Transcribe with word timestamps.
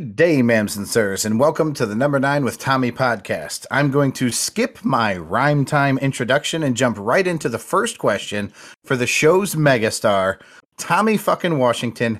day, 0.00 0.40
ma'ams 0.40 0.78
and 0.78 0.88
sirs, 0.88 1.26
and 1.26 1.38
welcome 1.38 1.74
to 1.74 1.84
the 1.84 1.94
number 1.94 2.18
nine 2.18 2.42
with 2.42 2.58
Tommy 2.58 2.90
podcast. 2.90 3.66
I'm 3.70 3.90
going 3.90 4.12
to 4.12 4.30
skip 4.30 4.82
my 4.82 5.14
rhyme 5.14 5.66
time 5.66 5.98
introduction 5.98 6.62
and 6.62 6.74
jump 6.74 6.96
right 6.98 7.26
into 7.26 7.50
the 7.50 7.58
first 7.58 7.98
question 7.98 8.50
for 8.82 8.96
the 8.96 9.06
show's 9.06 9.54
megastar, 9.54 10.40
Tommy 10.78 11.18
fucking 11.18 11.58
Washington. 11.58 12.18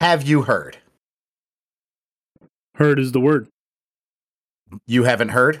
Have 0.00 0.24
you 0.24 0.42
heard? 0.42 0.78
Heard 2.74 2.98
is 2.98 3.12
the 3.12 3.20
word. 3.20 3.46
You 4.88 5.04
haven't 5.04 5.28
heard? 5.28 5.60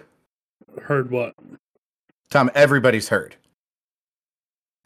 Heard 0.82 1.12
what? 1.12 1.34
Tom, 2.30 2.50
everybody's 2.52 3.10
heard. 3.10 3.36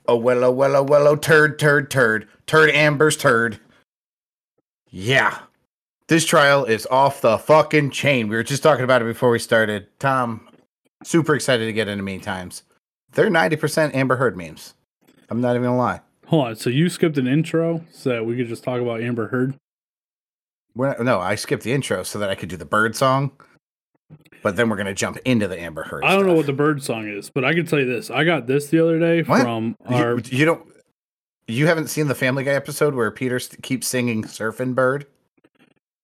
Oh, 0.06 0.16
well, 0.16 0.44
oh, 0.44 0.50
well, 0.50 0.76
oh, 0.76 0.82
well, 0.82 1.08
oh, 1.08 1.16
turd, 1.16 1.58
turd, 1.58 1.90
turd. 1.90 2.28
Turd 2.46 2.68
Amber's 2.70 3.16
turd. 3.16 3.58
Yeah. 4.90 5.38
This 6.14 6.24
trial 6.24 6.64
is 6.64 6.86
off 6.92 7.22
the 7.22 7.38
fucking 7.38 7.90
chain. 7.90 8.28
We 8.28 8.36
were 8.36 8.44
just 8.44 8.62
talking 8.62 8.84
about 8.84 9.02
it 9.02 9.06
before 9.06 9.30
we 9.30 9.40
started. 9.40 9.88
Tom, 9.98 10.48
super 11.02 11.34
excited 11.34 11.66
to 11.66 11.72
get 11.72 11.88
into 11.88 12.04
meme 12.04 12.20
times. 12.20 12.62
They're 13.14 13.28
90% 13.28 13.92
Amber 13.96 14.14
Heard 14.14 14.36
memes. 14.36 14.74
I'm 15.28 15.40
not 15.40 15.56
even 15.56 15.64
gonna 15.64 15.76
lie. 15.76 16.02
Hold 16.26 16.46
on. 16.46 16.54
So 16.54 16.70
you 16.70 16.88
skipped 16.88 17.18
an 17.18 17.26
intro 17.26 17.84
so 17.90 18.10
that 18.10 18.24
we 18.24 18.36
could 18.36 18.46
just 18.46 18.62
talk 18.62 18.80
about 18.80 19.02
Amber 19.02 19.26
Heard? 19.26 19.56
Not, 20.76 21.00
no, 21.00 21.18
I 21.18 21.34
skipped 21.34 21.64
the 21.64 21.72
intro 21.72 22.04
so 22.04 22.20
that 22.20 22.30
I 22.30 22.36
could 22.36 22.48
do 22.48 22.56
the 22.56 22.64
bird 22.64 22.94
song. 22.94 23.32
But 24.40 24.54
then 24.54 24.68
we're 24.68 24.76
gonna 24.76 24.94
jump 24.94 25.16
into 25.24 25.48
the 25.48 25.60
Amber 25.60 25.82
Heard. 25.82 26.04
I 26.04 26.14
don't 26.14 26.26
know 26.28 26.34
what 26.34 26.46
the 26.46 26.52
bird 26.52 26.80
song 26.80 27.08
is, 27.08 27.28
but 27.28 27.44
I 27.44 27.54
can 27.54 27.66
tell 27.66 27.80
you 27.80 27.86
this. 27.86 28.08
I 28.08 28.22
got 28.22 28.46
this 28.46 28.68
the 28.68 28.78
other 28.78 29.00
day 29.00 29.24
What? 29.24 29.42
from 29.42 29.74
our. 29.86 30.20
You, 30.20 30.44
don't. 30.44 30.64
You 31.48 31.66
haven't 31.66 31.88
seen 31.88 32.06
the 32.06 32.14
Family 32.14 32.44
Guy 32.44 32.52
episode 32.52 32.94
where 32.94 33.10
Peter 33.10 33.40
keeps 33.62 33.88
singing 33.88 34.22
"Surfing 34.22 34.76
Bird"? 34.76 35.06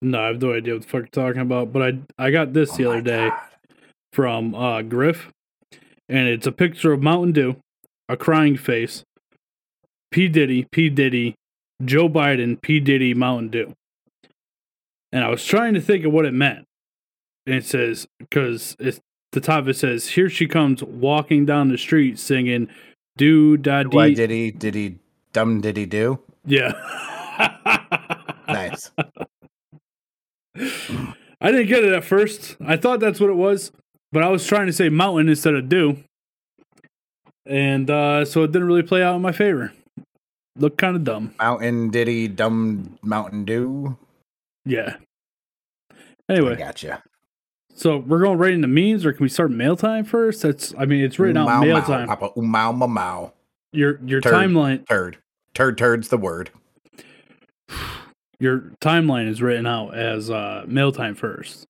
No, 0.02 0.20
I 0.22 0.26
have 0.28 0.40
no 0.40 0.54
idea 0.54 0.74
what 0.74 0.82
the 0.82 0.88
fuck 0.88 1.00
you're 1.02 1.06
talking 1.08 1.42
about, 1.42 1.72
but 1.72 1.82
I 1.82 1.98
I 2.26 2.30
got 2.30 2.52
this 2.52 2.72
the 2.76 2.86
Oh 2.86 2.92
other 2.92 3.00
day 3.02 3.28
God. 3.28 3.38
from 4.12 4.54
uh, 4.54 4.82
Griff, 4.82 5.30
and 6.08 6.26
it's 6.28 6.46
a 6.46 6.52
picture 6.52 6.92
of 6.92 7.02
Mountain 7.02 7.32
Dew, 7.32 7.56
a 8.08 8.16
crying 8.16 8.56
face, 8.56 9.04
P 10.10 10.28
Diddy, 10.28 10.66
P 10.72 10.88
Diddy, 10.88 11.34
Joe 11.84 12.08
Biden, 12.08 12.60
P 12.60 12.80
Diddy, 12.80 13.12
Mountain 13.14 13.48
Dew, 13.50 13.74
and 15.12 15.22
I 15.22 15.28
was 15.28 15.44
trying 15.44 15.74
to 15.74 15.80
think 15.80 16.04
of 16.04 16.12
what 16.12 16.24
it 16.24 16.32
meant, 16.34 16.64
and 17.46 17.54
it 17.56 17.64
says 17.66 18.06
because 18.18 18.76
it's 18.78 19.00
the 19.32 19.40
top 19.40 19.68
it 19.68 19.74
says 19.76 20.08
here 20.08 20.28
she 20.30 20.46
comes 20.46 20.82
walking 20.82 21.44
down 21.46 21.68
the 21.68 21.78
street 21.78 22.18
singing 22.18 22.68
do 23.16 23.56
da 23.56 23.84
Why 23.84 24.08
dee 24.08 24.14
did 24.14 24.30
he? 24.30 24.50
Did 24.50 24.74
he? 24.74 24.96
Dumb 25.32 25.60
did 25.60 25.76
he 25.76 25.84
do? 25.86 26.18
yeah. 26.46 26.72
Nice. 28.48 28.90
I 31.40 31.50
didn't 31.50 31.68
get 31.68 31.84
it 31.84 31.92
at 31.92 32.04
first. 32.04 32.56
I 32.64 32.76
thought 32.76 33.00
that's 33.00 33.20
what 33.20 33.30
it 33.30 33.36
was, 33.36 33.72
but 34.12 34.22
I 34.22 34.28
was 34.28 34.46
trying 34.46 34.66
to 34.66 34.72
say 34.72 34.88
mountain 34.88 35.28
instead 35.28 35.54
of 35.54 35.68
dew. 35.68 35.98
And 37.46 37.90
uh, 37.90 38.24
so 38.24 38.42
it 38.44 38.52
didn't 38.52 38.68
really 38.68 38.82
play 38.82 39.02
out 39.02 39.16
in 39.16 39.22
my 39.22 39.32
favor. 39.32 39.72
Looked 40.56 40.78
kind 40.78 40.96
of 40.96 41.04
dumb. 41.04 41.34
Mountain 41.38 41.90
Diddy 41.90 42.28
Dumb 42.28 42.98
Mountain 43.02 43.44
Dew. 43.44 43.96
Yeah. 44.64 44.96
I 46.28 46.34
Anyway, 46.34 46.56
gotcha. 46.56 47.02
so 47.74 47.96
we're 47.96 48.20
going 48.20 48.38
right 48.38 48.52
into 48.52 48.68
memes, 48.68 49.06
or 49.06 49.12
can 49.12 49.22
we 49.24 49.28
start 49.28 49.50
mail 49.50 49.76
time 49.76 50.04
first? 50.04 50.42
That's, 50.42 50.74
I 50.78 50.84
mean, 50.84 51.02
it's 51.02 51.18
written 51.18 51.38
out 51.38 51.60
mail 51.60 51.80
mow, 51.80 51.86
time. 51.86 52.06
Papa, 52.08 52.30
oom, 52.36 52.46
mow, 52.48 52.72
mow, 52.72 52.86
mow. 52.86 53.32
Your 53.72 53.98
your 54.04 54.20
Turd. 54.20 54.34
timeline, 54.34 54.86
Turd. 54.88 55.18
Turd. 55.54 55.78
Turd's 55.78 56.08
the 56.08 56.18
word. 56.18 56.50
your 58.40 58.72
timeline 58.80 59.28
is 59.28 59.40
written 59.40 59.66
out 59.66 59.94
as 59.94 60.30
uh, 60.30 60.64
mail 60.66 60.90
time 60.90 61.14
first. 61.14 61.66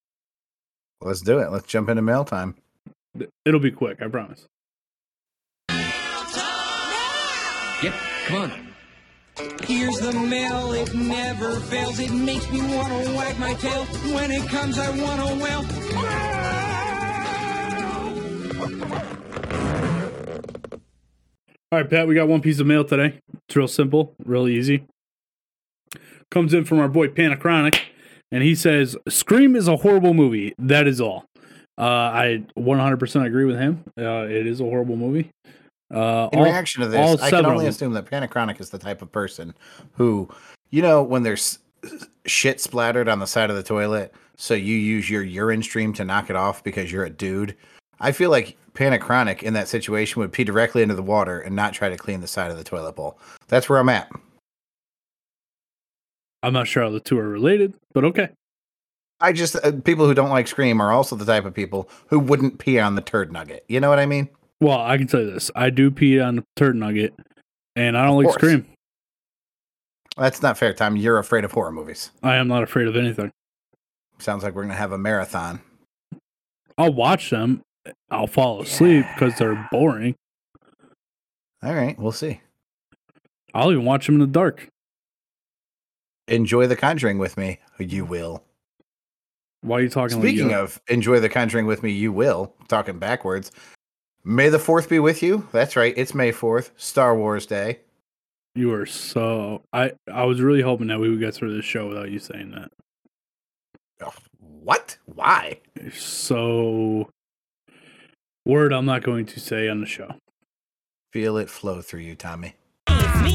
Let's 1.02 1.20
do 1.20 1.38
it. 1.38 1.50
Let's 1.50 1.66
jump 1.66 1.88
into 1.88 2.02
mail 2.02 2.24
time. 2.24 2.54
It'll 3.44 3.60
be 3.60 3.72
quick, 3.72 4.00
I 4.00 4.08
promise. 4.08 4.46
Yep, 7.82 7.94
come 8.26 8.42
on. 8.42 8.52
Here's 9.62 9.98
the 9.98 10.12
mail, 10.12 10.72
it 10.72 10.94
never 10.94 11.58
fails. 11.60 11.98
It 11.98 12.12
makes 12.12 12.50
me 12.50 12.60
wanna 12.60 13.14
wag 13.16 13.38
my 13.38 13.54
tail. 13.54 13.84
When 14.14 14.30
it 14.30 14.46
comes, 14.48 14.78
I 14.78 14.90
wanna 14.90 15.42
wail. 15.42 15.64
All 21.72 21.78
right, 21.78 21.88
Pat, 21.88 22.06
we 22.06 22.14
got 22.14 22.28
one 22.28 22.42
piece 22.42 22.58
of 22.58 22.66
mail 22.66 22.84
today. 22.84 23.20
It's 23.46 23.56
real 23.56 23.68
simple, 23.68 24.14
real 24.24 24.46
easy. 24.48 24.84
Comes 26.30 26.54
in 26.54 26.64
from 26.64 26.78
our 26.78 26.88
boy 26.88 27.08
Panachronic, 27.08 27.80
and 28.30 28.42
he 28.42 28.54
says, 28.54 28.96
Scream 29.08 29.56
is 29.56 29.66
a 29.68 29.76
horrible 29.78 30.14
movie. 30.14 30.54
That 30.58 30.86
is 30.86 31.00
all. 31.00 31.24
Uh, 31.78 31.82
I 31.82 32.44
100% 32.58 33.26
agree 33.26 33.44
with 33.44 33.58
him. 33.58 33.82
Uh, 33.98 34.26
it 34.28 34.46
is 34.46 34.60
a 34.60 34.64
horrible 34.64 34.96
movie. 34.96 35.30
Uh, 35.92 36.28
In 36.32 36.38
all- 36.38 36.44
reaction 36.44 36.82
to 36.82 36.88
this, 36.88 37.20
I 37.20 37.30
can 37.30 37.46
only 37.46 37.66
assume 37.66 37.94
that 37.94 38.04
Panachronic 38.06 38.60
is 38.60 38.70
the 38.70 38.78
type 38.78 39.02
of 39.02 39.10
person 39.10 39.54
who, 39.94 40.28
you 40.70 40.82
know, 40.82 41.02
when 41.02 41.22
there's 41.24 41.58
shit 42.26 42.60
splattered 42.60 43.08
on 43.08 43.18
the 43.18 43.26
side 43.26 43.50
of 43.50 43.56
the 43.56 43.62
toilet, 43.62 44.14
so 44.36 44.54
you 44.54 44.76
use 44.76 45.10
your 45.10 45.22
urine 45.22 45.62
stream 45.62 45.92
to 45.94 46.04
knock 46.04 46.30
it 46.30 46.36
off 46.36 46.62
because 46.62 46.92
you're 46.92 47.04
a 47.04 47.10
dude. 47.10 47.56
I 47.98 48.12
feel 48.12 48.30
like 48.30 48.56
Panachronic 48.74 49.42
in 49.42 49.54
that 49.54 49.66
situation 49.68 50.20
would 50.20 50.32
pee 50.32 50.44
directly 50.44 50.82
into 50.82 50.94
the 50.94 51.02
water 51.02 51.40
and 51.40 51.56
not 51.56 51.72
try 51.72 51.88
to 51.88 51.96
clean 51.96 52.20
the 52.20 52.26
side 52.28 52.50
of 52.50 52.56
the 52.56 52.64
toilet 52.64 52.94
bowl. 52.94 53.18
That's 53.48 53.68
where 53.68 53.78
I'm 53.78 53.88
at. 53.88 54.10
I'm 56.42 56.52
not 56.52 56.66
sure 56.66 56.82
how 56.82 56.90
the 56.90 57.00
two 57.00 57.18
are 57.18 57.28
related, 57.28 57.74
but 57.92 58.04
okay. 58.04 58.30
I 59.20 59.32
just 59.32 59.56
uh, 59.56 59.72
people 59.84 60.06
who 60.06 60.14
don't 60.14 60.30
like 60.30 60.48
Scream 60.48 60.80
are 60.80 60.92
also 60.92 61.14
the 61.14 61.26
type 61.26 61.44
of 61.44 61.52
people 61.52 61.88
who 62.08 62.18
wouldn't 62.18 62.58
pee 62.58 62.78
on 62.78 62.94
the 62.94 63.02
turd 63.02 63.30
nugget. 63.32 63.64
You 63.68 63.80
know 63.80 63.90
what 63.90 63.98
I 63.98 64.06
mean? 64.06 64.28
Well, 64.60 64.80
I 64.80 64.96
can 64.96 65.06
tell 65.06 65.20
you 65.20 65.30
this. 65.30 65.50
I 65.54 65.70
do 65.70 65.90
pee 65.90 66.20
on 66.20 66.36
the 66.36 66.44
turd 66.56 66.76
nugget, 66.76 67.14
and 67.76 67.96
I 67.96 68.06
don't 68.06 68.22
like. 68.22 68.32
Scream. 68.32 68.66
That's 70.16 70.42
not 70.42 70.58
fair, 70.58 70.72
Tom. 70.72 70.96
You're 70.96 71.18
afraid 71.18 71.44
of 71.44 71.52
horror 71.52 71.72
movies. 71.72 72.10
I 72.22 72.36
am 72.36 72.48
not 72.48 72.62
afraid 72.62 72.88
of 72.88 72.96
anything. 72.96 73.30
Sounds 74.18 74.42
like 74.42 74.54
we're 74.54 74.62
gonna 74.62 74.74
have 74.74 74.92
a 74.92 74.98
marathon. 74.98 75.60
I'll 76.78 76.92
watch 76.92 77.30
them. 77.30 77.62
I'll 78.10 78.26
fall 78.26 78.62
asleep 78.62 79.04
because 79.14 79.36
they're 79.38 79.68
boring. 79.70 80.14
All 81.62 81.74
right, 81.74 81.98
we'll 81.98 82.12
see. 82.12 82.40
I'll 83.52 83.70
even 83.70 83.84
watch 83.84 84.06
them 84.06 84.16
in 84.16 84.20
the 84.20 84.26
dark. 84.26 84.68
Enjoy 86.30 86.66
The 86.66 86.76
Conjuring 86.76 87.18
with 87.18 87.36
me. 87.36 87.58
You 87.78 88.04
will. 88.04 88.44
Why 89.62 89.78
are 89.78 89.82
you 89.82 89.90
talking 89.90 90.20
Speaking 90.20 90.48
like 90.48 90.56
of 90.56 90.80
enjoy 90.88 91.20
The 91.20 91.28
Conjuring 91.28 91.66
with 91.66 91.82
me, 91.82 91.90
you 91.90 92.12
will. 92.12 92.54
Talking 92.68 92.98
backwards. 92.98 93.50
May 94.24 94.48
the 94.48 94.58
4th 94.58 94.88
be 94.88 94.98
with 94.98 95.22
you. 95.22 95.48
That's 95.52 95.76
right. 95.76 95.92
It's 95.96 96.14
May 96.14 96.32
4th, 96.32 96.70
Star 96.76 97.16
Wars 97.16 97.46
Day. 97.46 97.80
You 98.54 98.72
are 98.72 98.86
so. 98.86 99.62
I 99.72 99.92
I 100.12 100.24
was 100.24 100.40
really 100.40 100.62
hoping 100.62 100.88
that 100.88 100.98
we 100.98 101.08
would 101.08 101.20
get 101.20 101.34
through 101.34 101.54
this 101.54 101.64
show 101.64 101.88
without 101.88 102.10
you 102.10 102.18
saying 102.18 102.52
that. 102.52 102.70
Oh, 104.02 104.12
what? 104.38 104.96
Why? 105.06 105.60
So. 105.92 107.10
Word 108.46 108.72
I'm 108.72 108.86
not 108.86 109.02
going 109.02 109.26
to 109.26 109.40
say 109.40 109.68
on 109.68 109.80
the 109.80 109.86
show. 109.86 110.14
Feel 111.12 111.36
it 111.36 111.50
flow 111.50 111.82
through 111.82 112.00
you, 112.00 112.14
Tommy. 112.14 112.54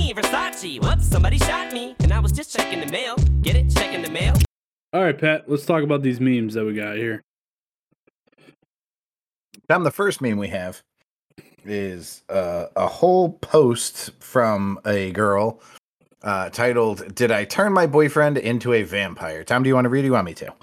It's 0.08 0.16
me, 0.16 0.22
Versace. 0.22 0.82
Whoops, 0.84 1.08
somebody 1.08 1.40
shot 1.40 1.74
me. 1.74 1.96
And 2.02 2.14
I 2.14 2.20
was 2.20 2.32
just 2.32 2.56
checking 2.56 2.80
the 2.80 2.86
mail. 2.92 3.16
Get 3.42 3.56
it? 3.56 3.72
Checking 3.72 4.04
the 4.04 4.10
mail. 4.12 4.36
All 4.94 5.02
right, 5.02 5.18
Pat. 5.18 5.50
Let's 5.50 5.66
talk 5.66 5.82
about 5.82 6.04
these 6.04 6.20
memes 6.20 6.54
that 6.54 6.64
we 6.64 6.76
got 6.76 6.96
here. 6.96 7.24
Tom, 9.68 9.84
the 9.84 9.90
first 9.90 10.22
meme 10.22 10.38
we 10.38 10.50
have 10.50 10.84
is 11.64 12.22
uh, 12.30 12.68
a 12.76 12.86
whole 12.86 13.32
post 13.34 14.12
from 14.20 14.80
a 14.86 15.12
girl 15.12 15.60
uh, 16.22 16.50
titled, 16.50 17.16
Did 17.16 17.32
I 17.32 17.46
Turn 17.46 17.74
My 17.74 17.88
Boyfriend 17.88 18.38
into 18.38 18.74
a 18.74 18.84
Vampire? 18.84 19.44
Tom, 19.44 19.64
do 19.64 19.70
you 19.70 19.74
want 19.74 19.86
to 19.86 19.90
read? 19.90 20.02
or 20.02 20.04
Do 20.04 20.08
you 20.08 20.14
want 20.14 20.26
me 20.26 20.36
to? 20.36 20.54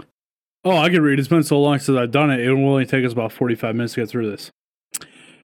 Oh, 0.64 0.76
I 0.76 0.88
can 0.88 1.02
read. 1.02 1.18
It's 1.18 1.26
been 1.26 1.42
so 1.42 1.60
long 1.60 1.80
since 1.80 1.98
I've 1.98 2.12
done 2.12 2.30
it. 2.30 2.38
It 2.38 2.52
will 2.54 2.68
only 2.68 2.86
take 2.86 3.04
us 3.04 3.12
about 3.12 3.32
45 3.32 3.74
minutes 3.74 3.94
to 3.94 4.02
get 4.02 4.08
through 4.08 4.30
this. 4.30 4.52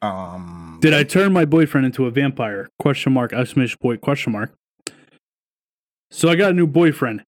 Um, 0.02 0.78
Did 0.80 0.94
I 0.94 1.02
turn 1.02 1.32
my 1.32 1.44
boyfriend 1.44 1.86
into 1.86 2.06
a 2.06 2.10
vampire? 2.10 2.68
Question 2.78 3.12
mark, 3.12 3.32
exclamation 3.32 3.78
point, 3.80 4.00
question 4.00 4.32
mark. 4.32 4.52
So 6.10 6.28
I 6.28 6.36
got 6.36 6.50
a 6.50 6.54
new 6.54 6.66
boyfriend. 6.66 7.24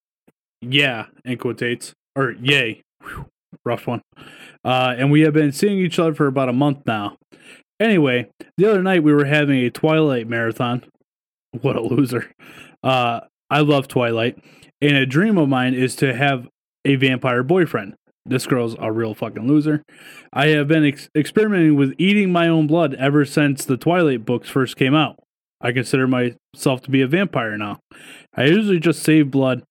Yeah, 0.60 1.06
in 1.24 1.38
quotates. 1.38 1.92
Or 2.16 2.32
yay. 2.32 2.82
Whew, 3.02 3.26
rough 3.64 3.86
one. 3.86 4.02
Uh, 4.64 4.94
and 4.96 5.10
we 5.10 5.22
have 5.22 5.32
been 5.32 5.52
seeing 5.52 5.78
each 5.78 5.98
other 5.98 6.14
for 6.14 6.26
about 6.26 6.48
a 6.48 6.52
month 6.52 6.86
now. 6.86 7.16
Anyway, 7.78 8.28
the 8.58 8.66
other 8.66 8.82
night 8.82 9.02
we 9.02 9.12
were 9.12 9.24
having 9.24 9.58
a 9.64 9.70
Twilight 9.70 10.28
marathon. 10.28 10.84
What 11.62 11.76
a 11.76 11.80
loser. 11.80 12.30
Uh, 12.82 13.20
I 13.48 13.60
love 13.60 13.88
Twilight. 13.88 14.38
And 14.80 14.96
a 14.96 15.06
dream 15.06 15.38
of 15.38 15.48
mine 15.48 15.74
is 15.74 15.96
to 15.96 16.14
have 16.14 16.48
a 16.84 16.96
vampire 16.96 17.42
boyfriend. 17.42 17.94
This 18.30 18.46
girl's 18.46 18.76
a 18.78 18.92
real 18.92 19.12
fucking 19.12 19.48
loser. 19.48 19.82
I 20.32 20.46
have 20.48 20.68
been 20.68 20.84
ex- 20.84 21.08
experimenting 21.16 21.74
with 21.74 21.94
eating 21.98 22.30
my 22.30 22.46
own 22.46 22.68
blood 22.68 22.94
ever 22.94 23.24
since 23.24 23.64
the 23.64 23.76
Twilight 23.76 24.24
books 24.24 24.48
first 24.48 24.76
came 24.76 24.94
out. 24.94 25.18
I 25.60 25.72
consider 25.72 26.06
myself 26.06 26.80
to 26.82 26.90
be 26.90 27.02
a 27.02 27.08
vampire 27.08 27.58
now. 27.58 27.80
I 28.36 28.44
usually 28.44 28.78
just 28.78 29.02
save 29.02 29.32
blood 29.32 29.64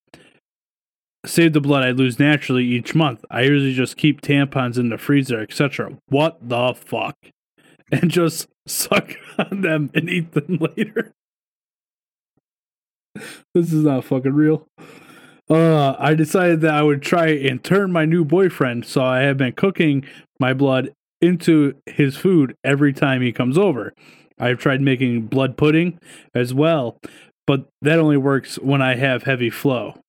save 1.25 1.53
the 1.53 1.61
blood 1.61 1.83
I 1.83 1.91
lose 1.91 2.19
naturally 2.19 2.65
each 2.65 2.93
month. 2.95 3.23
I 3.31 3.41
usually 3.41 3.73
just 3.73 3.97
keep 3.97 4.21
tampons 4.21 4.77
in 4.77 4.89
the 4.89 4.97
freezer, 4.97 5.39
etc. 5.41 5.97
What 6.07 6.37
the 6.47 6.73
fuck? 6.75 7.15
And 7.91 8.11
just 8.11 8.47
suck 8.67 9.15
on 9.39 9.61
them 9.61 9.89
and 9.95 10.07
eat 10.07 10.33
them 10.33 10.59
later. 10.77 11.11
this 13.55 13.73
is 13.73 13.83
not 13.83 14.05
fucking 14.05 14.33
real. 14.33 14.67
Uh, 15.49 15.95
I 15.97 16.13
decided 16.13 16.61
that 16.61 16.73
I 16.75 16.83
would 16.83 17.01
try 17.01 17.27
and 17.29 17.63
turn 17.63 17.91
my 17.91 18.05
new 18.05 18.23
boyfriend, 18.23 18.85
so 18.85 19.03
I 19.03 19.21
have 19.21 19.37
been 19.37 19.53
cooking 19.53 20.05
my 20.39 20.53
blood 20.53 20.93
into 21.21 21.73
his 21.85 22.15
food 22.15 22.55
every 22.63 22.93
time 22.93 23.21
he 23.21 23.31
comes 23.31 23.57
over. 23.57 23.93
I've 24.39 24.59
tried 24.59 24.81
making 24.81 25.27
blood 25.27 25.57
pudding 25.57 25.99
as 26.35 26.53
well, 26.53 26.99
but 27.47 27.67
that 27.81 27.99
only 27.99 28.17
works 28.17 28.57
when 28.59 28.81
I 28.81 28.95
have 28.95 29.23
heavy 29.23 29.49
flow. 29.49 29.99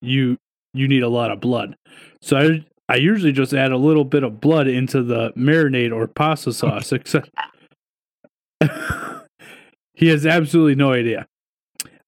You 0.00 0.36
you 0.74 0.88
need 0.88 1.02
a 1.02 1.08
lot 1.08 1.30
of 1.30 1.40
blood. 1.40 1.76
So 2.20 2.36
I 2.36 2.64
I 2.92 2.96
usually 2.96 3.32
just 3.32 3.54
add 3.54 3.72
a 3.72 3.76
little 3.76 4.04
bit 4.04 4.24
of 4.24 4.40
blood 4.40 4.66
into 4.68 5.02
the 5.02 5.32
marinade 5.34 5.94
or 5.94 6.08
pasta 6.08 6.52
sauce, 6.52 6.92
except 6.92 7.30
he 9.94 10.08
has 10.08 10.26
absolutely 10.26 10.74
no 10.74 10.92
idea. 10.92 11.26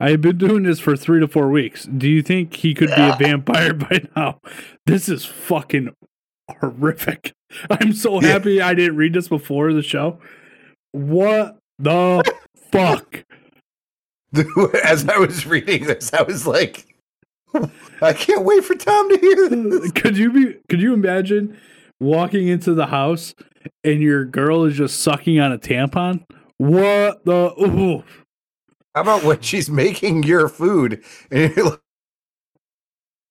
I've 0.00 0.20
been 0.20 0.38
doing 0.38 0.64
this 0.64 0.80
for 0.80 0.96
three 0.96 1.20
to 1.20 1.28
four 1.28 1.50
weeks. 1.50 1.84
Do 1.86 2.08
you 2.08 2.22
think 2.22 2.54
he 2.54 2.74
could 2.74 2.88
be 2.88 3.02
a 3.02 3.16
vampire 3.18 3.72
by 3.74 4.02
now? 4.16 4.40
This 4.86 5.08
is 5.08 5.24
fucking 5.24 5.94
horrific. 6.60 7.32
I'm 7.70 7.92
so 7.92 8.20
Yeah. 8.20 8.28
happy 8.28 8.60
I 8.60 8.74
didn't 8.74 8.96
read 8.96 9.14
this 9.14 9.28
before 9.28 9.72
the 9.72 9.82
show. 9.82 10.18
What 10.92 11.58
the 11.78 12.22
fuck? 12.72 13.24
As 14.84 15.08
I 15.08 15.18
was 15.18 15.46
reading 15.46 15.84
this, 15.84 16.12
I 16.12 16.22
was 16.22 16.44
like, 16.46 16.86
I 18.02 18.12
can't 18.12 18.44
wait 18.44 18.64
for 18.64 18.74
Tom 18.74 19.08
to 19.10 19.18
hear 19.18 19.48
this. 19.48 19.92
could 19.92 20.18
you 20.18 20.32
be 20.32 20.56
could 20.68 20.80
you 20.80 20.92
imagine 20.92 21.56
walking 22.00 22.48
into 22.48 22.74
the 22.74 22.86
house 22.86 23.32
and 23.84 24.00
your 24.00 24.24
girl 24.24 24.64
is 24.64 24.76
just 24.76 25.00
sucking 25.00 25.38
on 25.38 25.52
a 25.52 25.58
tampon? 25.58 26.24
What 26.58 27.24
the 27.24 27.52
ooh. 27.60 28.02
How 28.94 29.02
about 29.02 29.24
when 29.24 29.40
she's 29.40 29.68
making 29.70 30.22
your 30.22 30.48
food 30.48 31.02
and 31.30 31.54
you're 31.56 31.64
like, 31.70 31.80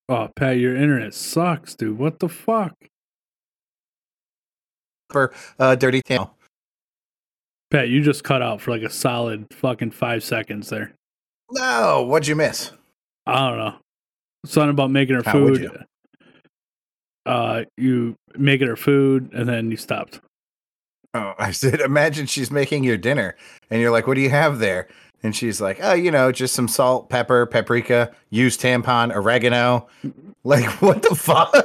Oh, 0.09 0.29
Pat, 0.35 0.57
your 0.57 0.75
internet 0.75 1.13
sucks, 1.13 1.75
dude. 1.75 1.97
What 1.97 2.19
the 2.19 2.29
fuck? 2.29 2.73
for 5.09 5.31
uh, 5.59 5.75
dirty 5.75 6.01
tail? 6.01 6.35
Pat, 7.71 7.87
you 7.89 8.01
just 8.01 8.23
cut 8.23 8.41
out 8.41 8.59
for 8.61 8.71
like 8.71 8.81
a 8.81 8.89
solid 8.89 9.45
fucking 9.51 9.91
five 9.91 10.23
seconds 10.23 10.69
there. 10.69 10.93
No, 11.51 12.03
what'd 12.03 12.27
you 12.27 12.35
miss? 12.35 12.71
I 13.27 13.47
don't 13.49 13.59
know. 13.59 13.75
Something 14.45 14.71
about 14.71 14.89
making 14.91 15.15
her 15.15 15.23
How 15.23 15.39
would 15.39 15.57
food. 15.59 15.61
you? 15.61 17.31
Uh, 17.31 17.63
you 17.77 18.15
making 18.35 18.67
her 18.67 18.75
food 18.75 19.29
and 19.33 19.47
then 19.47 19.69
you 19.71 19.77
stopped. 19.77 20.19
Oh, 21.13 21.33
I 21.37 21.51
said, 21.51 21.79
imagine 21.79 22.25
she's 22.25 22.49
making 22.51 22.83
your 22.83 22.97
dinner 22.97 23.35
and 23.69 23.79
you're 23.79 23.91
like, 23.91 24.07
what 24.07 24.15
do 24.15 24.21
you 24.21 24.31
have 24.31 24.57
there? 24.59 24.87
And 25.23 25.35
she's 25.35 25.61
like, 25.61 25.79
oh, 25.81 25.93
you 25.93 26.11
know, 26.11 26.31
just 26.31 26.53
some 26.53 26.67
salt, 26.67 27.09
pepper, 27.09 27.45
paprika, 27.45 28.11
used 28.29 28.59
tampon, 28.61 29.15
oregano. 29.15 29.87
Like, 30.43 30.65
what 30.81 31.01
the 31.01 31.15
fuck? 31.15 31.55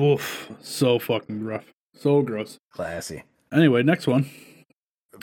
Oof, 0.00 0.50
so 0.60 0.98
fucking 0.98 1.44
rough. 1.44 1.72
So 1.96 2.20
gross. 2.22 2.58
Classy. 2.72 3.22
Anyway, 3.52 3.82
next 3.84 4.06
one. 4.08 4.28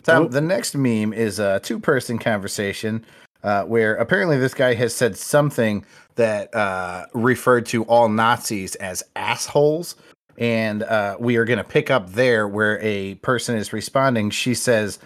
Tom, 0.03 0.23
Oh. 0.23 0.27
the 0.29 0.39
next 0.41 0.75
meme 0.75 1.11
is 1.13 1.39
a 1.39 1.59
two 1.59 1.77
person 1.79 2.17
conversation 2.17 3.05
uh, 3.43 3.63
where 3.65 3.95
apparently 3.95 4.37
this 4.37 4.53
guy 4.53 4.73
has 4.73 4.95
said 4.95 5.17
something 5.17 5.83
that 6.15 6.53
uh, 6.55 7.05
referred 7.13 7.65
to 7.67 7.83
all 7.83 8.07
Nazis 8.07 8.75
as 8.75 9.03
assholes. 9.17 9.95
And 10.37 10.83
uh, 10.83 11.17
we 11.19 11.35
are 11.35 11.43
going 11.45 11.57
to 11.57 11.63
pick 11.63 11.91
up 11.91 12.11
there 12.13 12.47
where 12.47 12.79
a 12.81 13.15
person 13.15 13.57
is 13.57 13.73
responding. 13.73 14.29
She 14.29 14.53
says, 14.53 14.97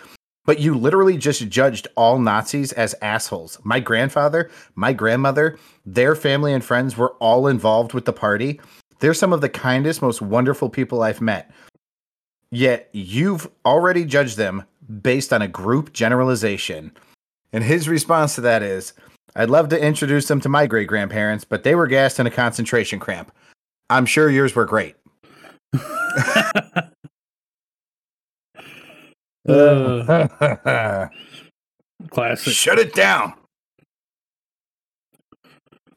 But 0.46 0.60
you 0.60 0.76
literally 0.76 1.18
just 1.18 1.48
judged 1.50 1.88
all 1.96 2.20
Nazis 2.20 2.72
as 2.74 2.96
assholes. 3.02 3.60
My 3.64 3.80
grandfather, 3.80 4.52
my 4.76 4.94
grandmother, 4.94 5.58
their 5.86 6.16
family 6.16 6.54
and 6.54 6.64
friends 6.64 6.96
were 6.96 7.14
all 7.14 7.48
involved 7.48 7.94
with 7.94 8.06
the 8.06 8.14
party. 8.14 8.62
They're 9.00 9.14
some 9.14 9.34
of 9.34 9.42
the 9.42 9.50
kindest, 9.50 10.02
most 10.02 10.22
wonderful 10.22 10.70
people 10.70 11.02
I've 11.02 11.22
met. 11.22 11.52
Yet 12.52 12.90
you've 12.94 13.50
already 13.66 14.06
judged 14.06 14.38
them 14.38 14.64
based 15.02 15.34
on 15.34 15.42
a 15.42 15.48
group 15.48 15.94
generalization. 15.94 16.92
And 17.52 17.64
his 17.64 17.90
response 17.90 18.36
to 18.36 18.42
that 18.42 18.62
is 18.62 18.94
I'd 19.36 19.50
love 19.50 19.70
to 19.70 19.82
introduce 19.82 20.28
them 20.28 20.40
to 20.42 20.50
my 20.50 20.66
great 20.68 20.88
grandparents, 20.88 21.44
but 21.44 21.64
they 21.64 21.76
were 21.76 21.88
gassed 21.88 22.20
in 22.20 22.28
a 22.28 22.32
concentration 22.32 23.00
camp. 23.00 23.32
I'm 23.90 24.06
sure 24.06 24.30
yours 24.30 24.56
were 24.56 24.66
great. 24.66 24.96
Uh, 29.48 31.08
classic. 32.10 32.54
Shut 32.54 32.80
it 32.80 32.94
down. 32.94 33.34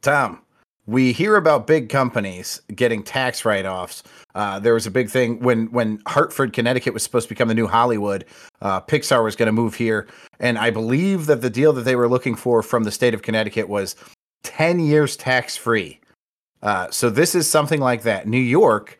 Tom, 0.00 0.42
we 0.86 1.12
hear 1.12 1.36
about 1.36 1.66
big 1.66 1.88
companies 1.88 2.62
getting 2.74 3.02
tax 3.02 3.44
write-offs. 3.44 4.02
Uh, 4.34 4.58
there 4.58 4.74
was 4.74 4.86
a 4.86 4.90
big 4.90 5.10
thing 5.10 5.38
when 5.40 5.70
when 5.70 6.00
Hartford, 6.06 6.52
Connecticut 6.52 6.94
was 6.94 7.02
supposed 7.02 7.28
to 7.28 7.34
become 7.34 7.48
the 7.48 7.54
new 7.54 7.66
Hollywood. 7.66 8.24
Uh, 8.62 8.80
Pixar 8.80 9.22
was 9.22 9.36
going 9.36 9.48
to 9.48 9.52
move 9.52 9.74
here, 9.74 10.06
and 10.40 10.58
I 10.58 10.70
believe 10.70 11.26
that 11.26 11.42
the 11.42 11.50
deal 11.50 11.72
that 11.74 11.82
they 11.82 11.96
were 11.96 12.08
looking 12.08 12.34
for 12.34 12.62
from 12.62 12.84
the 12.84 12.90
state 12.90 13.14
of 13.14 13.22
Connecticut 13.22 13.68
was 13.68 13.96
ten 14.42 14.80
years 14.80 15.16
tax-free. 15.16 16.00
Uh, 16.62 16.90
so 16.90 17.10
this 17.10 17.34
is 17.34 17.48
something 17.48 17.80
like 17.80 18.02
that. 18.02 18.26
New 18.26 18.38
York 18.38 18.98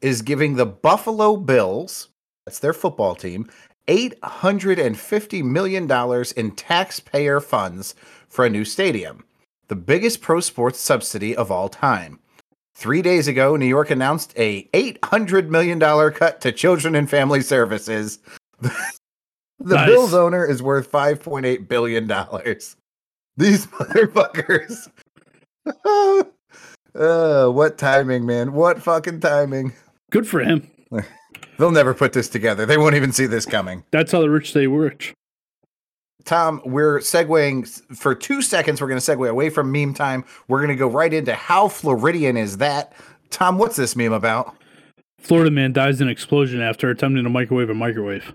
is 0.00 0.22
giving 0.22 0.56
the 0.56 0.66
Buffalo 0.66 1.36
Bills, 1.36 2.08
that's 2.44 2.58
their 2.58 2.72
football 2.72 3.14
team, 3.14 3.48
$850 3.88 5.42
million 5.42 5.90
in 6.36 6.50
taxpayer 6.54 7.40
funds 7.40 7.94
for 8.28 8.44
a 8.44 8.50
new 8.50 8.64
stadium, 8.64 9.24
the 9.68 9.76
biggest 9.76 10.20
pro 10.20 10.40
sports 10.40 10.78
subsidy 10.78 11.34
of 11.34 11.50
all 11.50 11.68
time. 11.68 12.20
Three 12.76 13.02
days 13.02 13.26
ago, 13.26 13.56
New 13.56 13.66
York 13.66 13.90
announced 13.90 14.32
a 14.36 14.68
$800 14.68 15.48
million 15.48 15.80
cut 16.12 16.40
to 16.42 16.52
children 16.52 16.94
and 16.94 17.10
family 17.10 17.40
services. 17.40 18.20
the 18.60 18.70
Nice. 19.58 19.88
Bills 19.88 20.14
owner 20.14 20.46
is 20.46 20.62
worth 20.62 20.92
$5.8 20.92 21.66
billion. 21.66 22.06
These 23.36 23.66
motherfuckers. 23.66 24.88
uh, 26.94 27.50
what 27.50 27.78
timing, 27.78 28.26
man. 28.26 28.52
What 28.52 28.80
fucking 28.80 29.20
timing. 29.20 29.72
Good 30.12 30.28
for 30.28 30.40
him. 30.40 30.70
They'll 31.58 31.72
never 31.72 31.92
put 31.92 32.12
this 32.12 32.28
together. 32.28 32.64
They 32.64 32.78
won't 32.78 32.94
even 32.94 33.12
see 33.12 33.26
this 33.26 33.44
coming. 33.44 33.84
That's 33.90 34.12
how 34.12 34.20
the 34.20 34.30
rich 34.30 34.50
stay 34.50 34.66
rich. 34.66 35.12
Tom, 36.24 36.60
we're 36.64 36.98
segueing 36.98 37.66
for 37.96 38.14
two 38.14 38.42
seconds. 38.42 38.80
We're 38.80 38.88
going 38.88 39.00
to 39.00 39.16
segue 39.16 39.28
away 39.28 39.50
from 39.50 39.72
meme 39.72 39.94
time. 39.94 40.24
We're 40.46 40.58
going 40.58 40.68
to 40.68 40.76
go 40.76 40.88
right 40.88 41.12
into 41.12 41.34
how 41.34 41.68
Floridian 41.68 42.36
is 42.36 42.58
that. 42.58 42.92
Tom, 43.30 43.58
what's 43.58 43.76
this 43.76 43.96
meme 43.96 44.12
about? 44.12 44.54
Florida 45.18 45.50
man 45.50 45.72
dies 45.72 46.00
in 46.00 46.08
explosion 46.08 46.60
after 46.60 46.90
attempting 46.90 47.24
to 47.24 47.30
microwave 47.30 47.70
a 47.70 47.74
microwave. 47.74 48.32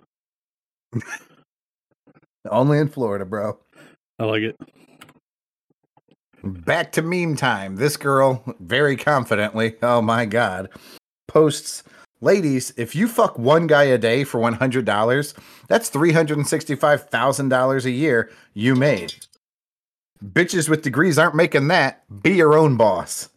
Only 2.50 2.80
in 2.80 2.90
Florida, 2.90 3.26
bro. 3.26 3.58
I 4.20 4.26
like 4.26 4.42
it. 4.44 4.58
Back 6.44 6.92
to 6.94 7.02
meme 7.02 7.38
time. 7.38 7.78
This 7.78 7.96
girl, 7.96 8.44
very 8.60 8.98
confidently, 8.98 9.76
oh 9.82 10.02
my 10.02 10.26
God, 10.26 10.70
posts 11.30 11.84
Ladies, 12.24 12.72
if 12.78 12.96
you 12.96 13.10
fuck 13.10 13.38
one 13.38 13.68
guy 13.68 13.84
a 13.84 13.98
day 13.98 14.24
for 14.24 14.40
$100, 14.40 15.34
that's 15.68 15.90
$365,000 15.90 17.86
a 17.86 17.92
year 17.92 18.32
you 18.54 18.76
made. 18.76 19.16
Bitches 20.24 20.70
with 20.70 20.84
degrees 20.84 21.18
aren't 21.18 21.36
making 21.36 21.68
that. 21.68 22.06
Be 22.24 22.32
your 22.36 22.58
own 22.58 22.78
boss. 22.78 23.28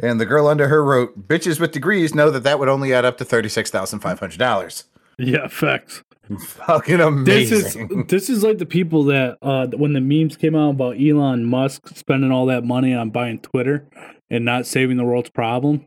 And 0.00 0.18
the 0.18 0.24
girl 0.24 0.46
under 0.46 0.68
her 0.68 0.82
wrote, 0.82 1.28
Bitches 1.28 1.60
with 1.60 1.72
degrees 1.72 2.14
know 2.14 2.30
that 2.30 2.44
that 2.44 2.58
would 2.58 2.70
only 2.70 2.94
add 2.94 3.04
up 3.04 3.18
to 3.18 3.26
$36,500. 3.26 4.84
Yeah, 5.18 5.46
facts. 5.48 6.02
Fucking 6.40 7.00
amazing. 7.00 7.58
This 7.58 7.76
is 7.76 8.06
this 8.08 8.30
is 8.30 8.42
like 8.42 8.56
the 8.56 8.64
people 8.66 9.02
that 9.04 9.36
uh 9.42 9.66
when 9.68 9.92
the 9.92 10.00
memes 10.00 10.36
came 10.36 10.54
out 10.54 10.70
about 10.70 10.96
Elon 10.98 11.44
Musk 11.44 11.88
spending 11.88 12.30
all 12.30 12.46
that 12.46 12.64
money 12.64 12.94
on 12.94 13.10
buying 13.10 13.40
Twitter 13.40 13.86
and 14.30 14.46
not 14.46 14.66
saving 14.66 14.96
the 14.96 15.04
world's 15.04 15.30
problem. 15.30 15.84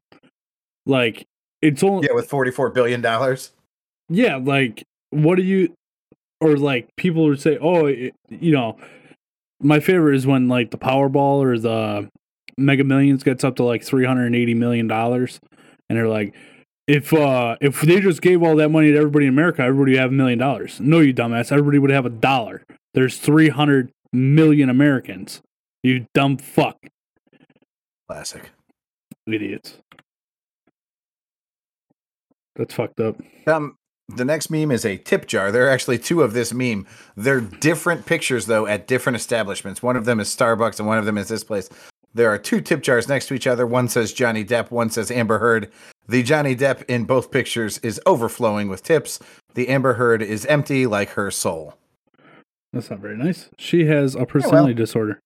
Like 0.86 1.28
it's 1.62 1.84
only 1.84 2.08
yeah, 2.08 2.14
with 2.16 2.30
$44 2.30 2.74
billion. 2.74 3.02
yeah, 4.10 4.36
like 4.38 4.84
what 5.12 5.36
do 5.36 5.44
you 5.44 5.74
or 6.40 6.58
like 6.58 6.88
people 6.96 7.26
would 7.26 7.40
say, 7.40 7.58
"Oh, 7.62 7.86
it, 7.86 8.16
you 8.30 8.52
know, 8.52 8.78
my 9.62 9.80
favorite 9.80 10.16
is 10.16 10.26
when 10.26 10.48
like 10.48 10.72
the 10.72 10.78
Powerball 10.78 11.44
or 11.44 11.58
the 11.58 12.10
Mega 12.58 12.84
Millions 12.84 13.24
gets 13.24 13.44
up 13.44 13.56
to 13.58 13.64
like 13.64 13.84
380 13.84 14.54
million 14.56 14.88
dollars 14.88 15.40
and 15.90 15.98
they're 15.98 16.08
like 16.08 16.34
if 16.88 17.14
uh 17.14 17.58
if 17.62 17.82
they 17.82 18.00
just 18.00 18.22
gave 18.22 18.42
all 18.44 18.56
that 18.56 18.70
money 18.70 18.92
to 18.92 18.98
everybody 18.98 19.26
in 19.26 19.34
America, 19.34 19.62
everybody 19.62 19.92
would 19.92 20.00
have 20.00 20.10
a 20.12 20.14
million 20.14 20.40
dollars. 20.40 20.80
No, 20.80 21.00
you 21.00 21.14
dumbass. 21.14 21.52
Everybody 21.52 21.80
would 21.80 21.92
have 21.92 22.06
a 22.06 22.10
dollar. 22.10 22.64
There's 22.94 23.18
300 23.18 23.92
million 24.12 24.70
Americans. 24.70 25.42
You 25.84 26.06
dumb 26.14 26.38
fuck. 26.38 26.78
Classic. 28.10 28.52
Idiots. 29.28 29.78
That's 32.56 32.74
fucked 32.74 33.00
up. 33.00 33.16
Um, 33.48 33.78
the 34.10 34.26
next 34.26 34.50
meme 34.50 34.72
is 34.72 34.86
a 34.86 34.98
tip 34.98 35.26
jar. 35.26 35.52
There 35.52 35.68
are 35.68 35.70
actually 35.70 35.98
two 35.98 36.22
of 36.22 36.34
this 36.34 36.54
meme. 36.54 36.86
They're 37.16 37.42
different 37.42 38.06
pictures 38.06 38.46
though 38.46 38.68
at 38.68 38.88
different 38.88 39.16
establishments. 39.16 39.82
One 39.82 39.96
of 39.96 40.06
them 40.06 40.20
is 40.20 40.36
Starbucks 40.36 40.80
and 40.80 40.88
one 40.88 40.98
of 40.98 41.06
them 41.06 41.18
is 41.18 41.30
this 41.30 41.44
place. 41.44 41.70
There 42.14 42.30
are 42.30 42.38
two 42.38 42.60
tip 42.60 42.82
jars 42.82 43.08
next 43.08 43.28
to 43.28 43.34
each 43.34 43.48
other. 43.48 43.66
One 43.66 43.88
says 43.88 44.12
Johnny 44.12 44.44
Depp, 44.44 44.70
one 44.70 44.90
says 44.90 45.12
Amber 45.12 45.40
Heard. 45.40 45.72
The 46.08 46.24
Johnny 46.24 46.56
Depp 46.56 46.84
in 46.90 47.06
both 47.06 47.32
pictures 47.32 47.78
is 47.80 48.02
overflowing 48.06 48.68
with 48.68 48.84
tips. 48.84 49.20
The 49.54 49.70
Amber 49.70 49.94
Heard 49.94 50.22
is 50.22 50.46
empty 50.48 50.88
like 50.88 51.12
her 51.12 51.32
soul. 51.32 51.76
That's 52.74 52.90
not 52.90 53.00
very 53.00 53.18
nice. 53.18 53.50
She 53.58 53.86
has 53.86 54.16
a 54.16 54.26
personality 54.26 54.74
disorder. 54.74 55.20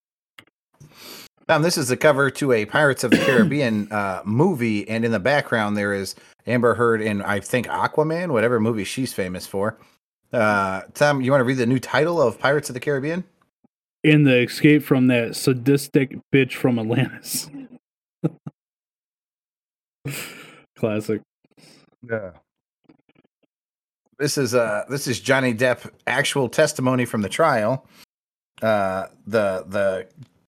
Um, 1.48 1.62
this 1.62 1.78
is 1.78 1.90
the 1.90 1.98
cover 1.98 2.32
to 2.32 2.52
a 2.52 2.66
Pirates 2.66 3.04
of 3.04 3.12
the 3.12 3.18
Caribbean 3.26 3.92
uh, 3.92 4.22
movie, 4.26 4.88
and 4.90 5.06
in 5.06 5.12
the 5.12 5.20
background 5.20 5.78
there 5.78 5.94
is 5.94 6.16
Amber 6.48 6.74
Heard 6.76 7.02
in 7.02 7.22
I 7.22 7.40
think 7.40 7.68
Aquaman, 7.68 8.32
whatever 8.32 8.60
movie 8.60 8.84
she's 8.84 9.14
famous 9.14 9.46
for. 9.46 9.78
Uh, 10.34 10.82
Tom, 10.94 11.22
you 11.22 11.32
want 11.32 11.42
to 11.42 11.46
read 11.46 11.58
the 11.58 11.66
new 11.66 11.80
title 11.80 12.22
of 12.22 12.40
Pirates 12.40 12.70
of 12.70 12.74
the 12.74 12.80
Caribbean? 12.80 13.24
In 14.04 14.24
the 14.24 14.44
escape 14.44 14.84
from 14.84 15.08
that 15.08 15.36
sadistic 15.36 16.18
bitch 16.34 16.54
from 16.54 16.78
Atlantis. 16.78 17.50
Classic. 20.76 21.22
Yeah. 22.08 22.32
This 24.18 24.38
is 24.38 24.56
uh 24.56 24.86
this 24.90 25.08
is 25.08 25.20
Johnny 25.20 25.54
Depp 25.54 25.90
actual 26.08 26.48
testimony 26.50 27.06
from 27.06 27.22
the 27.22 27.30
trial. 27.30 27.86
Uh 28.62 29.08
the 29.26 29.66
the 29.68 30.08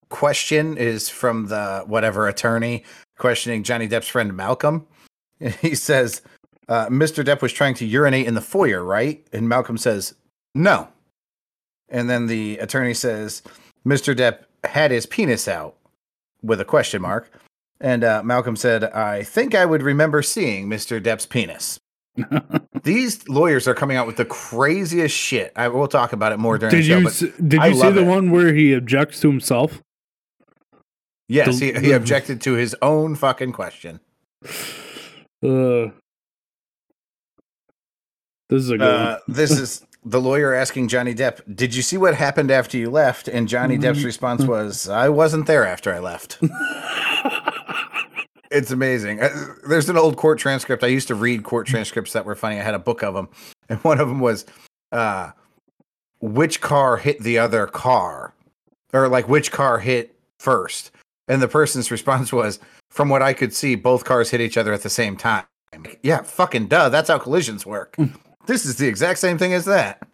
question 0.10 0.78
is 0.78 1.10
from 1.10 1.48
the 1.48 1.84
whatever 1.86 2.28
attorney 2.28 2.84
questioning 3.18 3.64
Johnny 3.64 3.88
Depp's 3.88 4.08
friend 4.08 4.36
Malcolm. 4.36 4.86
He 5.62 5.76
says, 5.76 6.22
uh, 6.68 6.88
Mr. 6.88 7.24
Depp 7.24 7.42
was 7.44 7.54
trying 7.54 7.76
to 7.76 7.86
urinate 7.86 8.26
in 8.26 8.34
the 8.34 8.42
foyer, 8.42 8.84
right? 8.84 9.26
And 9.32 9.48
Malcolm 9.48 9.78
says, 9.78 10.16
No. 10.56 10.88
And 11.90 12.10
then 12.10 12.26
the 12.28 12.58
attorney 12.58 12.94
says, 12.96 13.44
Mr. 13.86 14.16
Depp 14.16 14.40
had 14.64 14.92
his 14.92 15.06
penis 15.06 15.48
out 15.48 15.76
with 16.42 16.60
a 16.60 16.66
question 16.66 17.02
mark. 17.02 17.32
And 17.80 18.04
uh, 18.04 18.24
Malcolm 18.24 18.56
said, 18.56 18.84
I 18.86 19.22
think 19.24 19.54
I 19.54 19.66
would 19.66 19.84
remember 19.84 20.22
seeing 20.24 20.68
Mr. 20.68 21.00
Depp's 21.02 21.28
penis. 21.28 21.80
These 22.84 23.30
lawyers 23.30 23.68
are 23.68 23.76
coming 23.76 23.96
out 23.96 24.08
with 24.08 24.18
the 24.18 24.26
craziest 24.26 25.16
shit. 25.16 25.52
I 25.56 25.68
will 25.68 25.88
talk 25.88 26.14
about 26.14 26.32
it 26.32 26.38
more 26.40 26.58
during 26.58 26.74
Did 26.74 26.84
the 26.84 27.10
show. 27.10 27.26
you 27.28 27.34
did 27.48 27.60
I 27.60 27.68
you 27.68 27.76
see 27.76 27.92
the 27.92 28.02
it. 28.02 28.08
one 28.08 28.32
where 28.32 28.54
he 28.54 28.74
objects 28.74 29.20
to 29.22 29.30
himself? 29.30 29.82
Yes, 31.28 31.60
the- 31.60 31.74
he, 31.74 31.80
he 31.88 31.92
objected 31.92 32.42
to 32.42 32.54
his 32.54 32.76
own 32.82 33.16
fucking 33.16 33.52
question. 33.54 34.00
Uh, 35.44 35.92
this 38.50 38.64
is 38.64 38.70
a 38.70 38.78
good 38.78 38.82
Uh, 38.82 39.20
this 39.28 39.52
is 39.52 39.86
the 40.06 40.22
lawyer 40.22 40.54
asking 40.54 40.88
Johnny 40.88 41.14
Depp, 41.14 41.42
Did 41.56 41.76
you 41.76 41.82
see 41.82 41.98
what 41.98 42.16
happened 42.16 42.52
after 42.52 42.78
you 42.78 42.90
left? 42.90 43.28
And 43.28 43.48
Johnny 43.48 43.78
Depp's 43.78 44.04
response 44.04 44.46
was, 44.46 44.88
I 44.88 45.10
wasn't 45.10 45.48
there 45.48 45.66
after 45.66 45.94
I 45.94 46.00
left. 46.00 46.40
it's 48.52 48.72
amazing. 48.72 49.22
Uh, 49.22 49.30
There's 49.68 49.90
an 49.90 49.98
old 49.98 50.16
court 50.18 50.40
transcript. 50.40 50.84
I 50.84 50.88
used 50.88 51.08
to 51.10 51.16
read 51.16 51.44
court 51.44 51.68
transcripts 51.68 52.14
that 52.14 52.26
were 52.26 52.36
funny. 52.36 52.60
I 52.60 52.64
had 52.64 52.74
a 52.74 52.80
book 52.80 53.04
of 53.04 53.14
them. 53.14 53.30
And 53.70 53.80
one 53.80 54.00
of 54.00 54.08
them 54.08 54.22
was, 54.22 54.46
uh, 54.94 55.32
Which 56.22 56.62
car 56.62 56.96
hit 56.96 57.20
the 57.22 57.38
other 57.38 57.68
car? 57.68 58.34
Or 58.94 59.10
like, 59.10 59.28
which 59.28 59.52
car 59.52 59.80
hit 59.80 60.16
first? 60.40 60.92
And 61.28 61.42
the 61.42 61.48
person's 61.48 61.92
response 61.92 62.32
was, 62.32 62.60
From 62.90 63.10
what 63.10 63.22
I 63.22 63.34
could 63.34 63.54
see, 63.54 63.76
both 63.76 64.06
cars 64.06 64.30
hit 64.30 64.42
each 64.42 64.58
other 64.58 64.74
at 64.74 64.84
the 64.84 64.90
same 64.90 65.18
time. 65.18 65.46
Yeah, 66.02 66.22
fucking 66.22 66.68
duh. 66.68 66.90
That's 66.90 67.10
how 67.10 67.20
collisions 67.20 67.66
work. 67.66 67.96
Hmm. 67.96 68.06
this 68.48 68.66
is 68.66 68.78
the 68.78 68.88
exact 68.88 69.20
same 69.20 69.38
thing 69.38 69.54
as 69.54 69.66
that. 69.66 70.08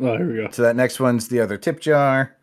Oh, 0.00 0.16
here 0.16 0.28
we 0.28 0.36
go. 0.36 0.50
So 0.50 0.62
that 0.62 0.76
next 0.76 1.00
one's 1.00 1.28
the 1.28 1.40
other 1.40 1.56
tip 1.56 1.80
jar. 1.80 2.36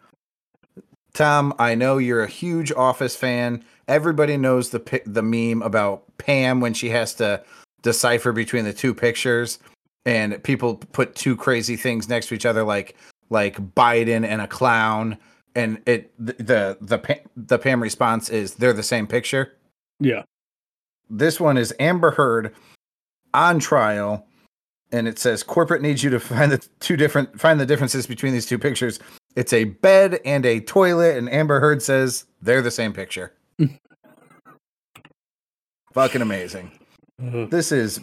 Tom, 1.14 1.54
I 1.58 1.76
know 1.76 1.98
you're 1.98 2.24
a 2.24 2.28
huge 2.28 2.72
Office 2.74 3.16
fan. 3.16 3.64
Everybody 3.88 4.36
knows 4.36 4.72
the 4.72 5.02
the 5.06 5.22
meme 5.22 5.62
about 5.62 6.04
Pam 6.18 6.60
when 6.60 6.74
she 6.74 6.90
has 6.90 7.14
to 7.16 7.42
decipher 7.82 8.34
between 8.34 8.66
the 8.66 8.74
two 8.74 8.94
pictures, 8.94 9.60
and 10.06 10.44
people 10.44 10.76
put 10.76 11.16
two 11.16 11.38
crazy 11.38 11.78
things 11.78 12.10
next 12.10 12.28
to 12.28 12.36
each 12.36 12.46
other, 12.46 12.64
like 12.64 12.96
like 13.30 13.58
Biden 13.76 14.26
and 14.26 14.42
a 14.42 14.48
clown, 14.48 15.18
and 15.56 15.82
it 15.86 16.14
the 16.20 16.34
the 16.34 16.78
the, 16.82 17.20
the 17.36 17.58
Pam 17.58 17.82
response 17.82 18.30
is 18.30 18.56
they're 18.56 18.74
the 18.74 18.84
same 18.84 19.08
picture. 19.08 19.54
Yeah. 20.00 20.24
This 21.10 21.40
one 21.40 21.58
is 21.58 21.74
Amber 21.80 22.12
Heard 22.12 22.54
on 23.34 23.60
trial, 23.60 24.28
and 24.92 25.08
it 25.08 25.18
says 25.18 25.44
corporate 25.44 25.82
needs 25.82 26.04
you 26.04 26.10
to 26.10 26.20
find 26.20 26.52
the 26.52 26.58
two 26.80 26.98
different 26.98 27.40
find 27.40 27.60
the 27.60 27.66
differences 27.66 28.06
between 28.06 28.34
these 28.34 28.46
two 28.46 28.60
pictures. 28.60 29.00
It's 29.36 29.54
a 29.54 29.66
bed 29.66 30.20
and 30.26 30.46
a 30.46 30.60
toilet, 30.62 31.18
and 31.18 31.32
Amber 31.32 31.60
Heard 31.60 31.82
says 31.82 32.26
they're 32.42 32.62
the 32.62 32.72
same 32.72 32.94
picture. 32.94 33.34
Fucking 35.94 36.22
amazing. 36.22 36.72
This 37.18 37.72
is 37.72 38.02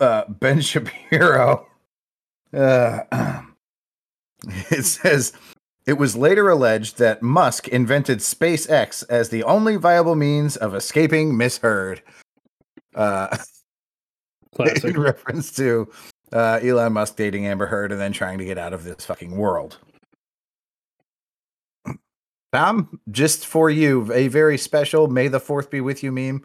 uh, 0.00 0.24
Ben 0.28 0.60
Shapiro. 0.62 1.66
Uh, 2.54 3.00
it 4.70 4.84
says 4.84 5.32
it 5.86 5.98
was 5.98 6.16
later 6.16 6.48
alleged 6.50 6.98
that 6.98 7.22
Musk 7.22 7.68
invented 7.68 8.18
SpaceX 8.18 9.04
as 9.08 9.28
the 9.28 9.44
only 9.44 9.76
viable 9.76 10.16
means 10.16 10.56
of 10.56 10.74
escaping 10.74 11.36
Miss 11.36 11.58
Heard. 11.58 12.02
Uh, 12.94 13.36
classic. 14.54 14.84
in 14.84 15.00
reference 15.00 15.52
to 15.52 15.88
uh, 16.32 16.58
Elon 16.62 16.94
Musk 16.94 17.16
dating 17.16 17.46
Amber 17.46 17.66
Heard 17.66 17.92
and 17.92 18.00
then 18.00 18.12
trying 18.12 18.38
to 18.38 18.44
get 18.44 18.58
out 18.58 18.72
of 18.72 18.84
this 18.84 19.04
fucking 19.04 19.36
world. 19.36 19.78
Tom, 22.52 23.00
just 23.10 23.46
for 23.46 23.70
you, 23.70 24.10
a 24.12 24.28
very 24.28 24.56
special 24.56 25.08
May 25.08 25.28
the 25.28 25.40
4th 25.40 25.70
be 25.70 25.80
with 25.80 26.02
you 26.02 26.10
meme. 26.10 26.44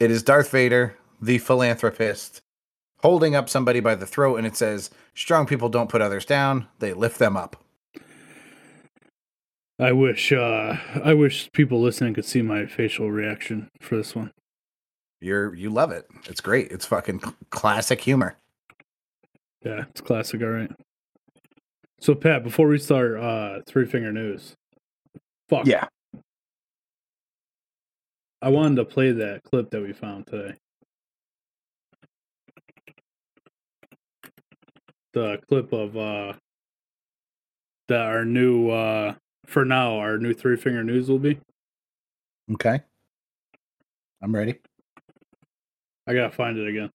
It 0.00 0.10
is 0.10 0.22
Darth 0.22 0.50
Vader, 0.50 0.96
the 1.20 1.38
philanthropist, 1.38 2.40
holding 3.00 3.34
up 3.34 3.48
somebody 3.48 3.80
by 3.80 3.94
the 3.94 4.06
throat, 4.06 4.36
and 4.36 4.46
it 4.46 4.56
says, 4.56 4.90
Strong 5.14 5.46
people 5.46 5.68
don't 5.68 5.90
put 5.90 6.00
others 6.00 6.24
down, 6.24 6.66
they 6.78 6.92
lift 6.92 7.18
them 7.18 7.36
up. 7.36 7.62
I 9.78 9.92
wish 9.92 10.32
uh 10.32 10.76
I 11.04 11.12
wish 11.12 11.50
people 11.52 11.80
listening 11.80 12.14
could 12.14 12.24
see 12.24 12.40
my 12.40 12.66
facial 12.66 13.10
reaction 13.10 13.68
for 13.80 13.96
this 13.96 14.14
one. 14.14 14.32
You're 15.20 15.54
you 15.54 15.70
love 15.70 15.92
it. 15.92 16.06
It's 16.24 16.40
great. 16.40 16.72
It's 16.72 16.86
fucking 16.86 17.20
classic 17.50 18.00
humor. 18.00 18.36
Yeah, 19.62 19.84
it's 19.90 20.00
classic, 20.00 20.42
all 20.42 20.48
right. 20.48 20.70
So 22.00 22.14
Pat, 22.14 22.42
before 22.42 22.68
we 22.68 22.78
start 22.78 23.18
uh 23.18 23.60
three 23.66 23.84
finger 23.84 24.12
news. 24.12 24.54
Fuck. 25.48 25.66
Yeah. 25.66 25.86
I 28.40 28.48
wanted 28.48 28.76
to 28.76 28.84
play 28.84 29.12
that 29.12 29.42
clip 29.42 29.70
that 29.70 29.82
we 29.82 29.92
found 29.92 30.26
today. 30.26 30.54
The 35.12 35.38
clip 35.48 35.72
of 35.72 35.96
uh 35.98 36.32
that 37.88 38.00
our 38.00 38.24
new 38.24 38.70
uh 38.70 39.14
for 39.46 39.64
now 39.64 39.98
our 39.98 40.18
new 40.18 40.34
three 40.34 40.56
finger 40.56 40.84
news 40.84 41.08
will 41.08 41.18
be. 41.18 41.38
Okay. 42.52 42.80
I'm 44.22 44.34
ready. 44.34 44.58
I 46.06 46.14
gotta 46.14 46.30
find 46.30 46.58
it 46.58 46.68
again. 46.68 46.90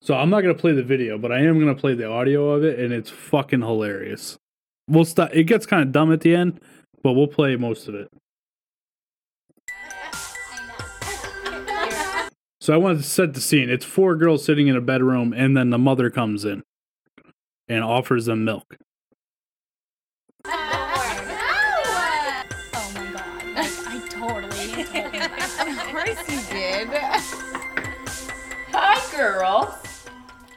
So 0.00 0.14
I'm 0.14 0.30
not 0.30 0.42
gonna 0.42 0.54
play 0.54 0.72
the 0.72 0.82
video, 0.82 1.18
but 1.18 1.32
I 1.32 1.40
am 1.40 1.58
gonna 1.58 1.74
play 1.74 1.94
the 1.94 2.08
audio 2.08 2.50
of 2.50 2.64
it, 2.64 2.78
and 2.78 2.92
it's 2.92 3.10
fucking 3.10 3.60
hilarious. 3.60 4.38
We'll 4.88 5.04
stop. 5.04 5.30
It 5.34 5.44
gets 5.44 5.66
kind 5.66 5.82
of 5.82 5.92
dumb 5.92 6.12
at 6.12 6.20
the 6.20 6.34
end, 6.34 6.60
but 7.02 7.12
we'll 7.12 7.26
play 7.26 7.56
most 7.56 7.88
of 7.88 7.94
it. 7.94 8.08
So 12.60 12.74
I 12.74 12.76
wanted 12.76 12.98
to 12.98 13.04
set 13.04 13.34
the 13.34 13.40
scene. 13.40 13.70
It's 13.70 13.84
four 13.84 14.14
girls 14.14 14.44
sitting 14.44 14.68
in 14.68 14.76
a 14.76 14.80
bedroom, 14.80 15.32
and 15.32 15.56
then 15.56 15.70
the 15.70 15.78
mother 15.78 16.10
comes 16.10 16.44
in 16.44 16.62
and 17.66 17.82
offers 17.82 18.26
them 18.26 18.44
milk. 18.44 18.76
Girls. 29.18 30.06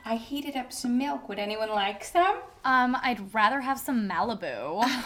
I 0.06 0.15
heated 0.18 0.56
up 0.56 0.72
some 0.72 0.96
milk. 0.98 1.27
Would 1.27 1.39
anyone 1.39 1.70
like 1.70 2.03
some? 2.03 2.38
Um, 2.63 2.96
I'd 3.01 3.34
rather 3.34 3.62
have 3.62 3.80
some 3.80 4.08
Malibu. 4.08 4.84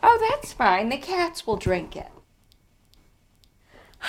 Oh, 0.00 0.28
that's 0.30 0.52
fine. 0.52 0.90
The 0.90 0.96
cats 0.96 1.44
will 1.44 1.56
drink 1.56 1.96
it. 1.96 2.06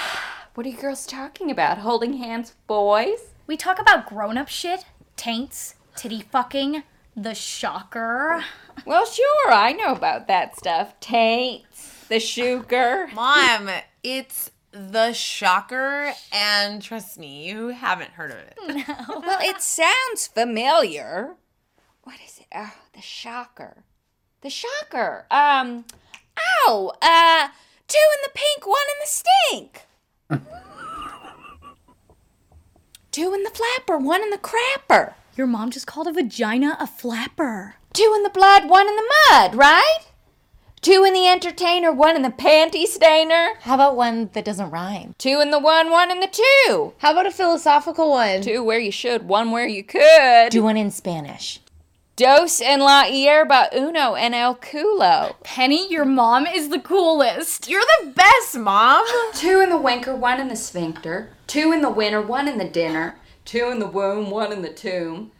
What 0.53 0.65
are 0.65 0.69
you 0.69 0.77
girls 0.77 1.07
talking 1.07 1.49
about? 1.49 1.79
Holding 1.79 2.13
hands 2.13 2.53
boys? 2.67 3.33
we 3.47 3.55
talk 3.57 3.79
about 3.79 4.05
grown 4.07 4.37
up 4.37 4.49
shit, 4.49 4.85
taints, 5.15 5.75
titty 5.95 6.21
fucking, 6.21 6.83
The 7.15 7.33
shocker. 7.33 8.43
Well, 8.85 9.05
sure, 9.07 9.51
I 9.51 9.71
know 9.71 9.93
about 9.93 10.27
that 10.27 10.57
stuff. 10.57 10.99
Taints, 10.99 12.05
the 12.07 12.15
shuker. 12.17 13.11
Mom, 13.13 13.69
it's 14.03 14.51
the 14.79 15.11
shocker, 15.11 16.13
and 16.31 16.81
trust 16.81 17.19
me, 17.19 17.45
you 17.47 17.67
haven't 17.69 18.11
heard 18.11 18.31
of 18.31 18.37
it. 18.37 18.57
no. 18.67 18.83
Well, 19.19 19.39
it 19.41 19.61
sounds 19.61 20.27
familiar. 20.27 21.35
What 22.03 22.15
is 22.25 22.39
it? 22.39 22.47
Oh, 22.55 22.73
the 22.93 23.01
shocker. 23.01 23.83
The 24.41 24.49
shocker. 24.49 25.25
Um, 25.29 25.83
oh, 26.65 26.93
uh, 27.01 27.49
two 27.87 27.97
in 27.97 28.21
the 28.23 28.31
pink, 28.33 28.65
one 28.65 28.87
in 28.93 28.99
the 29.01 29.07
stink. 29.07 29.85
two 33.11 33.33
in 33.33 33.43
the 33.43 33.49
flapper, 33.49 33.97
one 33.97 34.23
in 34.23 34.29
the 34.29 34.37
crapper. 34.37 35.15
Your 35.35 35.47
mom 35.47 35.71
just 35.71 35.87
called 35.87 36.07
a 36.07 36.13
vagina 36.13 36.77
a 36.79 36.87
flapper. 36.87 37.75
Two 37.93 38.13
in 38.15 38.23
the 38.23 38.29
blood, 38.29 38.69
one 38.69 38.87
in 38.87 38.95
the 38.95 39.09
mud, 39.29 39.55
right? 39.55 40.05
Two 40.81 41.03
in 41.03 41.13
the 41.13 41.27
entertainer, 41.27 41.91
one 41.91 42.15
in 42.15 42.21
the 42.21 42.29
panty 42.29 42.85
stainer. 42.85 43.49
How 43.61 43.75
about 43.75 43.97
one 43.97 44.29
that 44.31 44.45
doesn't 44.45 44.71
rhyme? 44.71 45.13
Two 45.17 45.41
in 45.41 45.51
the 45.51 45.59
one, 45.59 45.91
one 45.91 46.09
in 46.09 46.21
the 46.21 46.27
two. 46.27 46.93
How 46.99 47.11
about 47.11 47.25
a 47.25 47.31
philosophical 47.31 48.09
one? 48.11 48.41
Two 48.41 48.63
where 48.63 48.79
you 48.79 48.91
should, 48.91 49.27
one 49.27 49.51
where 49.51 49.67
you 49.67 49.83
could. 49.83 50.51
Do 50.51 50.63
one 50.63 50.77
in 50.77 50.89
Spanish. 50.89 51.59
Dos 52.15 52.61
en 52.61 52.79
la 52.79 53.03
hierba 53.03 53.67
uno 53.75 54.13
en 54.13 54.33
el 54.33 54.55
culo. 54.55 55.35
Penny, 55.43 55.91
your 55.91 56.05
mom 56.05 56.45
is 56.45 56.69
the 56.69 56.79
coolest. 56.79 57.69
You're 57.69 57.83
the 57.99 58.11
best, 58.11 58.57
Mom. 58.57 59.05
Two 59.33 59.59
in 59.59 59.69
the 59.69 59.77
winker, 59.77 60.15
one 60.15 60.39
in 60.39 60.47
the 60.47 60.55
sphincter. 60.55 61.29
Two 61.47 61.73
in 61.73 61.81
the 61.81 61.89
winter, 61.89 62.21
one 62.21 62.47
in 62.47 62.57
the 62.57 62.65
dinner. 62.65 63.15
Two 63.43 63.69
in 63.69 63.79
the 63.79 63.87
womb, 63.87 64.31
one 64.31 64.51
in 64.53 64.61
the 64.61 64.71
tomb. 64.71 65.31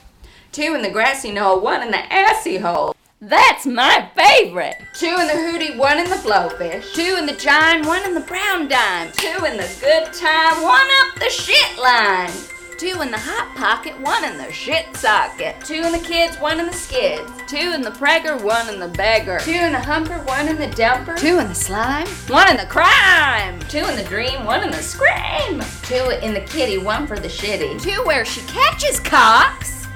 Two 0.52 0.74
in 0.74 0.82
the 0.82 0.90
grassy 0.90 1.32
knoll, 1.32 1.62
one 1.62 1.82
in 1.82 1.92
the 1.92 2.14
assy 2.14 2.58
hole. 2.58 2.96
That's 3.22 3.66
my 3.66 4.10
favorite. 4.16 4.78
Two 4.94 5.08
in 5.08 5.28
the 5.28 5.34
hootie, 5.34 5.78
one 5.78 5.98
in 5.98 6.10
the 6.10 6.16
blowfish. 6.16 6.94
Two 6.94 7.18
in 7.18 7.26
the 7.26 7.34
chine, 7.34 7.86
one 7.86 8.06
in 8.06 8.14
the 8.14 8.22
brown 8.22 8.70
dime. 8.70 9.12
Two 9.12 9.44
in 9.44 9.58
the 9.58 9.70
good 9.82 10.14
time, 10.14 10.64
one 10.64 10.88
up 11.02 11.20
the 11.20 11.30
shit 11.30 11.78
line. 11.78 12.32
Two 12.78 13.02
in 13.02 13.12
the 13.12 13.18
hot 13.18 13.54
pocket, 13.58 14.00
one 14.00 14.24
in 14.24 14.38
the 14.38 14.50
shit 14.54 14.96
socket. 14.96 15.60
Two 15.66 15.82
in 15.84 15.92
the 15.92 16.00
kids, 16.00 16.38
one 16.38 16.62
in 16.62 16.68
the 16.68 16.72
skids. 16.72 17.30
Two 17.46 17.74
in 17.74 17.82
the 17.82 17.92
pregger, 17.92 18.42
one 18.42 18.74
in 18.74 18.80
the 18.80 18.88
beggar. 18.88 19.40
Two 19.42 19.52
in 19.52 19.74
the 19.74 19.82
humper, 19.82 20.20
one 20.20 20.48
in 20.48 20.56
the 20.56 20.68
dumper. 20.68 21.20
Two 21.20 21.40
in 21.40 21.50
the 21.50 21.54
slime, 21.54 22.08
one 22.30 22.50
in 22.50 22.56
the 22.56 22.68
crime. 22.68 23.60
Two 23.68 23.80
in 23.80 23.98
the 23.98 24.06
dream, 24.08 24.46
one 24.46 24.64
in 24.64 24.72
the 24.72 24.78
scream. 24.78 25.62
Two 25.84 26.10
in 26.26 26.34
the 26.34 26.46
kitty, 26.48 26.78
one 26.78 27.06
for 27.06 27.20
the 27.20 27.28
shitty. 27.28 27.82
Two 27.82 28.02
where 28.06 28.24
she 28.24 28.40
catches 28.48 29.02
cocks, 29.02 29.88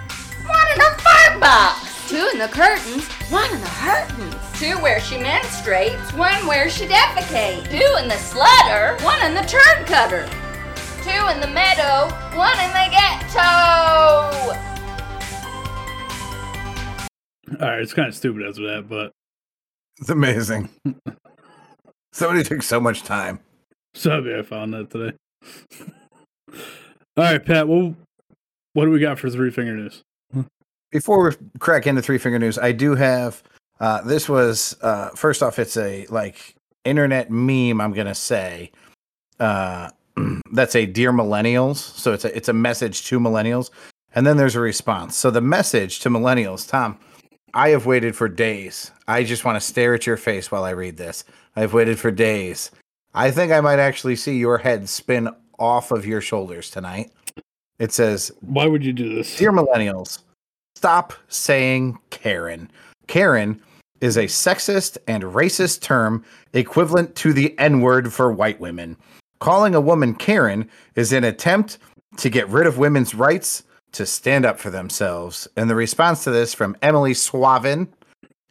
one 0.45 0.67
in 0.73 0.77
the 0.77 1.01
fur 1.01 1.39
box. 1.39 1.92
Two 2.07 2.29
in 2.33 2.39
the 2.39 2.47
curtains, 2.49 3.07
one 3.31 3.49
in 3.53 3.59
the 3.61 3.67
hurtins. 3.67 4.59
Two 4.59 4.77
where 4.81 4.99
she 4.99 5.15
menstruates, 5.15 6.15
one 6.17 6.45
where 6.45 6.69
she 6.69 6.85
defecates. 6.85 7.63
Two 7.69 7.97
in 8.01 8.07
the 8.07 8.15
slutter, 8.15 9.01
one 9.03 9.21
in 9.25 9.33
the 9.33 9.41
turd 9.41 9.85
cutter. 9.87 10.27
Two 11.01 11.27
in 11.29 11.39
the 11.39 11.47
meadow, 11.47 12.13
one 12.37 12.57
in 12.59 12.69
the 12.71 12.87
ghetto. 12.91 13.39
All 17.61 17.69
right, 17.69 17.81
it's 17.81 17.93
kind 17.93 18.07
of 18.09 18.15
stupid 18.15 18.43
as 18.45 18.55
that, 18.57 18.85
but 18.89 19.11
It's 19.99 20.09
amazing. 20.09 20.69
Somebody 22.13 22.43
took 22.43 22.61
so 22.63 22.79
much 22.79 23.03
time. 23.03 23.39
Subby, 23.95 24.35
I 24.35 24.41
found 24.43 24.73
that 24.73 24.89
today. 24.89 25.15
All 27.17 27.23
right, 27.23 27.43
Pat. 27.43 27.67
Well, 27.67 27.95
what 28.73 28.85
do 28.85 28.91
we 28.91 28.99
got 28.99 29.19
for 29.19 29.29
three 29.29 29.51
finger 29.51 29.75
news? 29.75 30.03
Before 30.93 31.27
we 31.27 31.35
crack 31.57 31.87
into 31.87 32.03
three 32.03 32.19
finger 32.19 32.37
news, 32.37 32.59
I 32.59 32.71
do 32.71 32.93
have. 32.93 33.41
Uh, 33.79 34.01
this 34.01 34.29
was 34.29 34.77
uh, 34.83 35.09
first 35.09 35.41
off, 35.41 35.57
it's 35.57 35.75
a 35.75 36.05
like 36.09 36.55
internet 36.85 37.31
meme. 37.31 37.81
I'm 37.81 37.93
gonna 37.93 38.13
say 38.13 38.71
uh, 39.39 39.89
that's 40.53 40.75
a 40.75 40.85
dear 40.85 41.11
millennials. 41.11 41.77
So 41.77 42.13
it's 42.13 42.25
a 42.25 42.37
it's 42.37 42.47
a 42.47 42.53
message 42.53 43.05
to 43.05 43.19
millennials, 43.19 43.71
and 44.13 44.25
then 44.25 44.37
there's 44.37 44.55
a 44.55 44.59
response. 44.59 45.17
So 45.17 45.31
the 45.31 45.41
message 45.41 45.99
to 46.01 46.09
millennials, 46.09 46.69
Tom. 46.69 46.99
I 47.55 47.69
have 47.69 47.85
waited 47.85 48.15
for 48.15 48.27
days. 48.27 48.91
I 49.07 49.23
just 49.23 49.45
want 49.45 49.57
to 49.57 49.61
stare 49.61 49.93
at 49.93 50.07
your 50.07 50.17
face 50.17 50.51
while 50.51 50.63
I 50.63 50.71
read 50.71 50.97
this. 50.97 51.23
I've 51.55 51.73
waited 51.73 51.99
for 51.99 52.09
days. 52.09 52.71
I 53.13 53.29
think 53.29 53.51
I 53.51 53.61
might 53.61 53.77
actually 53.77 54.15
see 54.15 54.37
your 54.37 54.57
head 54.57 54.89
spin 54.89 55.29
off 55.59 55.91
of 55.91 56.03
your 56.03 56.19
shoulders 56.19 56.71
tonight. 56.71 57.11
It 57.77 57.91
says, 57.91 58.31
Why 58.41 58.65
would 58.65 58.83
you 58.83 58.91
do 58.91 59.13
this? 59.13 59.37
Dear 59.37 59.51
millennials, 59.51 60.23
stop 60.75 61.13
saying 61.27 61.97
Karen. 62.09 62.69
Karen 63.07 63.61
is 64.01 64.17
a 64.17 64.25
sexist 64.25 64.97
and 65.07 65.23
racist 65.23 65.81
term 65.81 66.23
equivalent 66.53 67.15
to 67.15 67.33
the 67.33 67.57
N 67.57 67.81
word 67.81 68.11
for 68.11 68.31
white 68.31 68.59
women. 68.59 68.97
Calling 69.39 69.75
a 69.75 69.81
woman 69.81 70.15
Karen 70.15 70.69
is 70.95 71.13
an 71.13 71.23
attempt 71.23 71.77
to 72.17 72.29
get 72.29 72.49
rid 72.49 72.67
of 72.67 72.77
women's 72.77 73.15
rights 73.15 73.63
to 73.93 74.05
stand 74.05 74.45
up 74.45 74.59
for 74.59 74.69
themselves. 74.69 75.47
And 75.55 75.69
the 75.69 75.75
response 75.75 76.23
to 76.23 76.31
this 76.31 76.53
from 76.53 76.75
Emily 76.81 77.13
Swavin 77.13 77.87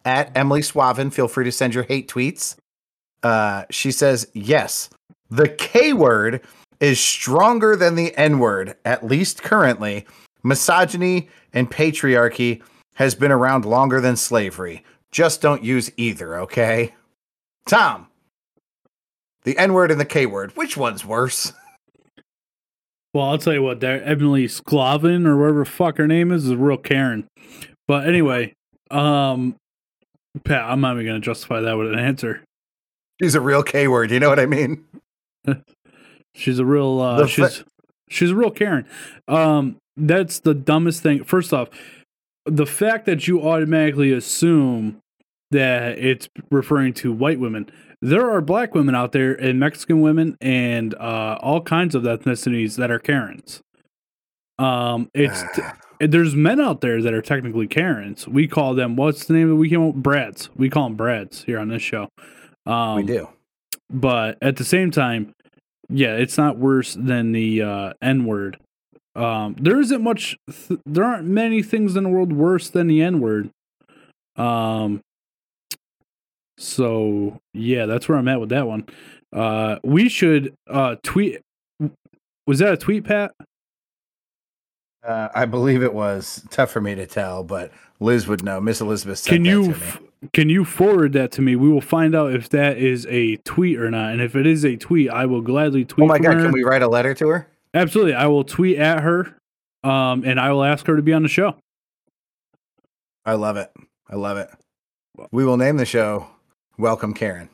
at 0.04 0.37
Emily 0.37 0.62
Swavin, 0.62 1.12
feel 1.12 1.28
free 1.28 1.44
to 1.44 1.52
send 1.52 1.74
your 1.74 1.85
hate 1.85 2.08
tweets. 2.08 2.56
Uh, 3.22 3.64
she 3.70 3.92
says, 3.92 4.26
Yes, 4.35 4.90
the 5.30 5.48
K 5.48 5.92
word 5.92 6.40
is 6.80 6.98
stronger 6.98 7.76
than 7.76 7.94
the 7.94 8.16
N 8.16 8.38
word, 8.38 8.76
at 8.85 9.04
least 9.06 9.42
currently. 9.42 10.06
Misogyny 10.42 11.28
and 11.52 11.70
patriarchy 11.70 12.62
has 12.94 13.14
been 13.14 13.33
around 13.33 13.64
longer 13.64 14.00
than 14.00 14.16
slavery. 14.16 14.85
Just 15.11 15.40
don't 15.40 15.62
use 15.62 15.90
either, 15.96 16.38
okay? 16.40 16.94
Tom, 17.66 18.09
the 19.44 19.57
N 19.59 19.72
word 19.72 19.90
and 19.90 20.00
the 20.00 20.05
K 20.05 20.26
word, 20.26 20.52
which 20.57 20.76
one's 20.76 21.05
worse? 21.05 21.52
Well, 23.14 23.26
I'll 23.26 23.37
tell 23.37 23.52
you 23.52 23.62
what, 23.62 23.81
that 23.81 24.09
Emily 24.09 24.46
Sklavin 24.46 25.26
or 25.26 25.37
whatever 25.37 25.64
the 25.64 25.70
fuck 25.70 25.98
her 25.98 26.07
name 26.07 26.33
is 26.33 26.44
is 26.44 26.50
a 26.52 26.57
real 26.57 26.78
Karen. 26.78 27.28
But 27.87 28.07
anyway, 28.07 28.55
um, 28.90 29.57
Pat, 30.44 30.62
I'm 30.62 30.81
not 30.81 30.94
even 30.94 31.05
gonna 31.07 31.20
justify 31.20 31.61
that 31.61 31.76
with 31.76 31.92
an 31.92 31.98
answer. 31.98 32.42
She's 33.20 33.35
a 33.35 33.40
real 33.42 33.62
K 33.62 33.87
word, 33.87 34.11
you 34.11 34.18
know 34.18 34.31
what 34.31 34.40
I 34.40 34.46
mean? 34.46 34.87
She's 36.35 36.59
a 36.59 36.64
real 36.64 37.00
uh 37.00 37.26
she's 37.26 37.62
she's 38.09 38.31
a 38.31 38.35
real 38.35 38.50
Karen. 38.50 38.87
Um 39.28 39.76
that's 39.96 40.40
the 40.40 40.55
dumbest 40.55 41.02
thing. 41.02 41.24
First 41.24 41.52
off, 41.52 41.68
the 42.46 42.66
fact 42.66 43.07
that 43.07 43.28
you 43.28 43.42
automatically 43.42 44.12
assume 44.12 44.98
that 45.50 45.98
it's 45.98 46.28
referring 46.50 46.94
to 46.94 47.12
white 47.12 47.38
women. 47.38 47.68
There 48.00 48.31
are 48.31 48.40
black 48.40 48.74
women 48.74 48.94
out 48.94 49.12
there 49.12 49.33
and 49.35 49.61
Mexican 49.61 50.00
women 50.00 50.37
and 50.40 50.94
uh 50.94 51.38
all 51.40 51.61
kinds 51.61 51.94
of 51.94 52.02
ethnicities 52.05 52.76
that 52.76 52.90
are 52.90 52.98
Karens. 52.98 53.61
Um 54.59 55.11
it's 55.14 55.44
there's 56.00 56.35
men 56.35 56.61
out 56.61 56.81
there 56.81 57.00
that 57.02 57.12
are 57.14 57.22
technically 57.22 57.66
Karens. 57.68 58.26
We 58.26 58.48
call 58.48 58.74
them 58.74 58.96
what's 58.96 59.26
the 59.26 59.35
name 59.35 59.50
that 59.50 59.57
we 59.57 59.68
came 59.68 59.87
up 59.87 59.94
Brads. 59.94 60.48
We 60.57 60.68
call 60.70 60.85
them 60.88 60.96
Brads 60.96 61.44
here 61.44 61.59
on 61.59 61.68
this 61.68 61.83
show. 61.83 62.09
Um 62.66 62.96
we 62.96 63.02
do. 63.05 63.28
but 63.90 64.38
at 64.42 64.57
the 64.57 64.64
same 64.64 64.90
time, 64.90 65.33
yeah, 65.88 66.14
it's 66.16 66.38
not 66.38 66.57
worse 66.59 66.94
than 66.94 67.33
the 67.33 67.61
uh, 67.62 67.92
N 68.00 68.24
word. 68.24 68.59
Um, 69.14 69.55
there 69.59 69.81
isn't 69.81 70.03
much. 70.03 70.37
Th- 70.68 70.81
there 70.87 71.05
aren't 71.05 71.27
many 71.27 71.62
things 71.62 71.96
in 71.96 72.05
the 72.05 72.09
world 72.11 72.33
worse 72.33 72.68
than 72.70 72.87
the 72.87 73.03
N 73.03 73.20
word. 73.20 73.51
Um. 74.37 75.01
So 76.59 77.38
yeah, 77.55 77.87
that's 77.87 78.09
where 78.09 78.18
I'm 78.18 78.29
at 78.29 78.40
with 78.40 78.51
that 78.51 78.66
one. 78.66 78.87
Uh, 79.35 79.77
we 79.83 80.09
should 80.09 80.55
uh 80.68 80.96
tweet. 81.03 81.40
Was 82.46 82.59
that 82.61 82.72
a 82.72 82.77
tweet, 82.77 83.05
Pat? 83.05 83.33
Uh, 85.07 85.29
I 85.35 85.46
believe 85.46 85.83
it 85.83 85.92
was 85.92 86.46
tough 86.51 86.70
for 86.70 86.81
me 86.81 86.94
to 86.94 87.07
tell, 87.07 87.42
but 87.42 87.72
Liz 87.98 88.29
would 88.29 88.44
know. 88.44 88.61
Miss 88.61 88.81
Elizabeth 88.81 89.25
Can 89.25 89.44
you 89.44 89.64
to 89.64 89.70
f- 89.72 90.01
me. 90.01 90.09
can 90.33 90.48
you 90.48 90.64
forward 90.64 91.12
that 91.14 91.33
to 91.33 91.42
me? 91.42 91.57
We 91.57 91.68
will 91.68 91.81
find 91.81 92.14
out 92.14 92.33
if 92.33 92.48
that 92.51 92.79
is 92.79 93.07
a 93.11 93.37
tweet 93.38 93.81
or 93.81 93.90
not. 93.90 94.12
And 94.12 94.20
if 94.22 94.37
it 94.37 94.46
is 94.46 94.64
a 94.64 94.77
tweet, 94.77 95.11
I 95.11 95.27
will 95.27 95.40
gladly 95.40 95.85
tweet. 95.85 96.05
Oh 96.05 96.09
my 96.09 96.18
god, 96.20 96.35
her. 96.35 96.42
can 96.44 96.53
we 96.53 96.62
write 96.62 96.83
a 96.83 96.88
letter 96.88 97.14
to 97.14 97.29
her? 97.29 97.48
Absolutely. 97.74 98.14
I 98.14 98.26
will 98.26 98.44
tweet 98.44 98.78
at 98.78 99.02
her 99.02 99.37
um, 99.82 100.24
and 100.24 100.38
I 100.38 100.52
will 100.52 100.64
ask 100.64 100.87
her 100.87 100.96
to 100.96 101.02
be 101.02 101.12
on 101.12 101.22
the 101.22 101.28
show. 101.28 101.56
I 103.24 103.35
love 103.35 103.56
it. 103.56 103.72
I 104.08 104.16
love 104.16 104.37
it. 104.37 104.50
We 105.30 105.44
will 105.44 105.56
name 105.56 105.76
the 105.76 105.87
show 105.87 106.26
Welcome 106.78 107.14
Karen. 107.14 107.48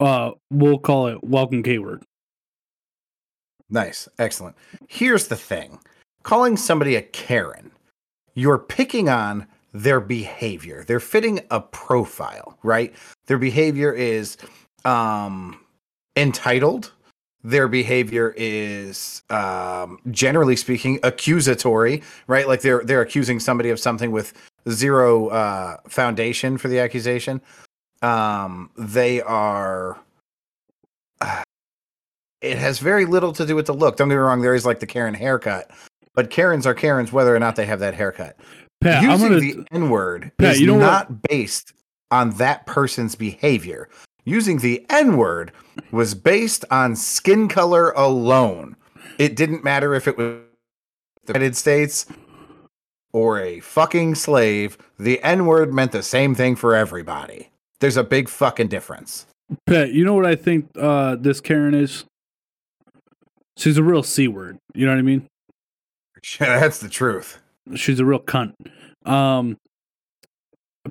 Uh, 0.00 0.32
we'll 0.50 0.78
call 0.78 1.08
it 1.08 1.22
Welcome 1.24 1.62
K 1.62 1.78
Word. 1.78 2.02
Nice. 3.70 4.08
Excellent. 4.18 4.56
Here's 4.88 5.28
the 5.28 5.36
thing 5.36 5.78
calling 6.22 6.56
somebody 6.56 6.96
a 6.96 7.02
Karen, 7.02 7.70
you're 8.34 8.58
picking 8.58 9.08
on 9.08 9.46
their 9.72 10.00
behavior. 10.00 10.84
They're 10.86 11.00
fitting 11.00 11.40
a 11.50 11.60
profile, 11.60 12.58
right? 12.62 12.94
Their 13.26 13.38
behavior 13.38 13.92
is 13.92 14.36
um, 14.84 15.60
entitled. 16.16 16.92
Their 17.44 17.68
behavior 17.68 18.34
is, 18.38 19.22
um, 19.28 19.98
generally 20.10 20.56
speaking, 20.56 20.98
accusatory, 21.02 22.02
right? 22.26 22.48
Like 22.48 22.62
they're 22.62 22.82
they're 22.82 23.02
accusing 23.02 23.38
somebody 23.38 23.68
of 23.68 23.78
something 23.78 24.10
with 24.10 24.32
zero 24.70 25.28
uh, 25.28 25.76
foundation 25.86 26.56
for 26.56 26.68
the 26.68 26.80
accusation. 26.80 27.42
Um, 28.00 28.70
they 28.78 29.20
are. 29.20 29.98
it 32.40 32.56
has 32.56 32.78
very 32.78 33.04
little 33.04 33.32
to 33.34 33.44
do 33.44 33.54
with 33.54 33.66
the 33.66 33.74
look. 33.74 33.96
Don't 33.98 34.08
get 34.08 34.14
me 34.14 34.18
wrong. 34.18 34.40
There 34.40 34.54
is 34.54 34.64
like 34.64 34.80
the 34.80 34.86
Karen 34.86 35.14
haircut, 35.14 35.70
but 36.14 36.30
Karens 36.30 36.66
are 36.66 36.74
Karens 36.74 37.12
whether 37.12 37.36
or 37.36 37.38
not 37.38 37.56
they 37.56 37.66
have 37.66 37.80
that 37.80 37.94
haircut. 37.94 38.38
Pat, 38.80 39.04
I'm 39.04 39.10
Using 39.10 39.28
gonna. 39.28 39.40
the 39.40 39.66
N 39.72 39.90
word 39.90 40.32
is 40.38 40.60
you 40.60 40.66
know 40.66 40.74
what? 40.74 40.80
not 40.80 41.22
based 41.22 41.74
on 42.10 42.30
that 42.32 42.66
person's 42.66 43.14
behavior. 43.14 43.88
Using 44.24 44.58
the 44.58 44.84
N 44.88 45.16
word 45.16 45.52
was 45.90 46.14
based 46.14 46.64
on 46.70 46.96
skin 46.96 47.48
color 47.48 47.90
alone. 47.90 48.76
It 49.18 49.36
didn't 49.36 49.62
matter 49.62 49.94
if 49.94 50.08
it 50.08 50.16
was 50.16 50.38
the 51.26 51.32
United 51.34 51.56
States 51.56 52.06
or 53.12 53.40
a 53.40 53.60
fucking 53.60 54.14
slave. 54.14 54.78
The 54.98 55.22
N 55.22 55.46
word 55.46 55.72
meant 55.72 55.92
the 55.92 56.02
same 56.02 56.34
thing 56.34 56.56
for 56.56 56.74
everybody. 56.74 57.50
There's 57.80 57.96
a 57.96 58.04
big 58.04 58.28
fucking 58.28 58.68
difference. 58.68 59.26
Pat, 59.66 59.92
you 59.92 60.04
know 60.04 60.14
what 60.14 60.26
I 60.26 60.36
think 60.36 60.70
uh, 60.78 61.16
this 61.16 61.40
Karen 61.40 61.74
is? 61.74 62.04
She's 63.56 63.76
a 63.76 63.82
real 63.82 64.02
c 64.02 64.26
word. 64.26 64.58
You 64.74 64.86
know 64.86 64.92
what 64.92 64.98
I 64.98 65.02
mean? 65.02 65.28
Yeah, 66.40 66.58
That's 66.60 66.78
the 66.78 66.88
truth. 66.88 67.38
She's 67.74 68.00
a 68.00 68.04
real 68.04 68.20
cunt. 68.20 68.54
Um, 69.04 69.58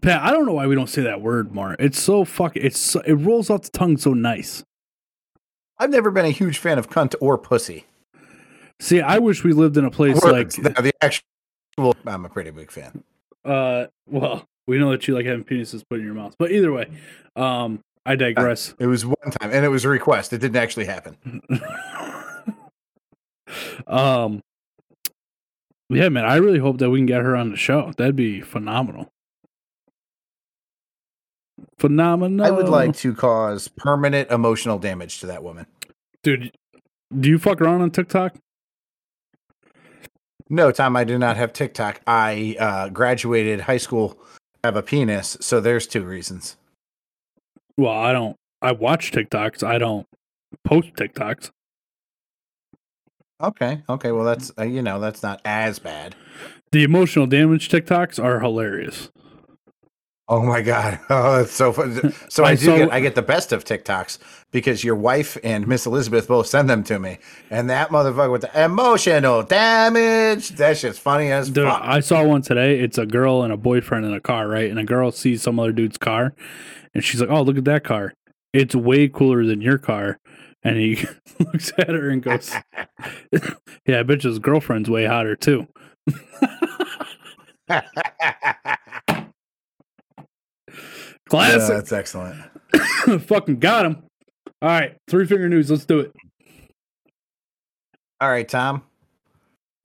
Pat, 0.02 0.24
I 0.24 0.32
don't 0.32 0.46
know 0.46 0.54
why 0.54 0.68
we 0.68 0.76
don't 0.76 0.90
say 0.90 1.04
that 1.04 1.22
word 1.22 1.54
more. 1.54 1.76
It's 1.80 2.02
so 2.02 2.26
fuck. 2.26 2.56
It's 2.56 2.80
so, 2.80 3.02
it 3.02 3.14
rolls 3.14 3.50
off 3.50 3.64
the 3.64 3.70
tongue 3.70 3.98
so 3.98 4.14
nice. 4.14 4.64
I've 5.78 5.92
never 5.92 6.12
been 6.12 6.26
a 6.26 6.32
huge 6.32 6.58
fan 6.58 6.80
of 6.80 6.90
cunt 6.90 7.16
or 7.22 7.38
pussy. 7.38 7.86
See, 8.80 9.02
I 9.02 9.20
wish 9.20 9.44
we 9.44 9.54
lived 9.54 9.78
in 9.78 9.86
a 9.86 9.92
place 9.92 10.20
Words, 10.22 10.58
like. 10.58 10.76
the, 10.76 10.82
the 10.82 10.94
actual. 11.02 11.96
I'm 12.06 12.26
a 12.26 12.30
pretty 12.30 12.52
big 12.52 12.72
fan. 12.72 13.04
Uh, 13.46 13.86
well, 14.08 14.46
we 14.68 14.78
know 14.78 14.92
that 14.92 15.08
you 15.08 15.14
like 15.14 15.26
having 15.26 15.44
penises 15.44 15.84
put 15.88 16.00
in 16.00 16.06
your 16.06 16.16
mouth, 16.16 16.36
but 16.38 16.52
either 16.52 16.72
way, 16.72 16.90
um, 17.36 17.80
I 18.06 18.16
digress. 18.16 18.74
It 18.80 18.88
was 18.88 19.06
one 19.06 19.32
time, 19.40 19.52
and 19.52 19.64
it 19.64 19.70
was 19.70 19.86
a 19.86 19.90
request. 19.90 20.34
It 20.34 20.40
didn't 20.40 20.58
actually 20.58 20.86
happen. 20.86 21.42
um, 23.88 24.42
yeah, 25.90 26.10
man, 26.10 26.26
I 26.26 26.36
really 26.38 26.60
hope 26.60 26.80
that 26.80 26.90
we 26.90 27.00
can 27.00 27.06
get 27.06 27.22
her 27.22 27.36
on 27.36 27.52
the 27.52 27.58
show. 27.58 27.94
That'd 27.98 28.16
be 28.16 28.42
phenomenal. 28.42 29.13
Phenomenal. 31.84 32.46
I 32.46 32.50
would 32.50 32.70
like 32.70 32.96
to 33.00 33.14
cause 33.14 33.68
permanent 33.68 34.32
emotional 34.32 34.80
damage 34.80 35.20
to 35.20 35.28
that 35.28 35.44
woman. 35.44 35.66
dude. 36.24 36.56
Do 37.20 37.28
you 37.28 37.38
fuck 37.38 37.60
around 37.60 37.82
on 37.82 37.92
TikTok? 37.92 38.38
No, 40.50 40.72
Tom, 40.72 40.96
I 40.96 41.04
do 41.04 41.18
not 41.18 41.36
have 41.36 41.52
TikTok. 41.52 42.00
I 42.08 42.56
uh, 42.58 42.88
graduated 42.88 43.60
high 43.60 43.76
school, 43.78 44.18
have 44.64 44.78
a 44.78 44.82
penis, 44.82 45.36
so 45.42 45.60
there's 45.60 45.86
two 45.86 46.06
reasons. 46.06 46.56
Well, 47.78 47.92
I 47.92 48.14
don't. 48.14 48.38
I 48.62 48.72
watch 48.72 49.12
TikToks. 49.12 49.62
I 49.62 49.78
don't 49.78 50.08
post 50.64 50.94
TikToks. 50.94 51.52
Okay, 53.42 53.84
okay, 53.90 54.12
well 54.14 54.24
that's 54.24 54.54
uh, 54.58 54.64
you 54.64 54.82
know 54.82 55.02
that's 55.02 55.22
not 55.22 55.42
as 55.44 55.80
bad. 55.80 56.16
The 56.72 56.86
emotional 56.86 57.28
damage 57.28 57.68
TikToks 57.68 58.24
are 58.24 58.40
hilarious. 58.40 59.10
Oh 60.30 60.42
my 60.42 60.62
god, 60.62 61.00
oh 61.10 61.38
that's 61.38 61.52
so 61.52 61.74
fun. 61.74 62.14
So 62.30 62.46
I 62.46 62.56
do 62.56 62.66
saw- 62.66 62.78
get 62.78 62.94
I 62.94 63.00
get 63.02 63.16
the 63.16 63.22
best 63.22 63.52
of 63.52 63.66
TikToks 63.66 64.20
because 64.52 64.84
your 64.84 64.96
wife 64.96 65.38
and 65.44 65.68
Miss 65.68 65.86
Elizabeth 65.86 66.28
both 66.30 66.48
send 66.48 66.70
them 66.70 66.84
to 66.86 66.98
me, 66.98 67.18
and 67.50 67.70
that 67.70 67.90
motherfucker 67.90 68.32
with 68.32 68.42
the 68.42 68.64
emotional 68.64 69.44
damage, 69.44 70.50
that 70.52 70.78
shit's 70.78 70.98
funny 70.98 71.30
as 71.32 71.50
Dude, 71.50 71.66
fuck. 71.66 71.82
I 71.84 72.00
saw 72.00 72.24
one 72.24 72.42
today. 72.42 72.80
It's 72.80 72.98
a 72.98 73.06
girl 73.06 73.44
and 73.44 73.52
a 73.52 73.58
boyfriend 73.58 74.06
in 74.06 74.14
a 74.14 74.22
car, 74.22 74.48
right? 74.48 74.70
And 74.70 74.80
a 74.80 74.86
girl 74.86 75.12
sees 75.12 75.42
some 75.42 75.60
other 75.60 75.74
dude's 75.74 75.98
car, 75.98 76.34
and 76.94 77.04
she's 77.04 77.20
like, 77.20 77.30
"Oh, 77.30 77.42
look 77.42 77.58
at 77.58 77.66
that 77.66 77.84
car! 77.84 78.14
It's 78.54 78.74
way 78.76 79.10
cooler 79.10 79.46
than 79.46 79.60
your 79.62 79.78
car." 79.78 80.20
And 80.64 80.78
he 80.78 81.06
looks 81.40 81.74
at 81.78 81.90
her 81.90 82.10
and 82.10 82.24
goes, 82.24 82.54
"Yeah, 83.86 84.00
I 84.00 84.04
bet 84.04 84.22
his 84.22 84.40
girlfriend's 84.40 84.90
way 84.90 85.06
hotter 85.06 85.36
too." 85.36 85.68
Yeah, 91.32 91.58
that's 91.58 91.92
excellent. 91.92 92.42
Fucking 93.28 93.60
got 93.60 93.86
him. 93.86 94.04
All 94.62 94.70
right, 94.70 94.96
three 95.08 95.26
finger 95.26 95.50
news. 95.50 95.70
Let's 95.70 95.86
do 95.86 96.00
it. 96.00 96.12
All 98.22 98.30
right, 98.30 98.48
Tom. 98.48 98.84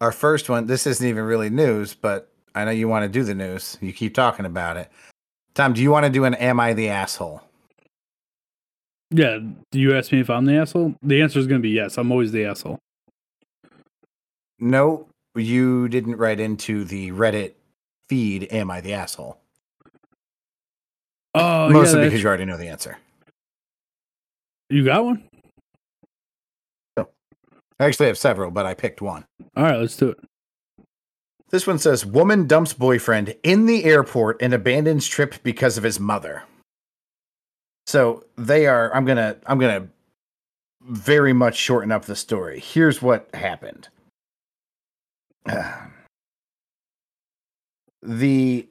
Our 0.01 0.13
first 0.13 0.49
one. 0.49 0.67
This 0.67 0.87
isn't 0.87 1.07
even 1.07 1.25
really 1.25 1.51
news, 1.51 1.95
but 1.95 2.31
I 2.55 2.65
know 2.65 2.71
you 2.71 2.89
want 2.89 3.05
to 3.05 3.09
do 3.09 3.25
the 3.25 3.35
news. 3.35 3.77
You 3.81 3.93
keep 3.93 4.15
talking 4.15 4.47
about 4.47 4.77
it. 4.77 4.91
Tom, 5.55 5.73
do 5.73 5.83
you 5.83 5.91
want 5.91 6.07
to 6.07 6.11
do 6.11 6.25
an 6.25 6.35
"Am 6.35 6.61
I 6.61 6.73
the 6.73 6.89
asshole"? 6.89 7.43
Yeah, 9.11 9.39
do 9.73 9.81
you 9.81 9.97
ask 9.97 10.13
me 10.13 10.21
if 10.21 10.31
I'm 10.31 10.45
the 10.45 10.57
asshole? 10.57 10.95
The 11.03 11.23
answer 11.23 11.39
is 11.39 11.47
going 11.47 11.61
to 11.61 11.63
be 11.63 11.71
yes. 11.71 11.97
I'm 11.99 12.13
always 12.13 12.31
the 12.31 12.45
asshole. 12.45 12.79
No, 14.61 15.09
you 15.35 15.89
didn't 15.89 16.17
write 16.17 16.41
into 16.41 16.85
the 16.85 17.11
Reddit 17.13 17.55
feed. 18.09 18.49
Am 18.53 18.71
I 18.71 18.81
the 18.81 18.93
asshole? 18.93 19.41
Oh, 21.35 21.69
Mostly 21.71 22.01
yeah, 22.01 22.07
because 22.07 22.23
you 22.23 22.29
already 22.29 22.45
know 22.45 22.57
the 22.57 22.69
answer. 22.69 22.99
you 24.71 24.85
got 24.85 25.05
one. 25.05 25.29
No. 26.97 27.09
I 27.79 27.85
actually 27.85 28.07
have 28.07 28.19
several, 28.19 28.51
but 28.51 28.67
I 28.67 28.75
picked 28.75 29.01
one. 29.01 29.25
All 29.57 29.65
right, 29.65 29.77
let's 29.77 29.97
do 29.97 30.11
it. 30.11 30.19
This 31.51 31.67
one 31.67 31.79
says 31.79 32.05
Woman 32.05 32.47
dumps 32.47 32.73
boyfriend 32.75 33.35
in 33.43 33.67
the 33.67 33.85
airport 33.85 34.43
and 34.43 34.53
abandons 34.53 35.07
trip 35.07 35.37
because 35.43 35.79
of 35.79 35.85
his 35.85 35.99
mother. 35.99 36.43
So 37.87 38.25
they 38.37 38.67
are 38.67 38.95
I'm 38.95 39.07
gonna 39.07 39.37
I'm 39.47 39.59
gonna 39.59 39.89
very 40.83 41.33
much 41.33 41.57
shorten 41.57 41.91
up 41.91 42.05
the 42.05 42.17
story. 42.17 42.61
Here's 42.61 43.01
what 43.01 43.35
happened. 43.35 43.89
the 48.03 48.69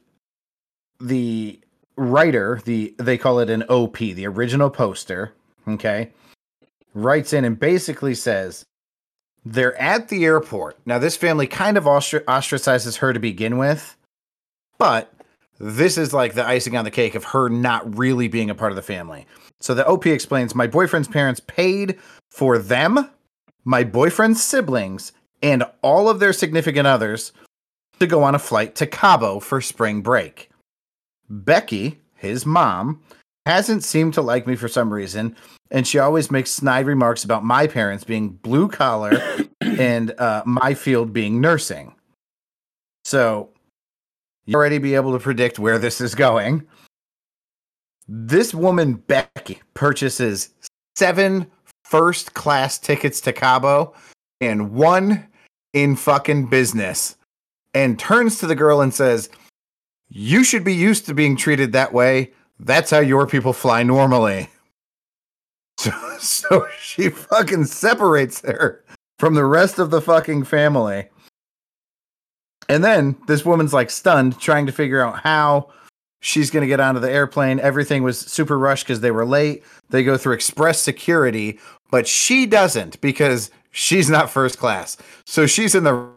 the 1.00 1.60
writer, 1.97 2.62
the 2.65 2.95
they 2.97 3.17
call 3.17 3.39
it 3.39 3.49
an 3.49 3.63
OP, 3.63 3.97
the 3.97 4.27
original 4.27 4.69
poster, 4.69 5.33
okay, 5.67 6.12
writes 6.93 7.33
in 7.33 7.43
and 7.43 7.60
basically 7.60 8.15
says 8.15 8.65
they're 9.43 9.79
at 9.79 10.10
the 10.10 10.25
airport. 10.25 10.77
Now, 10.86 10.99
this 10.99 11.17
family 11.17 11.47
kind 11.47 11.77
of 11.77 11.86
ostr- 11.86 12.23
ostracizes 12.25 12.97
her 12.97 13.13
to 13.13 13.19
begin 13.19 13.57
with, 13.57 13.97
but 14.77 15.13
this 15.60 15.97
is 15.97 16.13
like 16.13 16.33
the 16.33 16.45
icing 16.45 16.77
on 16.77 16.86
the 16.86 16.91
cake 16.91 17.15
of 17.15 17.23
her 17.25 17.49
not 17.49 17.97
really 17.97 18.27
being 18.27 18.49
a 18.49 18.55
part 18.55 18.71
of 18.71 18.75
the 18.75 18.81
family. 18.81 19.25
So 19.60 19.73
the 19.73 19.88
OP 19.88 20.05
explains 20.05 20.53
my 20.53 20.67
boyfriend's 20.67 21.07
parents 21.07 21.41
paid 21.47 21.97
for 22.29 22.57
them, 22.60 23.10
my 23.63 23.83
boyfriend's 23.83 24.43
siblings, 24.43 25.13
and 25.41 25.63
all 25.81 26.10
of 26.10 26.19
their 26.19 26.33
significant 26.33 26.88
others 26.88 27.31
to 27.99 28.07
go 28.07 28.23
on 28.23 28.36
a 28.36 28.39
flight 28.39 28.75
to 28.75 28.86
Cabo 28.86 29.39
for 29.39 29.62
spring 29.62 30.01
break. 30.01 30.49
Becky, 31.29 32.01
his 32.15 32.45
mom, 32.45 33.01
hasn't 33.45 33.83
seemed 33.83 34.13
to 34.13 34.21
like 34.21 34.45
me 34.45 34.55
for 34.55 34.67
some 34.67 34.93
reason, 34.93 35.35
and 35.71 35.87
she 35.87 35.99
always 35.99 36.31
makes 36.31 36.51
snide 36.51 36.85
remarks 36.85 37.23
about 37.23 37.43
my 37.43 37.67
parents 37.67 38.03
being 38.03 38.29
blue 38.29 38.67
collar 38.67 39.19
and 39.61 40.11
uh, 40.19 40.43
my 40.45 40.73
field 40.73 41.13
being 41.13 41.39
nursing. 41.39 41.95
So 43.05 43.49
you 44.45 44.55
already 44.55 44.79
be 44.79 44.95
able 44.95 45.13
to 45.13 45.19
predict 45.19 45.59
where 45.59 45.77
this 45.79 46.01
is 46.01 46.15
going. 46.15 46.67
This 48.07 48.53
woman, 48.53 48.95
Becky, 48.95 49.61
purchases 49.73 50.53
seven 50.97 51.51
first 51.83 52.33
class 52.33 52.77
tickets 52.77 53.21
to 53.21 53.33
Cabo 53.33 53.93
and 54.41 54.71
one 54.71 55.27
in 55.73 55.95
fucking 55.95 56.47
business 56.47 57.15
and 57.73 57.99
turns 57.99 58.39
to 58.39 58.47
the 58.47 58.55
girl 58.55 58.81
and 58.81 58.93
says, 58.93 59.29
You 60.10 60.43
should 60.43 60.63
be 60.63 60.76
used 60.76 61.06
to 61.06 61.13
being 61.13 61.36
treated 61.36 61.72
that 61.72 61.93
way. 61.93 62.32
That's 62.60 62.91
how 62.91 63.00
your 63.00 63.28
people 63.28 63.54
fly 63.54 63.84
normally. 63.84 64.50
So, 65.80 65.91
so 66.20 66.67
she 66.82 67.10
fucking 67.10 67.65
separates 67.65 68.41
her 68.41 68.84
from 69.20 69.36
the 69.36 69.46
rest 69.46 69.78
of 69.78 69.91
the 69.91 70.02
fucking 70.02 70.46
family. 70.46 71.08
And 72.67 72.84
then 72.84 73.15
this 73.28 73.46
woman's 73.46 73.74
like 73.74 73.91
stunned, 73.91 74.39
trying 74.39 74.65
to 74.65 74.72
figure 74.72 75.02
out 75.02 75.20
how 75.20 75.70
she's 76.22 76.50
going 76.50 76.62
to 76.62 76.67
get 76.67 76.80
onto 76.80 77.00
the 77.00 77.12
airplane. 77.12 77.60
Everything 77.60 78.04
was 78.04 78.20
super 78.20 78.58
rushed 78.58 78.86
because 78.86 79.02
they 79.02 79.12
were 79.12 79.26
late. 79.26 79.63
They 79.89 80.04
go 80.04 80.17
through 80.17 80.34
express 80.34 80.82
security, 80.82 81.60
but 81.91 82.08
she 82.08 82.46
doesn't 82.46 83.00
because 83.00 83.52
she's 83.72 84.10
not 84.10 84.30
first 84.30 84.58
class. 84.58 84.98
So 85.26 85.46
she's 85.46 85.76
in 85.76 85.84
the 85.84 86.10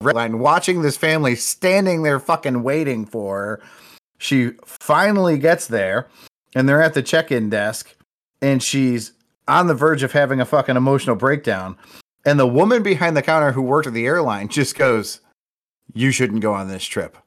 red 0.00 0.14
line 0.14 0.38
watching 0.38 0.82
this 0.82 0.96
family 0.96 1.36
standing 1.36 2.02
there 2.02 2.20
fucking 2.20 2.62
waiting 2.62 3.06
for 3.06 3.38
her. 3.38 3.62
She 4.18 4.52
finally 4.64 5.38
gets 5.38 5.66
there 5.66 6.08
and 6.54 6.68
they're 6.68 6.82
at 6.82 6.94
the 6.94 7.02
check 7.02 7.30
in 7.30 7.50
desk 7.50 7.94
and 8.40 8.62
she's 8.62 9.12
on 9.48 9.66
the 9.66 9.74
verge 9.74 10.02
of 10.02 10.12
having 10.12 10.40
a 10.40 10.44
fucking 10.44 10.76
emotional 10.76 11.16
breakdown. 11.16 11.76
And 12.24 12.38
the 12.38 12.46
woman 12.46 12.82
behind 12.82 13.16
the 13.16 13.22
counter 13.22 13.52
who 13.52 13.62
worked 13.62 13.86
at 13.86 13.92
the 13.92 14.06
airline 14.06 14.48
just 14.48 14.76
goes, 14.76 15.20
You 15.92 16.10
shouldn't 16.10 16.40
go 16.40 16.54
on 16.54 16.68
this 16.68 16.84
trip. 16.84 17.18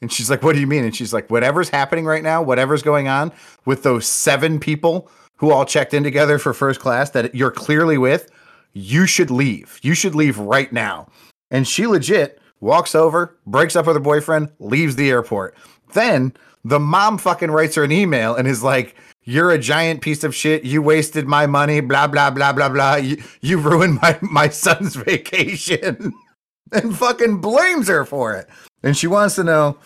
And 0.00 0.12
she's 0.12 0.30
like, 0.30 0.42
What 0.42 0.54
do 0.54 0.60
you 0.60 0.66
mean? 0.66 0.84
And 0.84 0.94
she's 0.94 1.12
like, 1.12 1.30
Whatever's 1.30 1.68
happening 1.68 2.04
right 2.04 2.22
now, 2.22 2.42
whatever's 2.42 2.82
going 2.82 3.06
on 3.06 3.32
with 3.64 3.82
those 3.82 4.06
seven 4.06 4.58
people 4.58 5.08
who 5.36 5.52
all 5.52 5.64
checked 5.64 5.94
in 5.94 6.02
together 6.02 6.38
for 6.38 6.52
first 6.52 6.80
class 6.80 7.10
that 7.10 7.34
you're 7.34 7.50
clearly 7.50 7.96
with, 7.96 8.30
you 8.72 9.06
should 9.06 9.30
leave. 9.30 9.78
You 9.82 9.94
should 9.94 10.14
leave 10.14 10.38
right 10.38 10.72
now. 10.72 11.08
And 11.50 11.66
she 11.66 11.86
legit 11.86 12.40
walks 12.60 12.94
over, 12.94 13.36
breaks 13.46 13.76
up 13.76 13.86
with 13.86 13.96
her 13.96 14.00
boyfriend, 14.00 14.50
leaves 14.58 14.96
the 14.96 15.10
airport. 15.10 15.56
Then 15.94 16.32
the 16.64 16.80
mom 16.80 17.18
fucking 17.18 17.50
writes 17.50 17.74
her 17.74 17.84
an 17.84 17.92
email 17.92 18.34
and 18.34 18.46
is 18.46 18.62
like, 18.62 18.96
You're 19.24 19.50
a 19.50 19.58
giant 19.58 20.02
piece 20.02 20.24
of 20.24 20.34
shit. 20.34 20.64
You 20.64 20.82
wasted 20.82 21.26
my 21.26 21.46
money, 21.46 21.80
blah, 21.80 22.06
blah, 22.06 22.30
blah, 22.30 22.52
blah, 22.52 22.68
blah. 22.68 22.96
You, 22.96 23.22
you 23.40 23.58
ruined 23.58 23.98
my, 24.02 24.18
my 24.22 24.48
son's 24.48 24.94
vacation. 25.06 26.12
and 26.72 26.96
fucking 26.96 27.40
blames 27.40 27.88
her 27.88 28.04
for 28.04 28.34
it. 28.34 28.48
And 28.82 28.96
she 28.96 29.06
wants 29.06 29.34
to 29.36 29.44
know 29.44 29.78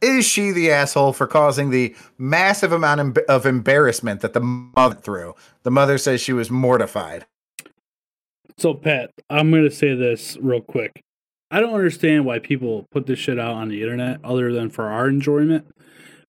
is 0.00 0.24
she 0.24 0.52
the 0.52 0.70
asshole 0.70 1.12
for 1.12 1.26
causing 1.26 1.70
the 1.70 1.94
massive 2.18 2.70
amount 2.70 3.18
of 3.18 3.46
embarrassment 3.46 4.20
that 4.20 4.32
the 4.32 4.40
mother 4.40 4.94
threw? 4.94 5.34
The 5.64 5.72
mother 5.72 5.98
says 5.98 6.20
she 6.20 6.32
was 6.32 6.50
mortified. 6.52 7.26
So, 8.58 8.74
Pat, 8.74 9.10
I'm 9.28 9.50
going 9.50 9.64
to 9.64 9.74
say 9.74 9.94
this 9.94 10.36
real 10.40 10.60
quick. 10.60 11.02
I 11.50 11.60
don't 11.60 11.74
understand 11.74 12.24
why 12.24 12.38
people 12.38 12.86
put 12.90 13.06
this 13.06 13.18
shit 13.18 13.38
out 13.38 13.54
on 13.54 13.68
the 13.68 13.82
internet 13.82 14.20
other 14.24 14.52
than 14.52 14.68
for 14.70 14.84
our 14.88 15.08
enjoyment. 15.08 15.66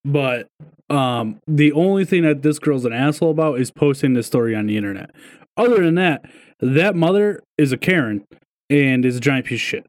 But 0.05 0.47
um, 0.89 1.39
the 1.45 1.71
only 1.73 2.05
thing 2.05 2.23
that 2.23 2.41
this 2.41 2.57
girl's 2.57 2.85
an 2.85 2.93
asshole 2.93 3.31
about 3.31 3.59
is 3.59 3.69
posting 3.69 4.13
this 4.13 4.27
story 4.27 4.55
on 4.55 4.65
the 4.65 4.77
internet. 4.77 5.11
Other 5.57 5.83
than 5.83 5.95
that, 5.95 6.23
that 6.61 6.95
mother 6.95 7.41
is 7.57 7.71
a 7.73 7.77
Karen 7.77 8.25
and 8.69 9.03
is 9.03 9.17
a 9.17 9.19
giant 9.19 9.45
piece 9.45 9.57
of 9.59 9.61
shit. 9.61 9.85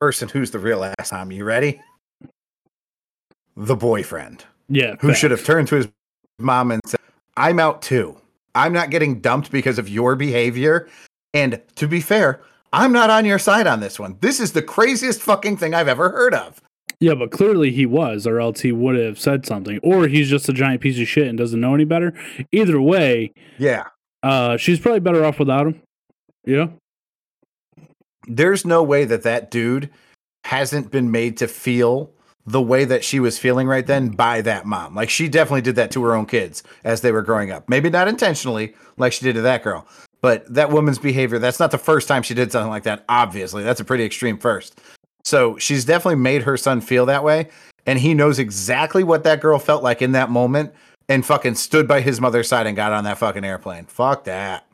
Person 0.00 0.28
who's 0.28 0.52
the 0.52 0.58
real 0.60 0.84
ass, 0.84 1.10
Tom. 1.10 1.32
You 1.32 1.44
ready? 1.44 1.80
The 3.56 3.74
boyfriend 3.74 4.44
Yeah. 4.68 4.94
who 5.00 5.08
facts. 5.08 5.18
should 5.18 5.32
have 5.32 5.44
turned 5.44 5.66
to 5.68 5.74
his 5.76 5.88
mom 6.38 6.70
and 6.70 6.80
said, 6.86 7.00
I'm 7.36 7.58
out 7.58 7.82
too. 7.82 8.16
I'm 8.54 8.72
not 8.72 8.90
getting 8.90 9.20
dumped 9.20 9.50
because 9.50 9.78
of 9.78 9.88
your 9.88 10.14
behavior. 10.14 10.88
And 11.34 11.60
to 11.76 11.86
be 11.88 12.00
fair, 12.00 12.40
I'm 12.72 12.92
not 12.92 13.10
on 13.10 13.24
your 13.24 13.38
side 13.38 13.66
on 13.66 13.80
this 13.80 13.98
one. 13.98 14.16
This 14.20 14.40
is 14.40 14.52
the 14.52 14.62
craziest 14.62 15.20
fucking 15.20 15.56
thing 15.58 15.74
I've 15.74 15.88
ever 15.88 16.10
heard 16.10 16.34
of. 16.34 16.60
Yeah, 17.00 17.14
but 17.14 17.30
clearly 17.30 17.70
he 17.70 17.86
was, 17.86 18.26
or 18.26 18.40
else 18.40 18.60
he 18.60 18.72
would 18.72 18.96
have 18.96 19.18
said 19.20 19.46
something. 19.46 19.78
Or 19.82 20.08
he's 20.08 20.28
just 20.28 20.48
a 20.48 20.52
giant 20.52 20.80
piece 20.80 20.98
of 20.98 21.06
shit 21.06 21.28
and 21.28 21.38
doesn't 21.38 21.60
know 21.60 21.74
any 21.74 21.84
better. 21.84 22.12
Either 22.50 22.80
way, 22.80 23.32
Yeah. 23.58 23.84
uh, 24.22 24.56
she's 24.56 24.80
probably 24.80 25.00
better 25.00 25.24
off 25.24 25.38
without 25.38 25.66
him. 25.68 25.80
Yeah, 26.44 26.68
there's 28.26 28.64
no 28.64 28.82
way 28.82 29.04
that 29.04 29.22
that 29.22 29.50
dude 29.50 29.90
hasn't 30.44 30.90
been 30.90 31.10
made 31.10 31.36
to 31.38 31.48
feel 31.48 32.10
the 32.46 32.62
way 32.62 32.84
that 32.84 33.04
she 33.04 33.20
was 33.20 33.38
feeling 33.38 33.66
right 33.68 33.86
then 33.86 34.08
by 34.08 34.40
that 34.40 34.64
mom. 34.64 34.94
Like 34.94 35.10
she 35.10 35.28
definitely 35.28 35.60
did 35.60 35.76
that 35.76 35.90
to 35.92 36.02
her 36.04 36.14
own 36.14 36.24
kids 36.26 36.62
as 36.84 37.02
they 37.02 37.12
were 37.12 37.22
growing 37.22 37.50
up. 37.50 37.68
Maybe 37.68 37.90
not 37.90 38.08
intentionally 38.08 38.74
like 38.96 39.12
she 39.12 39.24
did 39.24 39.34
to 39.34 39.42
that 39.42 39.62
girl, 39.62 39.86
but 40.20 40.52
that 40.52 40.70
woman's 40.70 40.98
behavior, 40.98 41.38
that's 41.38 41.60
not 41.60 41.70
the 41.70 41.78
first 41.78 42.08
time 42.08 42.22
she 42.22 42.34
did 42.34 42.50
something 42.52 42.70
like 42.70 42.82
that. 42.84 43.04
Obviously, 43.08 43.62
that's 43.62 43.80
a 43.80 43.84
pretty 43.84 44.04
extreme 44.04 44.38
first. 44.38 44.80
So 45.24 45.56
she's 45.58 45.84
definitely 45.84 46.16
made 46.16 46.42
her 46.42 46.56
son 46.56 46.80
feel 46.80 47.06
that 47.06 47.22
way. 47.24 47.48
And 47.86 47.98
he 47.98 48.14
knows 48.14 48.38
exactly 48.38 49.02
what 49.04 49.24
that 49.24 49.40
girl 49.40 49.58
felt 49.58 49.82
like 49.82 50.02
in 50.02 50.12
that 50.12 50.30
moment 50.30 50.74
and 51.08 51.24
fucking 51.24 51.54
stood 51.54 51.88
by 51.88 52.00
his 52.00 52.20
mother's 52.20 52.48
side 52.48 52.66
and 52.66 52.76
got 52.76 52.92
on 52.92 53.04
that 53.04 53.18
fucking 53.18 53.44
airplane. 53.44 53.86
Fuck 53.86 54.24
that. 54.24 54.66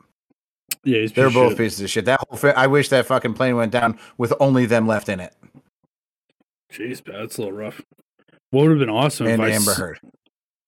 Yeah, 0.83 0.99
he's 0.99 1.13
They're 1.13 1.29
both 1.29 1.51
shit. 1.51 1.57
pieces 1.57 1.81
of 1.81 1.89
shit. 1.89 2.05
That 2.05 2.19
whole 2.29 2.51
I 2.55 2.67
wish 2.67 2.89
that 2.89 3.05
fucking 3.05 3.33
plane 3.35 3.55
went 3.55 3.71
down 3.71 3.97
with 4.17 4.33
only 4.39 4.65
them 4.65 4.85
left 4.87 5.09
in 5.09 5.19
it. 5.19 5.33
Jeez, 6.73 7.03
Pat, 7.03 7.15
that's 7.19 7.37
a 7.37 7.41
little 7.41 7.57
rough. 7.57 7.81
What 8.51 8.63
would 8.63 8.71
have 8.71 8.79
been 8.79 8.89
awesome 8.89 9.27
and 9.27 9.41
if 9.41 9.47
I 9.47 9.51
Amber 9.51 9.71
s- 9.71 9.77
Heard. 9.77 9.99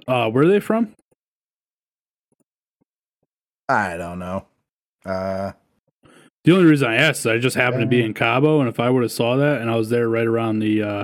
Uh, 0.08 0.30
where 0.30 0.44
are 0.46 0.48
they 0.48 0.60
from? 0.60 0.96
I 3.70 3.98
don't 3.98 4.20
know. 4.20 4.46
Uh, 5.08 5.52
The 6.44 6.54
only 6.54 6.66
reason 6.66 6.88
I 6.88 6.96
asked 6.96 7.22
is 7.22 7.28
I 7.28 7.38
just 7.38 7.56
happened 7.56 7.82
to 7.82 7.88
be 7.88 8.04
in 8.04 8.14
Cabo, 8.14 8.60
and 8.60 8.70
if 8.70 8.80
I 8.80 8.90
would 8.90 9.04
have 9.04 9.12
saw 9.12 9.36
that 9.38 9.62
and 9.62 9.70
I 9.70 9.76
was 9.76 9.90
there 9.90 10.08
right 10.10 10.26
around 10.28 10.60
the 10.60 10.82
uh 10.84 11.04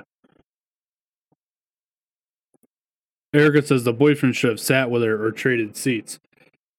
Erica 3.33 3.61
says 3.63 3.83
the 3.83 3.93
boyfriend 3.93 4.35
should 4.35 4.51
have 4.51 4.59
sat 4.59 4.91
with 4.91 5.01
her 5.03 5.25
or 5.25 5.31
traded 5.31 5.75
seats. 5.75 6.19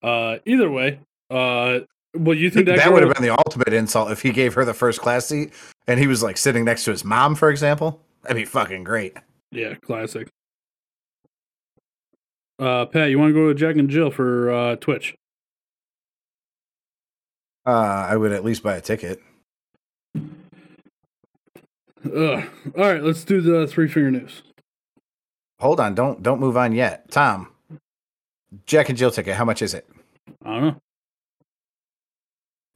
Uh 0.01 0.37
either 0.45 0.69
way, 0.71 0.99
uh 1.29 1.79
well 2.15 2.35
you 2.35 2.49
think 2.49 2.65
that, 2.67 2.77
that, 2.77 2.93
would 2.93 3.03
have 3.03 3.13
been 3.13 3.23
the 3.23 3.37
ultimate 3.37 3.73
insult 3.73 4.09
if 4.11 4.21
he 4.21 4.31
gave 4.31 4.53
her 4.53 4.63
the 4.63 4.73
first 4.73 5.01
class 5.01 5.25
seat 5.27 5.51
and 5.87 5.99
he 5.99 6.07
was 6.07 6.23
like 6.23 6.37
sitting 6.37 6.63
next 6.63 6.85
to 6.85 6.91
his 6.91 7.03
mom, 7.03 7.35
for 7.35 7.49
example. 7.49 8.01
That'd 8.23 8.37
be 8.37 8.45
fucking 8.45 8.83
great. 8.83 9.17
Yeah, 9.51 9.75
classic. 9.75 10.29
Uh 12.57 12.85
Pat, 12.85 13.09
you 13.09 13.19
wanna 13.19 13.33
go 13.33 13.49
to 13.49 13.53
Jack 13.53 13.75
and 13.75 13.89
Jill 13.89 14.11
for 14.11 14.49
uh 14.51 14.75
Twitch? 14.77 15.13
Uh, 17.65 18.05
I 18.09 18.15
would 18.15 18.31
at 18.31 18.43
least 18.45 18.63
buy 18.63 18.75
a 18.75 18.81
ticket. 18.81 19.21
Ugh. 22.05 22.43
Alright, 22.77 23.03
let's 23.03 23.23
do 23.23 23.41
the 23.41 23.67
three 23.67 23.87
finger 23.87 24.11
news. 24.11 24.43
Hold 25.59 25.79
on, 25.79 25.95
don't 25.95 26.21
don't 26.21 26.39
move 26.39 26.57
on 26.57 26.73
yet. 26.73 27.09
Tom, 27.09 27.47
Jack 28.65 28.89
and 28.89 28.97
Jill 28.97 29.09
ticket. 29.09 29.35
How 29.35 29.45
much 29.45 29.61
is 29.61 29.73
it? 29.73 29.87
I 30.43 30.53
don't 30.53 30.61
know. 30.61 30.75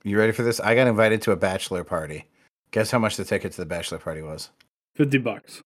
You 0.03 0.17
ready 0.17 0.31
for 0.31 0.43
this? 0.43 0.59
I 0.59 0.75
got 0.75 0.87
invited 0.87 1.21
to 1.23 1.31
a 1.31 1.35
bachelor 1.35 1.83
party. 1.83 2.27
Guess 2.71 2.91
how 2.91 2.99
much 2.99 3.17
the 3.17 3.25
ticket 3.25 3.51
to 3.51 3.57
the 3.57 3.65
bachelor 3.65 3.97
party 3.99 4.21
was? 4.21 4.49
Fifty 4.95 5.17
bucks. 5.17 5.61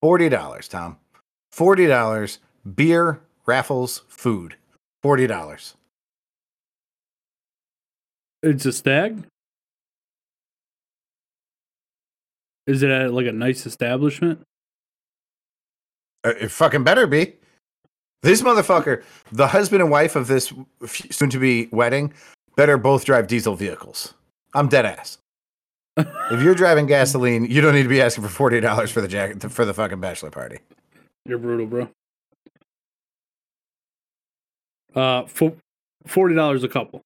Forty 0.00 0.28
dollars, 0.28 0.66
Tom. 0.66 0.96
Forty 1.52 1.86
dollars. 1.86 2.38
Beer, 2.74 3.20
raffles, 3.46 4.02
food. 4.08 4.56
Forty 5.02 5.26
dollars. 5.26 5.74
It's 8.42 8.64
a 8.66 8.72
stag? 8.72 9.24
Is 12.66 12.82
it 12.82 12.90
at 12.90 13.12
like 13.12 13.26
a 13.26 13.32
nice 13.32 13.66
establishment? 13.66 14.40
Uh, 16.24 16.34
It 16.40 16.50
fucking 16.50 16.84
better 16.84 17.06
be. 17.06 17.34
This 18.22 18.42
motherfucker, 18.42 19.02
the 19.32 19.46
husband 19.48 19.82
and 19.82 19.90
wife 19.90 20.14
of 20.14 20.26
this 20.26 20.52
soon 20.86 21.30
to 21.30 21.38
be 21.38 21.68
wedding, 21.72 22.12
better 22.54 22.76
both 22.76 23.04
drive 23.06 23.26
diesel 23.26 23.56
vehicles. 23.56 24.12
I'm 24.54 24.68
dead 24.68 24.84
ass. 24.84 25.18
if 25.96 26.42
you're 26.42 26.54
driving 26.54 26.86
gasoline, 26.86 27.46
you 27.46 27.60
don't 27.60 27.74
need 27.74 27.82
to 27.84 27.88
be 27.88 28.00
asking 28.02 28.24
for 28.24 28.30
forty 28.30 28.60
dollars 28.60 28.90
for 28.90 29.00
the 29.00 29.08
jacket 29.08 29.50
for 29.50 29.64
the 29.64 29.74
fucking 29.74 30.00
bachelor 30.00 30.30
party. 30.30 30.58
You're 31.26 31.38
brutal, 31.38 31.66
bro. 31.66 31.88
Uh, 34.94 35.26
fo- 35.26 35.56
forty 36.06 36.34
dollars 36.34 36.62
a 36.62 36.68
couple. 36.68 37.00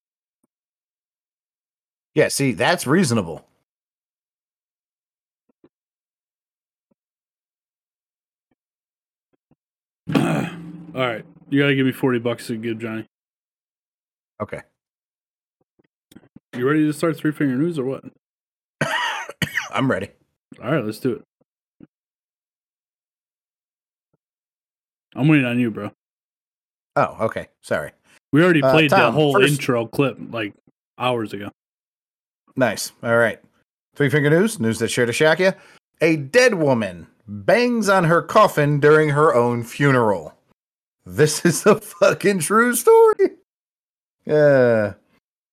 Yeah, 2.14 2.29
see, 2.29 2.53
that's 2.53 2.87
reasonable. 2.87 3.44
All 10.14 10.22
right, 10.94 11.24
you 11.48 11.61
gotta 11.61 11.74
give 11.74 11.87
me 11.87 11.92
forty 11.92 12.18
bucks 12.18 12.46
to 12.48 12.57
give 12.57 12.79
Johnny. 12.79 13.07
Okay. 14.42 14.61
You 16.57 16.66
ready 16.68 16.87
to 16.87 16.92
start 16.92 17.16
three 17.16 17.33
finger 17.33 17.57
news 17.57 17.79
or 17.79 17.85
what? 17.85 18.05
I'm 19.70 19.90
ready. 19.90 20.09
All 20.62 20.70
right, 20.70 20.85
let's 20.85 20.98
do 21.00 21.12
it. 21.81 21.87
I'm 25.16 25.27
waiting 25.29 25.46
on 25.46 25.59
you, 25.59 25.70
bro. 25.70 25.90
Oh, 26.96 27.16
okay. 27.22 27.48
Sorry. 27.62 27.90
We 28.33 28.42
already 28.42 28.62
Uh, 28.62 28.70
played 28.72 28.90
the 28.90 29.11
whole 29.11 29.33
first- 29.35 29.53
intro 29.55 29.87
clip 29.87 30.16
like 30.31 30.55
hours 30.98 31.33
ago. 31.33 31.50
Nice. 32.57 32.93
All 33.03 33.17
right. 33.17 33.40
Three 33.95 34.11
finger 34.11 34.31
news, 34.31 34.59
news 34.61 34.79
that 34.79 34.88
sure 34.90 35.07
to 35.07 35.12
shock 35.12 35.38
you. 35.38 35.53
A 36.01 36.17
dead 36.17 36.55
woman 36.55 37.07
bangs 37.27 37.88
on 37.88 38.05
her 38.05 38.23
coffin 38.23 38.81
during 38.81 39.11
her 39.11 39.35
own 39.35 39.62
funeral. 39.62 40.35
This 41.07 41.45
is 41.45 41.67
a 41.67 41.81
fucking 41.81 42.40
true 42.40 42.75
story. 42.75 43.31
Yeah. 44.25 44.95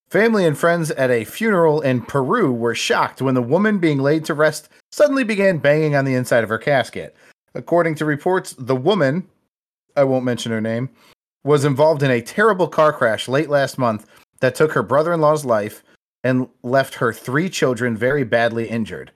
Family 0.10 0.46
and 0.46 0.58
friends 0.58 0.92
at 0.92 1.10
a 1.10 1.24
funeral 1.24 1.82
in 1.82 2.02
Peru 2.02 2.52
were 2.52 2.76
shocked 2.76 3.22
when 3.22 3.36
the 3.36 3.42
woman 3.42 3.78
being 3.78 4.00
laid 4.00 4.26
to 4.26 4.34
rest 4.34 4.70
suddenly 4.92 5.24
began 5.24 5.58
banging 5.58 5.96
on 5.96 6.04
the 6.04 6.16
inside 6.16 6.44
of 6.44 6.50
her 6.50 6.58
casket. 6.58 7.16
According 7.54 7.96
to 7.96 8.06
reports, 8.06 8.54
the 8.58 8.76
woman, 8.76 9.28
I 9.96 10.04
won't 10.04 10.26
mention 10.26 10.52
her 10.52 10.62
name, 10.62 10.90
was 11.44 11.66
involved 11.66 12.04
in 12.04 12.12
a 12.12 12.22
terrible 12.22 12.68
car 12.68 12.92
crash 12.92 13.28
late 13.28 13.50
last 13.50 13.78
month 13.78 14.06
that 14.42 14.56
took 14.56 14.74
her 14.74 14.84
brother 14.84 15.14
in 15.14 15.22
law's 15.22 15.46
life 15.46 15.84
and 16.24 16.48
left 16.64 16.96
her 16.96 17.12
three 17.12 17.50
children 17.50 17.98
very 17.98 18.24
badly 18.24 18.70
injured. 18.70 19.12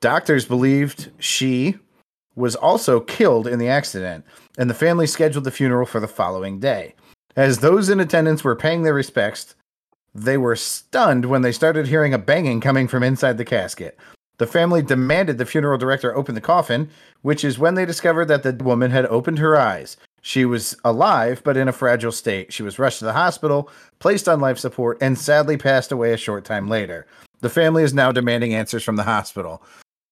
Doctors 0.00 0.46
believed 0.46 1.10
she 1.18 1.76
was 2.34 2.54
also 2.54 3.00
killed 3.00 3.46
in 3.46 3.58
the 3.58 3.68
accident, 3.68 4.24
and 4.56 4.70
the 4.70 4.74
family 4.74 5.06
scheduled 5.06 5.44
the 5.44 5.50
funeral 5.50 5.86
for 5.86 5.98
the 6.00 6.06
following 6.06 6.60
day. 6.60 6.94
As 7.36 7.58
those 7.58 7.88
in 7.88 8.00
attendance 8.00 8.44
were 8.44 8.56
paying 8.56 8.82
their 8.82 8.94
respects, 8.94 9.54
They 10.14 10.36
were 10.36 10.56
stunned 10.56 11.26
when 11.26 11.42
they 11.42 11.52
started 11.52 11.86
hearing 11.86 12.14
a 12.14 12.18
banging 12.18 12.60
coming 12.60 12.88
from 12.88 13.02
inside 13.02 13.38
the 13.38 13.44
casket. 13.44 13.98
The 14.38 14.46
family 14.46 14.82
demanded 14.82 15.38
the 15.38 15.46
funeral 15.46 15.78
director 15.78 16.14
open 16.14 16.34
the 16.34 16.40
coffin, 16.40 16.90
which 17.22 17.44
is 17.44 17.58
when 17.58 17.74
they 17.74 17.84
discovered 17.84 18.26
that 18.26 18.42
the 18.42 18.52
woman 18.64 18.90
had 18.90 19.06
opened 19.06 19.38
her 19.38 19.56
eyes. 19.56 19.96
She 20.28 20.44
was 20.44 20.76
alive, 20.84 21.40
but 21.42 21.56
in 21.56 21.68
a 21.68 21.72
fragile 21.72 22.12
state. 22.12 22.52
She 22.52 22.62
was 22.62 22.78
rushed 22.78 22.98
to 22.98 23.06
the 23.06 23.14
hospital, 23.14 23.70
placed 23.98 24.28
on 24.28 24.40
life 24.42 24.58
support, 24.58 24.98
and 25.00 25.18
sadly 25.18 25.56
passed 25.56 25.90
away 25.90 26.12
a 26.12 26.18
short 26.18 26.44
time 26.44 26.68
later. 26.68 27.06
The 27.40 27.48
family 27.48 27.82
is 27.82 27.94
now 27.94 28.12
demanding 28.12 28.52
answers 28.54 28.82
from 28.84 28.96
the 28.96 29.04
hospital. 29.04 29.62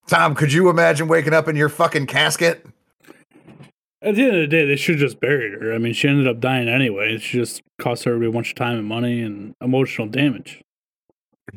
Tom, 0.07 0.33
could 0.33 0.51
you 0.51 0.71
imagine 0.71 1.07
waking 1.07 1.33
up 1.35 1.47
in 1.47 1.55
your 1.55 1.69
fucking 1.69 2.07
casket? 2.07 2.65
At 4.01 4.15
the 4.15 4.23
end 4.23 4.35
of 4.37 4.41
the 4.41 4.47
day, 4.47 4.65
they 4.65 4.75
should 4.75 4.95
have 4.95 5.01
just 5.07 5.19
buried 5.19 5.53
her. 5.53 5.71
I 5.71 5.77
mean, 5.77 5.93
she 5.93 6.07
ended 6.07 6.27
up 6.27 6.39
dying 6.39 6.67
anyway. 6.67 7.13
It 7.13 7.19
just 7.19 7.61
cost 7.79 8.07
everybody 8.07 8.29
a 8.29 8.33
bunch 8.33 8.49
of 8.49 8.55
time 8.55 8.79
and 8.79 8.87
money 8.87 9.21
and 9.21 9.53
emotional 9.61 10.07
damage. 10.07 10.63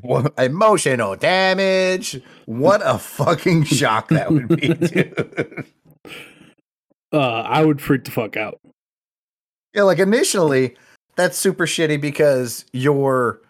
What- 0.03 0.35
Emotional 0.39 1.17
damage. 1.17 2.21
What 2.45 2.83
a 2.85 2.99
fucking 2.99 3.65
shock 3.65 4.09
that 4.11 4.31
would 4.31 4.49
be, 4.49 4.69
dude. 4.75 5.65
Uh, 7.13 7.41
I 7.41 7.65
would 7.65 7.81
freak 7.81 8.05
the 8.05 8.11
fuck 8.11 8.37
out. 8.37 8.61
Yeah, 9.75 9.83
like 9.83 9.99
initially, 9.99 10.77
that's 11.17 11.39
super 11.39 11.67
shitty 11.67 12.01
because 12.01 12.65
you're 12.73 13.41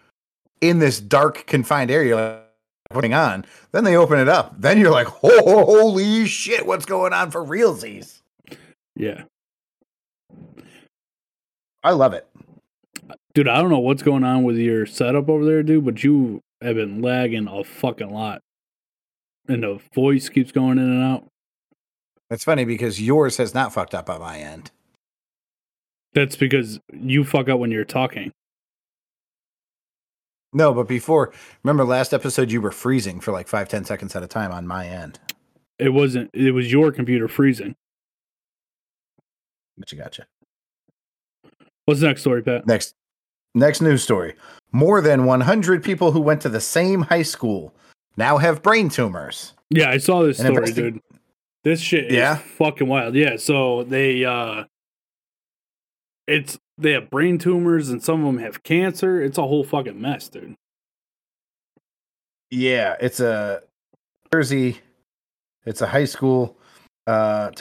in 0.61 0.79
this 0.79 0.99
dark, 0.99 1.45
confined 1.47 1.91
area 1.91 2.15
like, 2.15 2.43
putting 2.91 3.13
on. 3.13 3.45
Then 3.71 3.83
they 3.83 3.95
open 3.95 4.19
it 4.19 4.29
up. 4.29 4.53
Then 4.59 4.77
you're 4.77 4.91
like, 4.91 5.07
holy 5.11 6.25
shit, 6.25 6.65
what's 6.65 6.85
going 6.85 7.13
on 7.13 7.31
for 7.31 7.43
realsies? 7.43 8.21
Yeah. 8.95 9.23
I 11.83 11.91
love 11.91 12.13
it. 12.13 12.27
Dude, 13.33 13.47
I 13.47 13.61
don't 13.61 13.71
know 13.71 13.79
what's 13.79 14.03
going 14.03 14.23
on 14.23 14.43
with 14.43 14.57
your 14.57 14.85
setup 14.85 15.29
over 15.29 15.45
there, 15.45 15.63
dude, 15.63 15.85
but 15.85 16.03
you 16.03 16.41
have 16.61 16.75
been 16.75 17.01
lagging 17.01 17.47
a 17.47 17.63
fucking 17.63 18.11
lot. 18.11 18.41
And 19.47 19.63
the 19.63 19.79
voice 19.95 20.29
keeps 20.29 20.51
going 20.51 20.77
in 20.77 20.83
and 20.83 21.03
out. 21.03 21.27
It's 22.31 22.45
funny 22.45 22.63
because 22.65 22.99
yours 23.01 23.37
has 23.37 23.53
not 23.53 23.73
fucked 23.73 23.93
up 23.93 24.09
on 24.09 24.21
my 24.21 24.39
end. 24.39 24.71
That's 26.13 26.35
because 26.37 26.79
you 26.93 27.23
fuck 27.23 27.49
up 27.49 27.59
when 27.59 27.71
you're 27.71 27.85
talking. 27.85 28.31
No, 30.53 30.73
but 30.73 30.87
before, 30.87 31.33
remember 31.63 31.85
last 31.85 32.13
episode, 32.13 32.51
you 32.51 32.61
were 32.61 32.71
freezing 32.71 33.19
for 33.19 33.31
like 33.31 33.47
five, 33.47 33.69
ten 33.69 33.85
seconds 33.85 34.15
at 34.15 34.23
a 34.23 34.27
time 34.27 34.51
on 34.51 34.65
my 34.65 34.87
end. 34.87 35.19
It 35.77 35.89
wasn't, 35.89 36.29
it 36.33 36.51
was 36.51 36.71
your 36.71 36.91
computer 36.91 37.27
freezing. 37.27 37.75
But 39.77 39.91
you 39.91 39.97
gotcha. 39.97 40.25
What's 41.85 42.01
the 42.01 42.07
next 42.07 42.21
story, 42.21 42.43
Pat? 42.43 42.67
Next, 42.67 42.93
next 43.55 43.81
news 43.81 44.03
story. 44.03 44.35
More 44.71 45.01
than 45.01 45.25
100 45.25 45.83
people 45.83 46.11
who 46.11 46.21
went 46.21 46.41
to 46.41 46.49
the 46.49 46.61
same 46.61 47.01
high 47.01 47.23
school 47.23 47.73
now 48.15 48.37
have 48.37 48.61
brain 48.61 48.89
tumors. 48.89 49.53
Yeah, 49.69 49.89
I 49.89 49.97
saw 49.97 50.23
this 50.23 50.39
An 50.39 50.47
story, 50.47 50.67
investi- 50.67 50.75
dude. 50.75 51.01
This 51.63 51.79
shit 51.79 52.05
is 52.07 52.13
Yeah? 52.13 52.35
fucking 52.37 52.87
wild. 52.87 53.15
Yeah, 53.15 53.35
so 53.37 53.83
they 53.83 54.25
uh 54.25 54.65
it's 56.27 56.57
they 56.77 56.91
have 56.93 57.09
brain 57.09 57.37
tumors 57.37 57.89
and 57.89 58.01
some 58.03 58.25
of 58.25 58.33
them 58.33 58.43
have 58.43 58.63
cancer. 58.63 59.21
It's 59.21 59.37
a 59.37 59.43
whole 59.43 59.63
fucking 59.63 59.99
mess, 59.99 60.27
dude. 60.29 60.55
Yeah, 62.49 62.95
it's 62.99 63.19
a 63.19 63.61
Jersey. 64.33 64.79
It's 65.65 65.81
a 65.81 65.87
high 65.87 66.05
school. 66.05 66.57
Uh. 67.07 67.51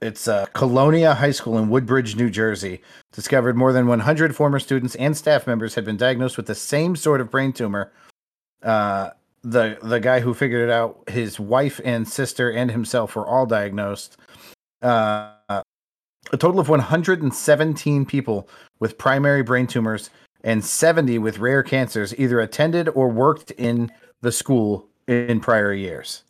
It's 0.00 0.28
a 0.28 0.46
Colonia 0.52 1.12
High 1.12 1.32
School 1.32 1.58
in 1.58 1.68
Woodbridge, 1.70 2.14
New 2.14 2.30
Jersey. 2.30 2.80
Discovered 3.12 3.56
more 3.56 3.72
than 3.72 3.88
100 3.88 4.36
former 4.36 4.60
students 4.60 4.94
and 4.94 5.16
staff 5.16 5.44
members 5.48 5.74
had 5.74 5.84
been 5.84 5.96
diagnosed 5.96 6.36
with 6.36 6.46
the 6.46 6.54
same 6.54 6.94
sort 6.94 7.20
of 7.20 7.32
brain 7.32 7.52
tumor. 7.52 7.90
Uh, 8.62 9.10
the 9.42 9.78
the 9.82 10.00
guy 10.00 10.20
who 10.20 10.34
figured 10.34 10.68
it 10.68 10.72
out, 10.72 11.08
his 11.08 11.38
wife 11.38 11.80
and 11.84 12.08
sister 12.08 12.50
and 12.50 12.70
himself 12.70 13.16
were 13.16 13.26
all 13.26 13.46
diagnosed. 13.46 14.16
Uh, 14.82 15.32
a 16.32 16.36
total 16.36 16.60
of 16.60 16.68
117 16.68 18.06
people 18.06 18.48
with 18.80 18.98
primary 18.98 19.42
brain 19.42 19.66
tumors 19.66 20.10
and 20.44 20.64
70 20.64 21.18
with 21.18 21.38
rare 21.38 21.62
cancers 21.62 22.14
either 22.18 22.40
attended 22.40 22.88
or 22.90 23.08
worked 23.08 23.50
in 23.52 23.90
the 24.20 24.32
school 24.32 24.86
in 25.06 25.40
prior 25.40 25.72
years. 25.72 26.22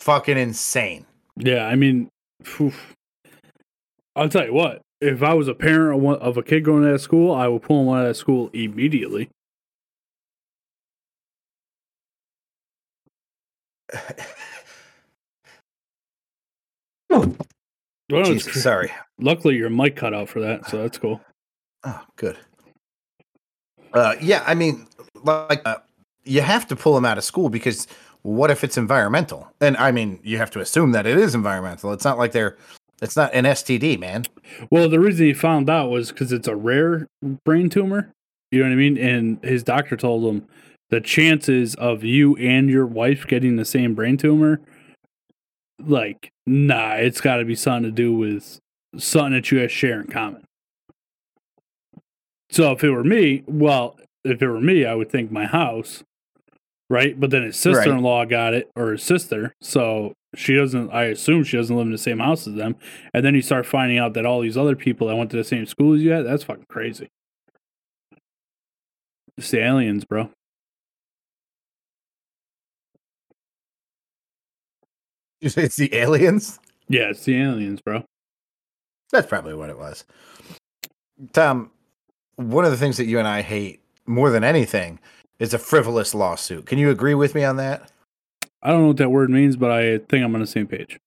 Fucking 0.00 0.36
insane. 0.36 1.06
Yeah, 1.36 1.66
I 1.66 1.76
mean, 1.76 2.08
phew. 2.42 2.72
I'll 4.16 4.28
tell 4.28 4.46
you 4.46 4.52
what. 4.52 4.82
If 5.00 5.22
I 5.22 5.32
was 5.32 5.48
a 5.48 5.54
parent 5.54 6.04
of, 6.04 6.20
of 6.20 6.36
a 6.36 6.42
kid 6.42 6.64
going 6.64 6.82
to 6.82 6.92
that 6.92 6.98
school, 7.00 7.34
I 7.34 7.48
would 7.48 7.62
pull 7.62 7.82
him 7.82 7.88
out 7.88 8.02
of 8.02 8.08
that 8.08 8.14
school 8.14 8.50
immediately. 8.52 9.30
Well, 18.10 18.32
it's 18.32 18.44
Jesus, 18.44 18.62
sorry. 18.62 18.90
Luckily, 19.18 19.56
your 19.56 19.70
mic 19.70 19.96
cut 19.96 20.14
out 20.14 20.28
for 20.28 20.40
that, 20.40 20.68
so 20.68 20.78
that's 20.78 20.98
cool. 20.98 21.20
Oh, 21.84 22.02
good. 22.16 22.36
Uh, 23.92 24.16
yeah, 24.20 24.42
I 24.46 24.54
mean, 24.54 24.86
like, 25.22 25.62
uh, 25.64 25.76
you 26.24 26.40
have 26.40 26.66
to 26.68 26.76
pull 26.76 26.94
them 26.94 27.04
out 27.04 27.18
of 27.18 27.24
school 27.24 27.48
because 27.48 27.86
what 28.22 28.50
if 28.50 28.64
it's 28.64 28.76
environmental? 28.76 29.52
And 29.60 29.76
I 29.76 29.92
mean, 29.92 30.20
you 30.22 30.38
have 30.38 30.50
to 30.52 30.60
assume 30.60 30.92
that 30.92 31.06
it 31.06 31.18
is 31.18 31.34
environmental. 31.34 31.92
It's 31.92 32.04
not 32.04 32.18
like 32.18 32.32
they're, 32.32 32.56
it's 33.00 33.16
not 33.16 33.32
an 33.32 33.44
STD, 33.44 33.98
man. 33.98 34.24
Well, 34.70 34.88
the 34.88 35.00
reason 35.00 35.26
he 35.26 35.32
found 35.32 35.70
out 35.70 35.90
was 35.90 36.10
because 36.10 36.32
it's 36.32 36.48
a 36.48 36.56
rare 36.56 37.06
brain 37.44 37.70
tumor. 37.70 38.12
You 38.50 38.60
know 38.60 38.66
what 38.66 38.72
I 38.72 38.76
mean? 38.76 38.98
And 38.98 39.42
his 39.44 39.62
doctor 39.62 39.96
told 39.96 40.24
him 40.24 40.46
the 40.90 41.00
chances 41.00 41.74
of 41.76 42.04
you 42.04 42.36
and 42.36 42.68
your 42.68 42.86
wife 42.86 43.26
getting 43.26 43.56
the 43.56 43.64
same 43.64 43.94
brain 43.94 44.16
tumor, 44.16 44.60
like, 45.78 46.30
nah, 46.46 46.94
it's 46.94 47.20
got 47.20 47.36
to 47.36 47.44
be 47.44 47.54
something 47.54 47.84
to 47.84 47.90
do 47.90 48.12
with 48.12 48.58
something 48.98 49.32
that 49.34 49.50
you 49.50 49.60
guys 49.60 49.72
share 49.72 50.00
in 50.00 50.08
common. 50.08 50.44
So 52.50 52.72
if 52.72 52.82
it 52.82 52.90
were 52.90 53.04
me, 53.04 53.44
well, 53.46 53.96
if 54.24 54.42
it 54.42 54.48
were 54.48 54.60
me, 54.60 54.84
I 54.84 54.94
would 54.94 55.10
think 55.10 55.30
my 55.30 55.46
house, 55.46 56.02
right? 56.90 57.18
But 57.18 57.30
then 57.30 57.44
his 57.44 57.56
sister 57.56 57.92
in 57.92 58.02
law 58.02 58.24
got 58.24 58.54
it, 58.54 58.68
or 58.74 58.90
his 58.90 59.04
sister. 59.04 59.54
So 59.62 60.12
she 60.34 60.56
doesn't, 60.56 60.90
I 60.90 61.04
assume 61.04 61.44
she 61.44 61.56
doesn't 61.56 61.74
live 61.74 61.86
in 61.86 61.92
the 61.92 61.98
same 61.98 62.18
house 62.18 62.48
as 62.48 62.54
them. 62.54 62.74
And 63.14 63.24
then 63.24 63.36
you 63.36 63.42
start 63.42 63.64
finding 63.64 63.98
out 63.98 64.14
that 64.14 64.26
all 64.26 64.40
these 64.40 64.56
other 64.56 64.74
people 64.74 65.06
that 65.06 65.16
went 65.16 65.30
to 65.30 65.36
the 65.36 65.44
same 65.44 65.66
school 65.66 65.94
as 65.94 66.02
you 66.02 66.12
at, 66.12 66.24
that's 66.24 66.42
fucking 66.42 66.66
crazy. 66.68 67.08
It's 69.38 69.52
the 69.52 69.60
aliens, 69.60 70.04
bro. 70.04 70.30
It's 75.40 75.76
the 75.76 75.94
aliens. 75.94 76.58
Yeah, 76.88 77.10
it's 77.10 77.24
the 77.24 77.40
aliens, 77.40 77.80
bro. 77.80 78.04
That's 79.10 79.26
probably 79.26 79.54
what 79.54 79.70
it 79.70 79.78
was. 79.78 80.04
Tom, 81.32 81.70
one 82.36 82.64
of 82.64 82.70
the 82.70 82.76
things 82.76 82.96
that 82.96 83.06
you 83.06 83.18
and 83.18 83.28
I 83.28 83.42
hate 83.42 83.80
more 84.06 84.30
than 84.30 84.44
anything 84.44 84.98
is 85.38 85.54
a 85.54 85.58
frivolous 85.58 86.14
lawsuit. 86.14 86.66
Can 86.66 86.78
you 86.78 86.90
agree 86.90 87.14
with 87.14 87.34
me 87.34 87.44
on 87.44 87.56
that? 87.56 87.90
I 88.62 88.70
don't 88.70 88.82
know 88.82 88.86
what 88.88 88.96
that 88.98 89.10
word 89.10 89.30
means, 89.30 89.56
but 89.56 89.70
I 89.70 89.98
think 89.98 90.24
I'm 90.24 90.34
on 90.34 90.40
the 90.40 90.46
same 90.46 90.66
page. 90.66 90.98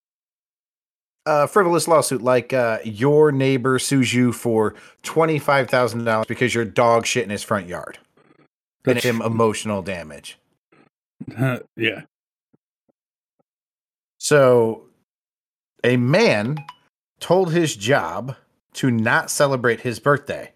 A 1.25 1.47
frivolous 1.47 1.87
lawsuit 1.87 2.21
like 2.21 2.51
uh, 2.51 2.79
your 2.83 3.31
neighbor 3.31 3.79
sues 3.79 4.13
you 4.13 4.33
for 4.33 4.75
$25,000 5.03 6.27
because 6.27 6.53
your 6.53 6.65
dog 6.65 7.05
shit 7.05 7.23
in 7.23 7.29
his 7.29 7.43
front 7.43 7.67
yard. 7.67 7.97
And 8.85 8.97
That's- 8.97 9.03
him 9.03 9.21
emotional 9.21 9.81
damage. 9.81 10.37
yeah. 11.77 12.01
So, 14.23 14.87
a 15.83 15.97
man 15.97 16.63
told 17.19 17.51
his 17.51 17.75
job 17.75 18.37
to 18.75 18.89
not 18.89 19.29
celebrate 19.29 19.81
his 19.81 19.99
birthday. 19.99 20.53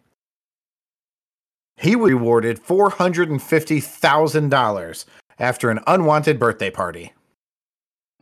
He 1.76 1.98
was 1.98 2.14
rewarded 2.14 2.64
$450,000 2.64 5.06
after 5.38 5.70
an 5.70 5.82
unwanted 5.86 6.40
birthday 6.40 6.70
party. 6.70 7.12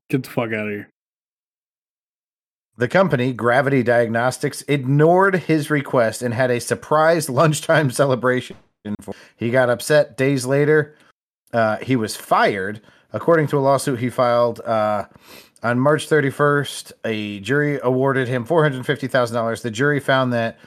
Get 0.09 0.23
the 0.23 0.31
fuck 0.31 0.51
out 0.51 0.65
of 0.65 0.73
here. 0.73 0.89
The 2.77 2.87
company, 2.87 3.31
Gravity 3.31 3.83
Diagnostics, 3.83 4.63
ignored 4.67 5.35
his 5.35 5.69
request 5.69 6.23
and 6.23 6.33
had 6.33 6.49
a 6.49 6.59
surprise 6.59 7.29
lunchtime 7.41 7.91
celebration. 7.91 8.57
He 9.37 9.51
got 9.51 9.69
upset 9.69 10.17
days 10.17 10.47
later. 10.47 10.95
Uh, 11.53 11.77
he 11.77 11.95
was 11.95 12.15
fired. 12.15 12.81
According 13.15 13.47
to 13.47 13.57
a 13.57 13.61
lawsuit 13.61 13.99
he 13.99 14.09
filed 14.09 14.59
uh, 14.59 15.05
on 15.63 15.79
March 15.79 16.09
31st, 16.09 16.91
a 17.05 17.39
jury 17.39 17.79
awarded 17.81 18.27
him 18.27 18.45
$450,000. 18.45 19.61
The 19.61 19.71
jury 19.71 20.01
found 20.01 20.33
that 20.33 20.59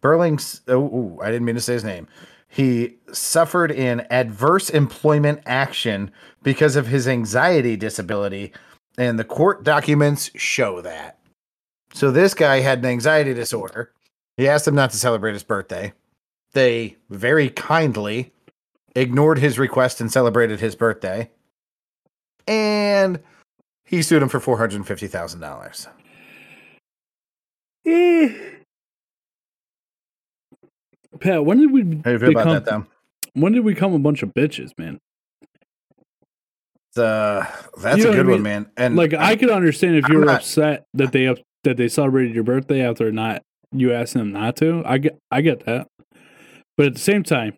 Berling's, 0.00 0.62
oh, 0.66 0.80
ooh, 0.80 1.18
I 1.22 1.26
didn't 1.30 1.44
mean 1.44 1.56
to 1.56 1.60
say 1.60 1.74
his 1.74 1.84
name. 1.84 2.08
He 2.48 2.96
suffered 3.12 3.70
an 3.72 4.06
adverse 4.10 4.70
employment 4.70 5.42
action 5.44 6.10
because 6.42 6.74
of 6.74 6.86
his 6.86 7.06
anxiety 7.06 7.76
disability, 7.76 8.54
and 8.96 9.18
the 9.18 9.24
court 9.24 9.62
documents 9.62 10.30
show 10.34 10.80
that. 10.80 11.18
So 11.92 12.10
this 12.10 12.32
guy 12.32 12.60
had 12.60 12.78
an 12.78 12.86
anxiety 12.86 13.34
disorder. 13.34 13.92
He 14.38 14.48
asked 14.48 14.64
them 14.64 14.74
not 14.74 14.90
to 14.92 14.96
celebrate 14.96 15.34
his 15.34 15.44
birthday. 15.44 15.92
they 16.54 16.96
very 17.10 17.50
kindly 17.50 18.32
ignored 18.96 19.38
his 19.38 19.58
request 19.58 20.00
and 20.00 20.10
celebrated 20.10 20.60
his 20.60 20.74
birthday. 20.74 21.30
And 22.50 23.20
he 23.84 24.02
sued 24.02 24.20
him 24.22 24.28
for 24.28 24.40
$450,000. 24.40 25.86
Pat, 31.20 31.44
when 31.44 31.58
did 31.58 31.70
we 31.72 31.82
How 32.04 32.10
you 32.12 32.18
feel 32.18 32.30
about 32.30 32.64
that, 32.64 32.64
though? 32.64 32.86
when 33.34 33.52
did 33.52 33.64
we 33.64 33.74
become 33.74 33.92
a 33.94 33.98
bunch 33.98 34.22
of 34.22 34.30
bitches, 34.34 34.70
man? 34.78 34.98
Uh, 36.96 37.44
that's 37.80 37.98
You 37.98 38.04
know 38.04 38.10
a 38.10 38.12
what 38.12 38.18
I 38.20 38.22
good 38.22 38.26
one, 38.30 38.42
man. 38.42 38.70
And 38.76 38.96
Like 38.96 39.14
I 39.14 39.36
could 39.36 39.50
understand 39.50 39.96
if 39.96 40.04
I'm 40.06 40.12
you 40.12 40.18
were 40.18 40.24
not- 40.24 40.36
upset 40.40 40.84
that 40.94 41.12
they 41.12 41.26
up, 41.28 41.38
that 41.64 41.76
they 41.76 41.88
celebrated 41.88 42.34
your 42.34 42.42
birthday 42.44 42.80
after 42.82 43.12
not 43.12 43.42
you 43.72 43.92
asked 43.92 44.14
them 44.14 44.32
not 44.32 44.56
to. 44.56 44.82
I 44.84 44.98
get 44.98 45.18
I 45.30 45.40
get 45.42 45.64
that, 45.66 45.86
but 46.76 46.86
at 46.86 46.94
the 46.94 47.00
same 47.00 47.22
time, 47.22 47.54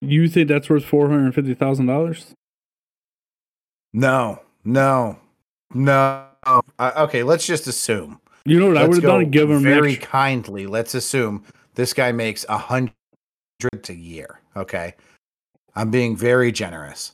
you 0.00 0.26
think 0.28 0.48
that's 0.48 0.68
worth 0.68 0.84
four 0.84 1.08
hundred 1.08 1.32
fifty 1.34 1.54
thousand 1.54 1.86
dollars? 1.86 2.34
No, 3.92 4.40
no, 4.64 5.18
no. 5.74 6.24
Uh, 6.44 6.92
okay, 6.96 7.22
let's 7.22 7.46
just 7.46 7.66
assume. 7.66 8.20
You 8.44 8.58
know 8.58 8.68
what 8.68 8.78
I 8.78 8.82
Let's 8.82 8.96
would 8.96 9.04
have 9.04 9.12
done? 9.12 9.30
Give 9.30 9.50
him 9.50 9.62
very 9.62 9.92
extra- 9.92 10.08
kindly. 10.08 10.66
Let's 10.66 10.94
assume 10.94 11.44
this 11.74 11.92
guy 11.92 12.12
makes 12.12 12.46
a 12.48 12.56
hundred 12.56 12.92
a 13.88 13.92
year. 13.92 14.40
Okay, 14.56 14.94
I'm 15.74 15.90
being 15.90 16.16
very 16.16 16.50
generous. 16.52 17.12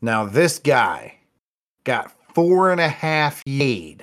Now 0.00 0.24
this 0.24 0.58
guy 0.58 1.18
got 1.84 2.12
four 2.34 2.70
and 2.70 2.80
a 2.80 2.88
half 2.88 3.44
yade 3.44 4.02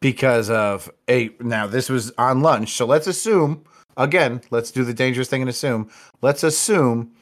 because 0.00 0.48
of 0.48 0.90
a. 1.08 1.30
Now 1.40 1.66
this 1.66 1.88
was 1.90 2.12
on 2.16 2.40
lunch, 2.40 2.72
so 2.72 2.86
let's 2.86 3.06
assume 3.06 3.64
again. 3.96 4.40
Let's 4.50 4.70
do 4.70 4.84
the 4.84 4.94
dangerous 4.94 5.28
thing 5.28 5.42
and 5.42 5.50
assume. 5.50 5.90
Let's 6.22 6.42
assume 6.42 7.12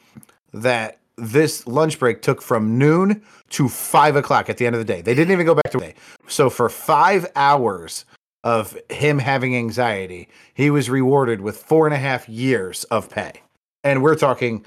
that 0.53 0.99
this 1.19 1.67
lunch 1.67 1.99
break 1.99 2.21
took 2.21 2.41
from 2.41 2.77
noon 2.77 3.21
to 3.49 3.69
five 3.69 4.15
o'clock 4.15 4.49
at 4.49 4.57
the 4.57 4.65
end 4.65 4.75
of 4.75 4.79
the 4.79 4.85
day. 4.85 5.01
They 5.01 5.13
didn't 5.13 5.31
even 5.31 5.45
go 5.45 5.55
back 5.55 5.71
to 5.71 5.79
day. 5.79 5.95
So 6.27 6.49
for 6.49 6.69
five 6.69 7.25
hours 7.35 8.05
of 8.43 8.77
him 8.89 9.19
having 9.19 9.55
anxiety, 9.55 10.29
he 10.53 10.69
was 10.69 10.89
rewarded 10.89 11.41
with 11.41 11.57
four 11.57 11.85
and 11.85 11.93
a 11.93 11.99
half 11.99 12.27
years 12.29 12.83
of 12.85 13.09
pay. 13.09 13.41
And 13.83 14.01
we're 14.01 14.15
talking, 14.15 14.65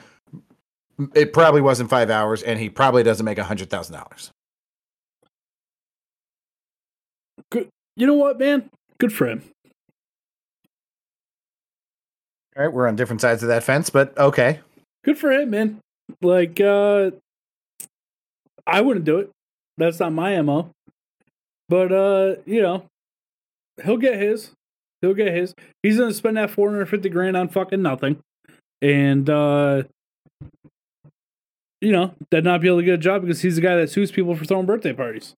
it 1.14 1.32
probably 1.32 1.61
wasn't 1.61 1.90
five 1.90 2.11
hours, 2.11 2.42
and 2.42 2.59
he 2.59 2.68
probably 2.68 3.03
doesn't 3.03 3.24
make 3.24 3.38
a 3.38 3.44
hundred 3.44 3.70
thousand 3.70 3.94
dollars. 3.94 4.30
Good. 7.50 7.68
You 7.96 8.07
know 8.07 8.14
what, 8.14 8.38
man? 8.38 8.70
Good 8.98 9.12
for 9.12 9.26
him. 9.26 9.42
All 12.57 12.64
right, 12.64 12.72
we're 12.72 12.86
on 12.86 12.96
different 12.96 13.20
sides 13.20 13.42
of 13.42 13.48
that 13.48 13.62
fence, 13.62 13.88
but 13.88 14.16
okay. 14.18 14.61
Good 15.05 15.18
for 15.18 15.32
him, 15.32 15.50
man. 15.50 15.80
Like, 16.21 16.61
uh, 16.61 17.13
I 18.67 18.81
wouldn't 18.81 19.05
do 19.05 19.19
it. 19.19 19.31
That's 19.79 20.01
not 20.01 20.13
my 20.13 20.41
mo. 20.43 20.71
But 21.69 21.93
uh, 21.93 22.37
you 22.45 22.61
know, 22.61 22.85
he'll 23.83 23.97
get 23.97 24.21
his. 24.21 24.51
He'll 25.01 25.15
get 25.15 25.35
his. 25.35 25.55
He's 25.83 25.99
gonna 25.99 26.13
spend 26.13 26.37
that 26.37 26.51
four 26.51 26.71
hundred 26.71 26.87
fifty 26.87 27.09
grand 27.09 27.37
on 27.37 27.49
fucking 27.49 27.83
nothing, 27.83 28.19
and 28.81 29.29
uh, 29.29 29.85
you 31.81 31.93
know, 31.93 32.15
that 32.31 32.45
not 32.45 32.61
be 32.61 32.69
able 32.69 32.79
to 32.79 32.85
get 32.85 32.95
a 32.95 32.99
job 32.99 33.23
because 33.23 33.43
he's 33.43 33.57
the 33.57 33.63
guy 33.63 33.75
that 33.77 33.91
sues 33.91 34.13
people 34.13 34.37
for 34.37 34.45
throwing 34.45 34.67
birthday 34.67 34.93
parties. 34.93 35.35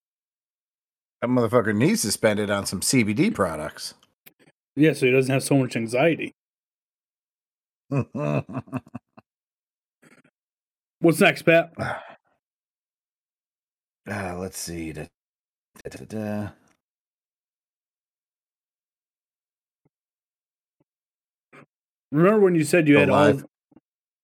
That 1.21 1.29
motherfucker 1.29 1.75
needs 1.75 2.03
to 2.03 2.11
spend 2.11 2.39
it 2.39 2.49
on 2.49 2.65
some 2.65 2.81
CBD 2.81 3.33
products. 3.33 3.95
Yeah, 4.75 4.93
so 4.93 5.05
he 5.05 5.11
doesn't 5.11 5.33
have 5.33 5.43
so 5.43 5.57
much 5.57 5.75
anxiety. 5.75 6.33
uh, 11.05 11.07
What's 11.07 11.19
next, 11.21 11.43
Pat? 11.43 11.71
let's 14.07 14.57
see. 14.57 14.91
Da- 14.91 15.07
da- 15.89 16.05
da-. 16.05 16.49
Remember 22.11 22.39
when 22.39 22.55
you 22.55 22.63
said 22.63 22.87
you 22.87 22.97
had 22.97 23.09
all? 23.09 23.41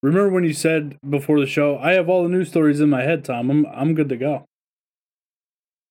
Remember 0.01 0.29
when 0.29 0.43
you 0.43 0.53
said 0.53 0.97
before 1.07 1.39
the 1.39 1.45
show, 1.45 1.77
"I 1.77 1.91
have 1.93 2.09
all 2.09 2.23
the 2.23 2.29
news 2.29 2.49
stories 2.49 2.79
in 2.79 2.89
my 2.89 3.03
head, 3.03 3.23
Tom. 3.25 3.49
I'm 3.51 3.65
I'm 3.67 3.93
good 3.93 4.09
to 4.09 4.17
go." 4.17 4.45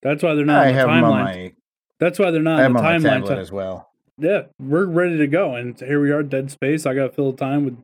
That's 0.03 0.23
why 0.23 0.35
they're 0.35 0.45
not 0.47 0.67
I 0.67 0.71
on 0.71 0.75
the 0.75 0.83
timeline. 1.07 1.25
my, 1.25 1.53
That's 1.99 2.19
why 2.19 2.31
they're 2.31 2.41
I 2.41 2.45
not 2.45 2.59
have 2.61 2.71
on 2.71 2.73
the 2.73 2.79
on 2.79 2.85
my 2.85 2.99
timeline. 2.99 3.21
tablet 3.21 3.39
as 3.39 3.53
well. 3.53 3.91
yeah, 4.19 4.45
we're 4.59 4.87
ready 4.87 5.19
to 5.19 5.27
go, 5.27 5.55
and 5.55 5.79
here 5.79 6.01
we 6.01 6.11
are, 6.11 6.23
dead 6.23 6.51
space. 6.51 6.87
I 6.87 6.95
got 6.95 7.09
to 7.09 7.13
fill 7.13 7.33
the 7.33 7.37
time 7.39 7.65
with, 7.67 7.79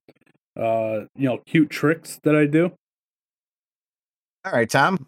uh, 0.59 1.07
you 1.15 1.29
know, 1.29 1.39
cute 1.47 1.69
tricks 1.71 2.19
that 2.23 2.35
I 2.35 2.47
do. 2.47 2.73
All 4.47 4.53
right, 4.53 4.71
Tom. 4.71 5.05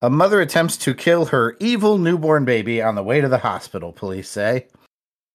A 0.00 0.08
mother 0.08 0.40
attempts 0.40 0.78
to 0.78 0.94
kill 0.94 1.26
her 1.26 1.56
evil 1.60 1.98
newborn 1.98 2.46
baby 2.46 2.80
on 2.80 2.94
the 2.94 3.02
way 3.02 3.20
to 3.20 3.28
the 3.28 3.38
hospital, 3.38 3.92
police 3.92 4.30
say. 4.30 4.66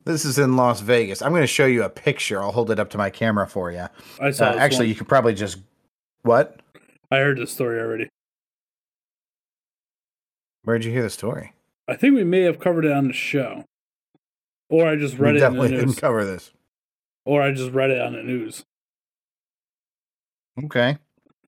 This 0.05 0.25
is 0.25 0.39
in 0.39 0.55
Las 0.55 0.81
Vegas. 0.81 1.21
I'm 1.21 1.31
going 1.31 1.43
to 1.43 1.47
show 1.47 1.67
you 1.67 1.83
a 1.83 1.89
picture. 1.89 2.41
I'll 2.41 2.51
hold 2.51 2.71
it 2.71 2.79
up 2.79 2.89
to 2.91 2.97
my 2.97 3.11
camera 3.11 3.47
for 3.47 3.71
you. 3.71 3.85
I 4.19 4.31
saw. 4.31 4.45
Uh, 4.45 4.55
actually, 4.55 4.85
one. 4.85 4.89
you 4.89 4.95
could 4.95 5.07
probably 5.07 5.35
just. 5.35 5.59
What? 6.23 6.61
I 7.11 7.17
heard 7.17 7.37
this 7.37 7.51
story 7.51 7.79
already. 7.79 8.09
Where'd 10.63 10.83
you 10.83 10.91
hear 10.91 11.03
the 11.03 11.09
story? 11.09 11.53
I 11.87 11.95
think 11.95 12.15
we 12.15 12.23
may 12.23 12.41
have 12.41 12.59
covered 12.59 12.85
it 12.85 12.91
on 12.91 13.07
the 13.07 13.13
show, 13.13 13.65
or 14.69 14.87
I 14.87 14.95
just 14.95 15.17
read 15.19 15.35
we 15.35 15.41
it 15.41 15.43
in 15.43 15.53
the 15.53 15.59
definitely 15.59 15.69
news, 15.69 15.79
didn't 15.81 16.01
cover 16.01 16.25
this. 16.25 16.51
or 17.25 17.41
I 17.43 17.51
just 17.51 17.71
read 17.71 17.91
it 17.91 18.01
on 18.01 18.13
the 18.13 18.23
news. 18.23 18.63
Okay. 20.65 20.97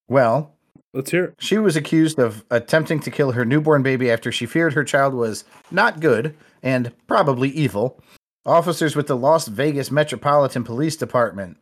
Well, 0.08 0.55
Let's 0.96 1.12
hear 1.12 1.26
it. 1.26 1.36
She 1.40 1.58
was 1.58 1.76
accused 1.76 2.20
of 2.20 2.46
attempting 2.50 3.02
to 3.02 3.12
kill 3.12 3.34
her 3.34 3.44
newborn 3.44 3.84
baby 3.84 4.10
after 4.10 4.32
she 4.32 4.46
feared 4.46 4.74
her 4.74 4.86
child 4.86 5.14
was 5.14 5.44
not 5.70 6.00
good 6.00 6.38
and 6.64 6.94
probably 7.06 7.50
evil. 7.50 8.02
Officers 8.46 8.96
with 8.96 9.08
the 9.08 9.18
Las 9.18 9.50
Vegas 9.50 9.92
Metropolitan 9.92 10.64
Police 10.64 10.96
Department 10.96 11.58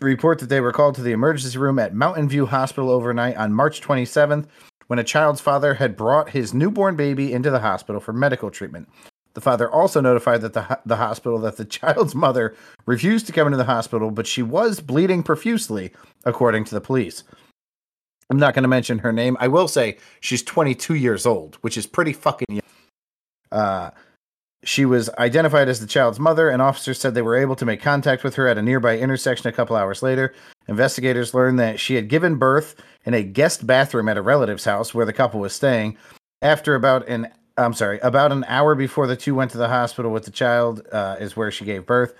report 0.00 0.40
that 0.40 0.48
they 0.48 0.60
were 0.60 0.72
called 0.72 0.96
to 0.96 1.00
the 1.00 1.12
emergency 1.12 1.56
room 1.56 1.78
at 1.78 1.94
Mountain 1.94 2.28
View 2.28 2.46
Hospital 2.46 2.90
overnight 2.90 3.36
on 3.36 3.54
March 3.54 3.80
27th 3.80 4.46
when 4.88 4.98
a 4.98 5.04
child's 5.04 5.40
father 5.40 5.74
had 5.74 5.96
brought 5.96 6.30
his 6.30 6.52
newborn 6.52 6.96
baby 6.96 7.32
into 7.32 7.52
the 7.52 7.60
hospital 7.60 8.00
for 8.00 8.12
medical 8.12 8.50
treatment. 8.50 8.88
The 9.34 9.40
father 9.42 9.70
also 9.70 10.00
notified 10.00 10.40
that 10.40 10.54
the, 10.54 10.80
the 10.84 10.96
hospital 10.96 11.38
that 11.38 11.56
the 11.56 11.64
child's 11.64 12.16
mother 12.16 12.56
refused 12.84 13.26
to 13.26 13.32
come 13.32 13.46
into 13.46 13.58
the 13.58 13.64
hospital, 13.64 14.10
but 14.10 14.26
she 14.26 14.42
was 14.42 14.80
bleeding 14.80 15.22
profusely, 15.22 15.92
according 16.24 16.64
to 16.64 16.74
the 16.74 16.80
police. 16.80 17.22
I'm 18.30 18.38
not 18.38 18.54
going 18.54 18.62
to 18.62 18.68
mention 18.68 18.98
her 19.00 19.12
name. 19.12 19.36
I 19.40 19.48
will 19.48 19.68
say 19.68 19.98
she's 20.20 20.42
22 20.42 20.94
years 20.94 21.26
old, 21.26 21.56
which 21.60 21.76
is 21.76 21.86
pretty 21.86 22.12
fucking 22.12 22.46
young. 22.48 22.60
Uh, 23.52 23.90
she 24.64 24.86
was 24.86 25.10
identified 25.18 25.68
as 25.68 25.80
the 25.80 25.86
child's 25.86 26.18
mother, 26.18 26.48
and 26.48 26.62
officers 26.62 26.98
said 26.98 27.14
they 27.14 27.22
were 27.22 27.36
able 27.36 27.56
to 27.56 27.66
make 27.66 27.82
contact 27.82 28.24
with 28.24 28.34
her 28.36 28.48
at 28.48 28.58
a 28.58 28.62
nearby 28.62 28.98
intersection 28.98 29.48
a 29.48 29.52
couple 29.52 29.76
hours 29.76 30.02
later. 30.02 30.34
Investigators 30.68 31.34
learned 31.34 31.58
that 31.58 31.78
she 31.78 31.94
had 31.94 32.08
given 32.08 32.36
birth 32.36 32.74
in 33.04 33.12
a 33.12 33.22
guest 33.22 33.66
bathroom 33.66 34.08
at 34.08 34.16
a 34.16 34.22
relative's 34.22 34.64
house 34.64 34.94
where 34.94 35.04
the 35.04 35.12
couple 35.12 35.38
was 35.38 35.52
staying. 35.52 35.96
After 36.40 36.74
about 36.74 37.06
an 37.08 37.28
I'm 37.56 37.74
sorry, 37.74 38.00
about 38.00 38.32
an 38.32 38.44
hour 38.48 38.74
before 38.74 39.06
the 39.06 39.16
two 39.16 39.34
went 39.34 39.52
to 39.52 39.58
the 39.58 39.68
hospital 39.68 40.10
with 40.10 40.24
the 40.24 40.32
child, 40.32 40.82
uh, 40.90 41.16
is 41.20 41.36
where 41.36 41.52
she 41.52 41.64
gave 41.64 41.86
birth. 41.86 42.14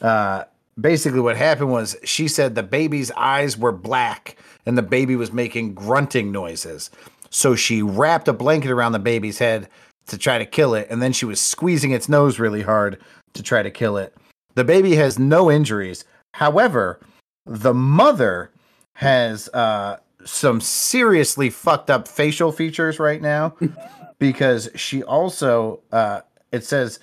Uh, 0.00 0.44
basically, 0.80 1.20
what 1.20 1.36
happened 1.36 1.70
was 1.70 1.96
she 2.04 2.26
said 2.26 2.54
the 2.54 2.62
baby's 2.62 3.10
eyes 3.12 3.58
were 3.58 3.72
black 3.72 4.36
and 4.66 4.76
the 4.76 4.82
baby 4.82 5.16
was 5.16 5.32
making 5.32 5.74
grunting 5.74 6.32
noises. 6.32 6.90
So 7.30 7.54
she 7.54 7.82
wrapped 7.82 8.28
a 8.28 8.32
blanket 8.32 8.70
around 8.70 8.92
the 8.92 8.98
baby's 8.98 9.38
head 9.38 9.68
to 10.06 10.18
try 10.18 10.38
to 10.38 10.46
kill 10.46 10.74
it, 10.74 10.88
and 10.90 11.00
then 11.00 11.12
she 11.12 11.24
was 11.24 11.40
squeezing 11.40 11.92
its 11.92 12.08
nose 12.08 12.38
really 12.38 12.62
hard 12.62 12.98
to 13.34 13.42
try 13.42 13.62
to 13.62 13.70
kill 13.70 13.96
it. 13.96 14.14
The 14.54 14.64
baby 14.64 14.96
has 14.96 15.18
no 15.18 15.50
injuries. 15.50 16.04
However, 16.34 17.00
the 17.46 17.74
mother 17.74 18.50
has 18.94 19.48
uh, 19.48 19.98
some 20.24 20.60
seriously 20.60 21.50
fucked 21.50 21.90
up 21.90 22.06
facial 22.06 22.52
features 22.52 22.98
right 22.98 23.22
now 23.22 23.56
because 24.18 24.68
she 24.74 25.02
also, 25.02 25.80
uh, 25.90 26.20
it 26.50 26.64
says, 26.64 26.98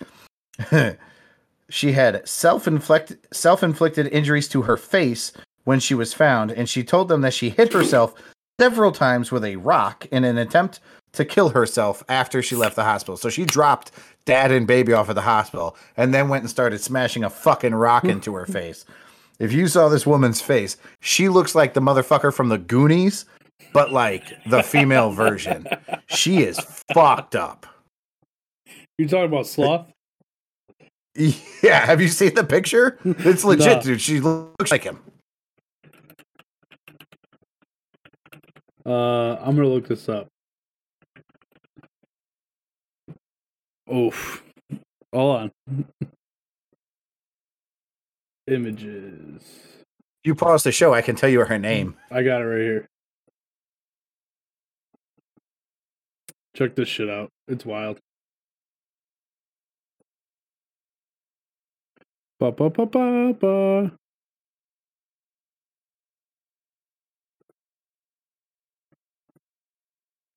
she 1.69 1.91
had 1.91 2.27
self-inflicted 2.27 3.19
self-inflicted 3.31 4.07
injuries 4.07 4.47
to 4.49 4.63
her 4.63 4.77
face 4.77 5.31
when 5.69 5.79
she 5.79 5.93
was 5.93 6.15
found 6.15 6.49
and 6.51 6.67
she 6.67 6.83
told 6.83 7.09
them 7.09 7.21
that 7.21 7.31
she 7.31 7.51
hit 7.51 7.73
herself 7.73 8.15
several 8.59 8.91
times 8.91 9.31
with 9.31 9.45
a 9.45 9.55
rock 9.57 10.07
in 10.11 10.23
an 10.23 10.35
attempt 10.35 10.79
to 11.13 11.23
kill 11.23 11.49
herself 11.49 12.01
after 12.09 12.41
she 12.41 12.55
left 12.55 12.75
the 12.75 12.83
hospital. 12.83 13.15
So 13.17 13.29
she 13.29 13.45
dropped 13.45 13.91
dad 14.25 14.51
and 14.51 14.65
baby 14.65 14.93
off 14.93 15.09
at 15.09 15.15
the 15.15 15.21
hospital 15.21 15.77
and 15.95 16.11
then 16.11 16.27
went 16.27 16.41
and 16.41 16.49
started 16.49 16.81
smashing 16.81 17.23
a 17.23 17.29
fucking 17.29 17.75
rock 17.75 18.03
into 18.15 18.33
her 18.33 18.47
face. 18.47 18.83
If 19.37 19.53
you 19.53 19.67
saw 19.67 19.89
this 19.89 20.07
woman's 20.07 20.41
face, 20.41 20.75
she 21.01 21.29
looks 21.29 21.53
like 21.53 21.75
the 21.75 21.81
motherfucker 21.81 22.33
from 22.33 22.49
the 22.49 22.57
Goonies, 22.57 23.25
but 23.71 23.91
like 23.91 24.23
the 24.47 24.63
female 24.63 25.11
version. 25.11 25.67
She 26.07 26.41
is 26.41 26.59
fucked 26.95 27.35
up. 27.35 27.67
You 28.97 29.07
talking 29.07 29.25
about 29.25 29.45
sloth? 29.45 29.85
Yeah, 31.61 31.85
have 31.85 31.99
you 32.01 32.07
seen 32.07 32.33
the 32.33 32.45
picture? 32.45 32.97
It's 33.03 33.43
legit, 33.51 33.77
No. 33.77 33.81
dude. 33.81 33.99
She 34.01 34.19
looks 34.21 34.71
like 34.71 34.83
him. 34.83 34.99
Uh, 38.89 39.35
I'm 39.35 39.55
gonna 39.55 39.67
look 39.67 39.87
this 39.87 40.09
up. 40.09 40.27
Oof. 43.93 44.43
Hold 45.13 45.35
on. 45.35 45.51
Images. 48.47 49.43
You 50.23 50.33
pause 50.33 50.63
the 50.63 50.71
show, 50.71 50.95
I 50.95 51.03
can 51.03 51.15
tell 51.15 51.29
you 51.29 51.45
her 51.45 51.59
name. 51.59 51.97
I 52.11 52.23
got 52.23 52.41
it 52.41 52.45
right 52.45 52.61
here. 52.61 52.87
Check 56.55 56.75
this 56.75 56.89
shit 56.89 57.11
out. 57.11 57.29
It's 57.47 57.63
wild. 57.67 57.99
Ba 62.39 62.51
ba 62.51 62.71
ba 62.71 62.87
ba 62.87 63.33
ba. 63.33 63.98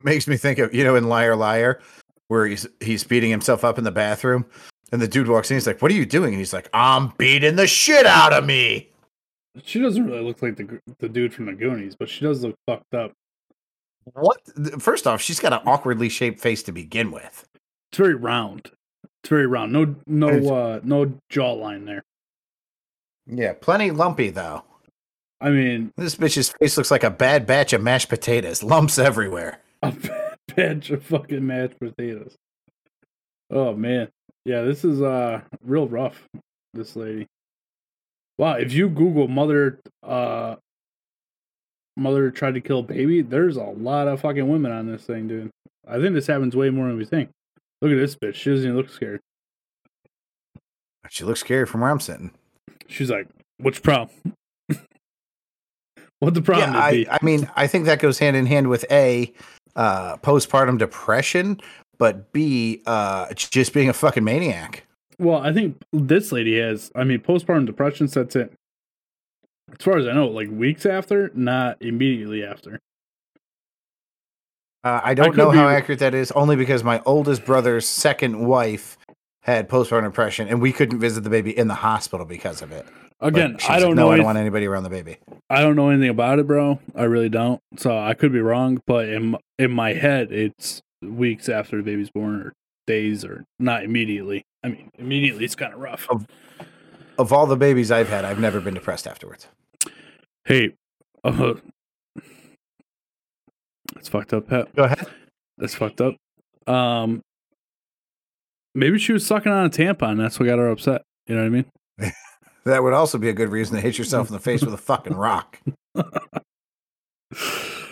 Makes 0.05 0.27
me 0.27 0.37
think 0.37 0.59
of 0.59 0.75
you 0.75 0.85
know 0.85 0.97
in 0.97 1.09
Liar 1.09 1.37
Liar, 1.37 1.81
where 2.29 2.47
he's 2.47 2.67
he's 2.81 3.05
beating 3.05 3.31
himself 3.31 3.65
up 3.65 3.79
in 3.79 3.85
the 3.85 3.91
bathroom, 3.93 4.45
and 4.93 5.01
the 5.01 5.09
dude 5.09 5.29
walks 5.29 5.51
in. 5.51 5.57
He's 5.57 5.67
like, 5.67 5.83
"What 5.83 5.91
are 5.91 5.95
you 5.95 6.07
doing?" 6.07 6.31
And 6.31 6.39
he's 6.39 6.53
like, 6.53 6.69
"I'm 6.73 7.13
beating 7.19 7.57
the 7.57 7.67
shit 7.67 8.07
out 8.07 8.33
of 8.33 8.45
me." 8.45 8.89
She 9.65 9.81
doesn't 9.81 10.07
really 10.07 10.23
look 10.23 10.43
like 10.43 10.57
the 10.57 10.81
the 10.99 11.09
dude 11.09 11.35
from 11.35 11.47
the 11.47 11.53
Goonies, 11.53 11.95
but 11.95 12.09
she 12.09 12.25
does 12.25 12.43
look 12.43 12.57
fucked 12.67 12.95
up. 12.95 13.13
What? 14.15 14.41
First 14.81 15.07
off, 15.07 15.21
she's 15.21 15.39
got 15.41 15.53
an 15.53 15.61
awkwardly 15.67 16.09
shaped 16.09 16.41
face 16.41 16.63
to 16.65 16.73
begin 16.73 17.11
with. 17.11 17.47
It's 17.91 17.99
very 17.99 18.15
round. 18.15 18.71
It's 19.23 19.29
very 19.29 19.47
round. 19.47 19.73
No 19.73 19.95
no 20.07 20.55
uh 20.55 20.81
no 20.83 21.13
jawline 21.31 21.87
there. 21.87 22.03
Yeah, 23.27 23.53
plenty 23.53 23.91
lumpy 23.91 24.31
though. 24.31 24.65
I 25.41 25.51
mean, 25.51 25.93
This 25.97 26.15
bitch's 26.15 26.51
face 26.51 26.77
looks 26.77 26.91
like 26.91 27.03
a 27.03 27.11
bad 27.11 27.47
batch 27.47 27.73
of 27.73 27.83
mashed 27.83 28.09
potatoes, 28.09 28.63
lumps 28.63 28.97
everywhere. 28.99 29.59
a 29.93 29.95
batch 30.55 30.91
of 30.91 31.05
fucking 31.05 31.47
mashed 31.47 31.79
potatoes. 31.79 32.37
Oh 33.51 33.75
man. 33.75 34.09
Yeah, 34.45 34.63
this 34.63 34.85
is 34.85 35.03
uh 35.03 35.41
real 35.65 35.89
rough. 35.89 36.29
This 36.75 36.97
lady. 36.97 37.27
Wow, 38.39 38.55
if 38.55 38.73
you 38.73 38.89
Google 38.89 39.29
mother 39.29 39.79
uh 40.03 40.57
mother 41.97 42.31
tried 42.31 42.55
to 42.55 42.61
kill 42.61 42.81
a 42.81 42.83
baby, 42.83 43.23
there's 43.23 43.57
a 43.57 43.65
lot 43.65 44.09
of 44.09 44.21
fucking 44.21 44.49
women 44.49 44.73
on 44.73 44.87
this 44.87 45.05
thing, 45.05 45.29
dude. 45.29 45.51
I 45.87 46.01
think 46.01 46.15
this 46.15 46.27
happens 46.27 46.57
way 46.57 46.71
more 46.71 46.89
than 46.89 46.97
we 46.97 47.05
think. 47.05 47.31
Look 47.81 47.93
at 47.93 47.97
this 47.97 48.17
bitch. 48.17 48.35
She 48.35 48.51
doesn't 48.51 48.65
even 48.65 48.77
look 48.77 48.89
scared. 48.89 49.21
She 51.11 51.25
looks 51.25 51.41
scary 51.41 51.67
from 51.67 51.81
where 51.81 51.91
I'm 51.91 52.01
sitting. 52.01 52.31
She's 52.87 53.11
like, 53.11 53.27
"What's 53.59 53.79
the 53.79 53.83
problem? 53.83 54.35
what 56.21 56.35
the 56.35 56.43
problem 56.43 56.73
yeah, 56.73 56.81
I, 56.81 56.91
be?" 56.93 57.09
I 57.09 57.19
mean, 57.23 57.51
I 57.57 57.67
think 57.67 57.87
that 57.87 57.99
goes 57.99 58.19
hand 58.19 58.37
in 58.37 58.47
hand 58.47 58.69
with 58.69 58.85
a 58.91 59.33
uh, 59.77 60.17
postpartum 60.19 60.79
depression, 60.79 61.61
but 61.99 62.33
b 62.33 62.83
uh, 62.87 63.33
just 63.35 63.73
being 63.73 63.89
a 63.89 63.93
fucking 63.93 64.25
maniac. 64.25 64.87
Well, 65.19 65.39
I 65.39 65.53
think 65.53 65.81
this 65.93 66.33
lady 66.33 66.59
has. 66.59 66.91
I 66.95 67.05
mean, 67.05 67.21
postpartum 67.21 67.67
depression 67.67 68.09
sets 68.09 68.37
in. 68.37 68.51
As 69.71 69.85
far 69.85 69.97
as 69.97 70.07
I 70.07 70.13
know, 70.13 70.29
like 70.29 70.49
weeks 70.51 70.85
after, 70.85 71.31
not 71.35 71.81
immediately 71.81 72.45
after. 72.45 72.79
Uh, 74.85 75.01
I 75.03 75.15
don't 75.15 75.31
could 75.31 75.39
know 75.39 75.51
how 75.51 75.69
be- 75.69 75.75
accurate 75.75 76.01
that 76.01 76.15
is, 76.15 76.33
only 76.33 76.57
because 76.57 76.83
my 76.83 77.01
oldest 77.07 77.45
brother's 77.45 77.87
second 77.87 78.47
wife 78.47 78.99
had 79.43 79.69
postpartum 79.69 80.05
depression, 80.05 80.49
and 80.49 80.61
we 80.61 80.73
couldn't 80.73 80.99
visit 80.99 81.23
the 81.23 81.31
baby 81.31 81.57
in 81.57 81.69
the 81.69 81.75
hospital 81.75 82.27
because 82.27 82.63
of 82.63 82.73
it. 82.73 82.87
Again, 83.23 83.57
I 83.69 83.79
don't 83.79 83.91
like, 83.91 83.97
know. 83.97 84.07
No, 84.07 84.11
I 84.11 84.17
don't 84.17 84.25
want 84.25 84.39
anybody 84.39 84.67
around 84.67 84.83
the 84.83 84.91
baby. 84.91 85.17
I 85.49 85.61
don't 85.61 85.77
know 85.77 85.91
anything 85.91 86.09
about 86.09 86.41
it, 86.41 86.47
bro. 86.47 86.81
I 86.97 87.05
really 87.05 87.29
don't. 87.29 87.61
So 87.77 87.97
I 87.97 88.15
could 88.15 88.33
be 88.33 88.41
wrong, 88.41 88.83
but 88.85 89.09
in 89.09 89.37
in 89.59 89.71
my 89.71 89.93
head, 89.93 90.33
it's 90.33 90.83
weeks 91.01 91.49
after 91.49 91.77
the 91.77 91.85
baby's 91.85 92.11
born, 92.11 92.41
or 92.43 92.53
days, 92.87 93.25
or 93.25 93.45
not 93.61 93.85
immediately. 93.85 94.45
I 94.65 94.69
mean, 94.69 94.91
immediately 94.99 95.45
it's 95.45 95.55
kind 95.55 95.73
of 95.73 95.79
rough. 95.79 96.09
Oh. 96.11 96.25
Of 97.17 97.33
all 97.33 97.47
the 97.47 97.57
babies 97.57 97.93
I've 97.93 98.09
had, 98.09 98.25
I've 98.25 98.41
never 98.41 98.61
been 98.61 98.75
depressed 98.75 99.07
afterwards. 99.07 99.47
Hey, 100.45 100.75
uh, 101.23 101.55
it's 103.97 104.09
fucked 104.09 104.33
up, 104.33 104.49
Pat. 104.49 104.75
Go 104.75 104.85
ahead. 104.85 105.07
That's 105.59 105.75
fucked 105.77 106.01
up. 106.01 106.17
Um, 106.67 107.23
maybe 108.75 108.99
she 108.99 109.13
was 109.13 109.25
sucking 109.25 109.53
on 109.53 109.67
a 109.67 109.71
tampon. 109.71 110.19
That's 110.19 110.41
what 110.41 110.47
got 110.47 110.59
her 110.59 110.71
upset. 110.71 111.03
You 111.29 111.37
know 111.37 111.43
what 111.43 111.47
I 111.47 111.51
mean? 111.51 112.13
That 112.65 112.83
would 112.83 112.93
also 112.93 113.19
be 113.19 113.29
a 113.29 113.33
good 113.33 113.49
reason 113.51 113.75
to 113.77 113.81
hit 113.81 113.99
yourself 113.99 114.29
in 114.29 114.33
the 114.35 114.39
face 114.41 114.63
with 114.63 114.73
a 114.75 114.79
fucking 114.79 115.15
rock. 115.17 115.59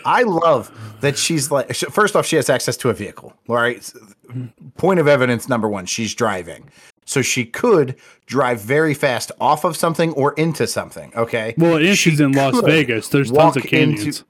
I 0.05 0.23
love 0.23 0.71
that 1.01 1.19
she's 1.19 1.51
like. 1.51 1.75
First 1.75 2.17
off, 2.17 2.27
she 2.27 2.37
has 2.37 2.49
access 2.49 2.77
to 2.79 2.91
a 2.91 2.95
vehicle. 2.95 3.35
All 3.49 3.57
right. 3.57 3.93
Point 4.77 5.01
of 5.01 5.09
evidence 5.09 5.49
number 5.49 5.69
one: 5.69 5.87
she's 5.87 6.15
driving, 6.15 6.71
so 7.05 7.21
she 7.23 7.45
could 7.45 7.97
drive 8.27 8.61
very 8.61 8.95
fast 8.95 9.33
off 9.41 9.65
of 9.65 9.77
something 9.77 10.13
or 10.13 10.33
into 10.35 10.67
something. 10.67 11.13
Okay. 11.17 11.55
Well, 11.59 11.77
and 11.77 11.89
She 11.89 12.11
she's 12.11 12.21
in 12.21 12.33
Las 12.33 12.61
Vegas. 12.63 13.09
There's 13.09 13.31
tons 13.31 13.57
of 13.57 13.65
walk 13.65 13.73
into- 13.73 13.97
canyons. 13.97 14.25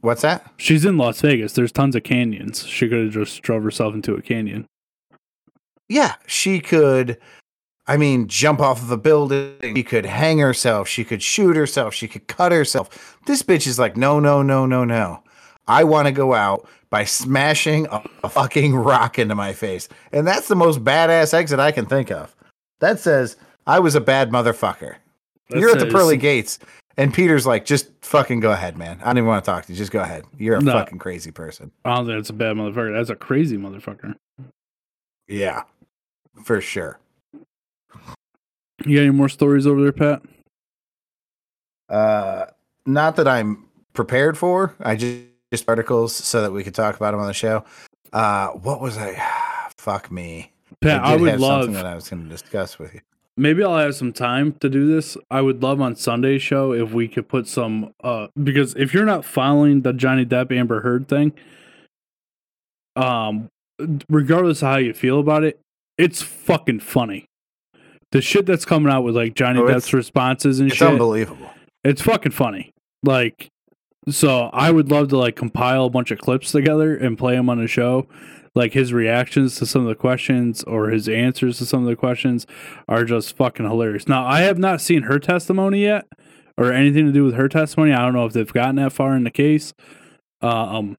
What's 0.00 0.22
that? 0.22 0.52
She's 0.56 0.84
in 0.84 0.96
Las 0.96 1.20
Vegas. 1.20 1.52
There's 1.52 1.70
tons 1.70 1.94
of 1.94 2.02
canyons. 2.02 2.66
She 2.66 2.88
could 2.88 3.04
have 3.04 3.12
just 3.12 3.40
drove 3.42 3.62
herself 3.62 3.94
into 3.94 4.14
a 4.14 4.22
canyon. 4.22 4.66
Yeah, 5.88 6.16
she 6.26 6.58
could. 6.58 7.18
I 7.86 7.96
mean, 7.96 8.28
jump 8.28 8.60
off 8.60 8.80
of 8.80 8.90
a 8.90 8.96
building. 8.96 9.54
She 9.60 9.82
could 9.82 10.06
hang 10.06 10.38
herself. 10.38 10.86
She 10.88 11.04
could 11.04 11.22
shoot 11.22 11.56
herself. 11.56 11.94
She 11.94 12.06
could 12.06 12.26
cut 12.28 12.52
herself. 12.52 13.18
This 13.26 13.42
bitch 13.42 13.66
is 13.66 13.78
like, 13.78 13.96
no, 13.96 14.20
no, 14.20 14.42
no, 14.42 14.66
no, 14.66 14.84
no. 14.84 15.22
I 15.66 15.84
want 15.84 16.06
to 16.06 16.12
go 16.12 16.34
out 16.34 16.68
by 16.90 17.04
smashing 17.04 17.86
a, 17.90 18.02
a 18.22 18.28
fucking 18.28 18.74
rock 18.76 19.18
into 19.18 19.34
my 19.34 19.52
face. 19.52 19.88
And 20.12 20.26
that's 20.26 20.46
the 20.48 20.54
most 20.54 20.84
badass 20.84 21.34
exit 21.34 21.58
I 21.58 21.72
can 21.72 21.86
think 21.86 22.10
of. 22.10 22.34
That 22.80 23.00
says, 23.00 23.36
I 23.66 23.78
was 23.80 23.94
a 23.94 24.00
bad 24.00 24.30
motherfucker. 24.30 24.96
That 25.50 25.58
You're 25.58 25.70
at 25.70 25.78
the 25.78 25.86
pearly 25.86 26.16
gates. 26.16 26.58
And 26.96 27.12
Peter's 27.12 27.46
like, 27.46 27.64
just 27.64 27.88
fucking 28.02 28.40
go 28.40 28.52
ahead, 28.52 28.76
man. 28.76 29.00
I 29.02 29.06
don't 29.06 29.18
even 29.18 29.28
want 29.28 29.44
to 29.44 29.50
talk 29.50 29.64
to 29.64 29.72
you. 29.72 29.78
Just 29.78 29.92
go 29.92 30.00
ahead. 30.00 30.24
You're 30.38 30.56
a 30.58 30.60
No. 30.60 30.72
fucking 30.72 30.98
crazy 30.98 31.30
person. 31.30 31.70
Think 31.84 32.06
that's 32.06 32.30
a 32.30 32.34
bad 32.34 32.56
motherfucker. 32.56 32.92
That's 32.94 33.10
a 33.10 33.16
crazy 33.16 33.56
motherfucker. 33.56 34.14
Yeah, 35.26 35.62
for 36.44 36.60
sure. 36.60 36.98
You 38.84 38.96
got 38.96 39.02
any 39.02 39.10
more 39.10 39.28
stories 39.28 39.66
over 39.66 39.80
there, 39.82 39.92
Pat? 39.92 40.22
Uh, 41.88 42.46
not 42.86 43.16
that 43.16 43.28
I'm 43.28 43.66
prepared 43.92 44.36
for. 44.36 44.74
I 44.80 44.96
just, 44.96 45.22
just 45.52 45.68
articles 45.68 46.14
so 46.14 46.42
that 46.42 46.52
we 46.52 46.64
could 46.64 46.74
talk 46.74 46.96
about 46.96 47.12
them 47.12 47.20
on 47.20 47.26
the 47.26 47.34
show. 47.34 47.64
Uh, 48.12 48.48
what 48.48 48.80
was 48.80 48.98
I? 48.98 49.14
Fuck 49.76 50.10
me. 50.10 50.52
Pat, 50.80 51.02
I, 51.02 51.12
did 51.12 51.20
would 51.20 51.40
love. 51.40 51.64
something 51.64 51.74
that 51.74 51.86
I 51.86 51.94
was 51.94 52.08
going 52.08 52.24
to 52.24 52.28
discuss 52.28 52.78
with 52.78 52.94
you. 52.94 53.00
maybe 53.36 53.62
I'll 53.62 53.76
have 53.78 53.94
some 53.94 54.12
time 54.12 54.54
to 54.60 54.68
do 54.68 54.86
this. 54.92 55.16
I 55.30 55.40
would 55.42 55.62
love 55.62 55.80
on 55.80 55.96
Sunday's 55.96 56.42
show 56.42 56.72
if 56.72 56.92
we 56.92 57.08
could 57.08 57.28
put 57.28 57.46
some 57.46 57.94
uh 58.02 58.28
because 58.42 58.74
if 58.74 58.92
you're 58.94 59.04
not 59.04 59.24
following 59.24 59.82
the 59.82 59.92
Johnny 59.92 60.24
Depp 60.24 60.50
Amber 60.50 60.80
Heard 60.80 61.08
thing, 61.08 61.32
um 62.96 63.48
regardless 64.08 64.62
of 64.62 64.68
how 64.68 64.76
you 64.76 64.94
feel 64.94 65.20
about 65.20 65.44
it, 65.44 65.60
it's 65.98 66.22
fucking 66.22 66.80
funny. 66.80 67.26
The 68.12 68.20
shit 68.22 68.46
that's 68.46 68.64
coming 68.64 68.92
out 68.92 69.02
with 69.02 69.16
like 69.16 69.34
Johnny 69.34 69.58
Oh, 69.60 69.64
Depp's 69.66 69.92
responses 69.92 70.60
and 70.60 70.68
It's 70.68 70.78
shit. 70.78 70.88
unbelievable. 70.88 71.50
It's 71.84 72.00
fucking 72.02 72.32
funny. 72.32 72.72
Like 73.02 73.48
so 74.08 74.50
I 74.52 74.70
would 74.70 74.90
love 74.90 75.08
to 75.08 75.16
like 75.18 75.36
compile 75.36 75.86
a 75.86 75.90
bunch 75.90 76.10
of 76.10 76.18
clips 76.18 76.52
together 76.52 76.96
and 76.96 77.16
play 77.18 77.34
them 77.36 77.48
on 77.48 77.60
a 77.60 77.66
show. 77.66 78.06
Like 78.54 78.74
his 78.74 78.92
reactions 78.92 79.56
to 79.56 79.66
some 79.66 79.82
of 79.82 79.88
the 79.88 79.94
questions 79.94 80.62
or 80.64 80.90
his 80.90 81.08
answers 81.08 81.58
to 81.58 81.64
some 81.66 81.82
of 81.82 81.88
the 81.88 81.96
questions 81.96 82.46
are 82.86 83.04
just 83.04 83.34
fucking 83.36 83.66
hilarious. 83.66 84.06
Now, 84.06 84.26
I 84.26 84.40
have 84.42 84.58
not 84.58 84.80
seen 84.82 85.04
her 85.04 85.18
testimony 85.18 85.82
yet 85.82 86.06
or 86.58 86.70
anything 86.70 87.06
to 87.06 87.12
do 87.12 87.24
with 87.24 87.34
her 87.34 87.48
testimony. 87.48 87.92
I 87.92 88.02
don't 88.04 88.12
know 88.12 88.26
if 88.26 88.34
they've 88.34 88.52
gotten 88.52 88.76
that 88.76 88.92
far 88.92 89.16
in 89.16 89.24
the 89.24 89.30
case. 89.30 89.72
Uh, 90.42 90.48
um 90.48 90.96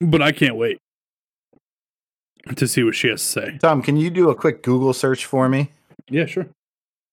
but 0.00 0.20
I 0.20 0.32
can't 0.32 0.56
wait 0.56 0.78
to 2.56 2.66
see 2.66 2.82
what 2.82 2.94
she 2.94 3.08
has 3.08 3.22
to 3.22 3.28
say. 3.28 3.58
Tom, 3.58 3.82
can 3.82 3.96
you 3.96 4.10
do 4.10 4.30
a 4.30 4.34
quick 4.34 4.62
Google 4.62 4.92
search 4.92 5.26
for 5.26 5.48
me? 5.48 5.70
Yeah, 6.08 6.26
sure. 6.26 6.48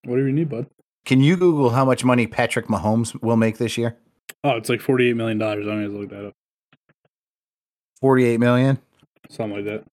Whatever 0.04 0.28
you 0.28 0.34
need, 0.34 0.50
bud. 0.50 0.68
Can 1.06 1.22
you 1.22 1.38
Google 1.38 1.70
how 1.70 1.86
much 1.86 2.04
money 2.04 2.28
Patrick 2.28 2.68
Mahomes 2.68 3.22
will 3.22 3.38
make 3.38 3.58
this 3.58 3.78
year? 3.78 3.98
Oh, 4.44 4.52
it's 4.52 4.70
like 4.70 4.82
$48 4.82 5.16
million. 5.16 5.42
I'm 5.42 5.64
going 5.64 5.84
to 5.84 5.98
look 5.98 6.10
that 6.10 6.28
up. 6.28 6.34
48 8.02 8.40
million. 8.40 8.80
Something 9.30 9.58
like 9.58 9.66
that. 9.66 9.84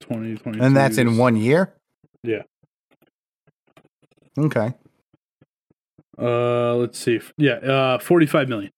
20, 0.00 0.36
22. 0.36 0.64
And 0.64 0.76
that's 0.76 0.98
in 0.98 1.16
one 1.16 1.36
year? 1.36 1.74
Yeah. 2.22 2.42
Okay. 4.38 4.74
Uh, 6.18 6.74
let's 6.76 6.98
see. 6.98 7.20
Yeah, 7.36 7.54
uh, 7.54 7.98
45 7.98 8.48
million. 8.48 8.70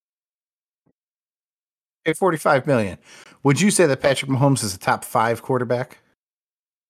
Okay, 2.09 2.15
45 2.17 2.67
million. 2.67 2.97
Would 3.43 3.61
you 3.61 3.71
say 3.71 3.85
that 3.87 4.01
Patrick 4.01 4.31
Mahomes 4.31 4.65
is 4.65 4.75
a 4.75 4.79
top 4.79 5.05
five 5.05 5.43
quarterback? 5.43 5.99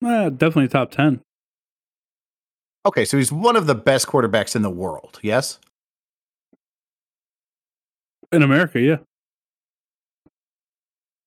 Eh, 0.04 0.28
definitely 0.30 0.68
top 0.68 0.92
ten. 0.92 1.20
Okay, 2.86 3.04
so 3.04 3.16
he's 3.16 3.32
one 3.32 3.56
of 3.56 3.66
the 3.66 3.74
best 3.74 4.06
quarterbacks 4.06 4.54
in 4.54 4.62
the 4.62 4.70
world. 4.70 5.18
Yes. 5.20 5.58
In 8.30 8.44
America, 8.44 8.78
yeah. 8.78 8.98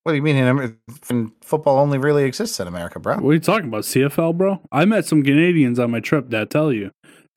What 0.03 0.13
do 0.13 0.15
you 0.15 0.21
mean? 0.21 0.37
In 0.37 0.47
Amer- 0.47 0.77
f- 0.89 1.31
football 1.41 1.77
only 1.79 1.97
really 1.97 2.23
exists 2.23 2.59
in 2.61 2.67
America, 2.67 2.99
bro. 2.99 3.17
What 3.17 3.29
are 3.31 3.33
you 3.33 3.39
talking 3.39 3.67
about? 3.67 3.83
CFL, 3.83 4.37
bro? 4.37 4.61
I 4.71 4.85
met 4.85 5.05
some 5.05 5.21
Canadians 5.21 5.79
on 5.79 5.91
my 5.91 5.99
trip 5.99 6.29
that 6.29 6.49
tell 6.49 6.71
you. 6.71 6.91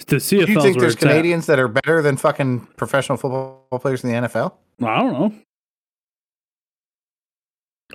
The 0.07 0.17
CFL 0.17 0.47
Do 0.47 0.53
you 0.53 0.61
think 0.61 0.79
there's 0.79 0.95
Canadians 0.95 1.47
that 1.47 1.59
are 1.59 1.69
better 1.69 2.01
than 2.01 2.17
fucking 2.17 2.61
professional 2.77 3.19
football 3.19 3.67
players 3.81 4.05
in 4.05 4.11
the 4.11 4.29
NFL? 4.29 4.55
I 4.83 4.99
don't 5.03 5.13
know. 5.13 5.35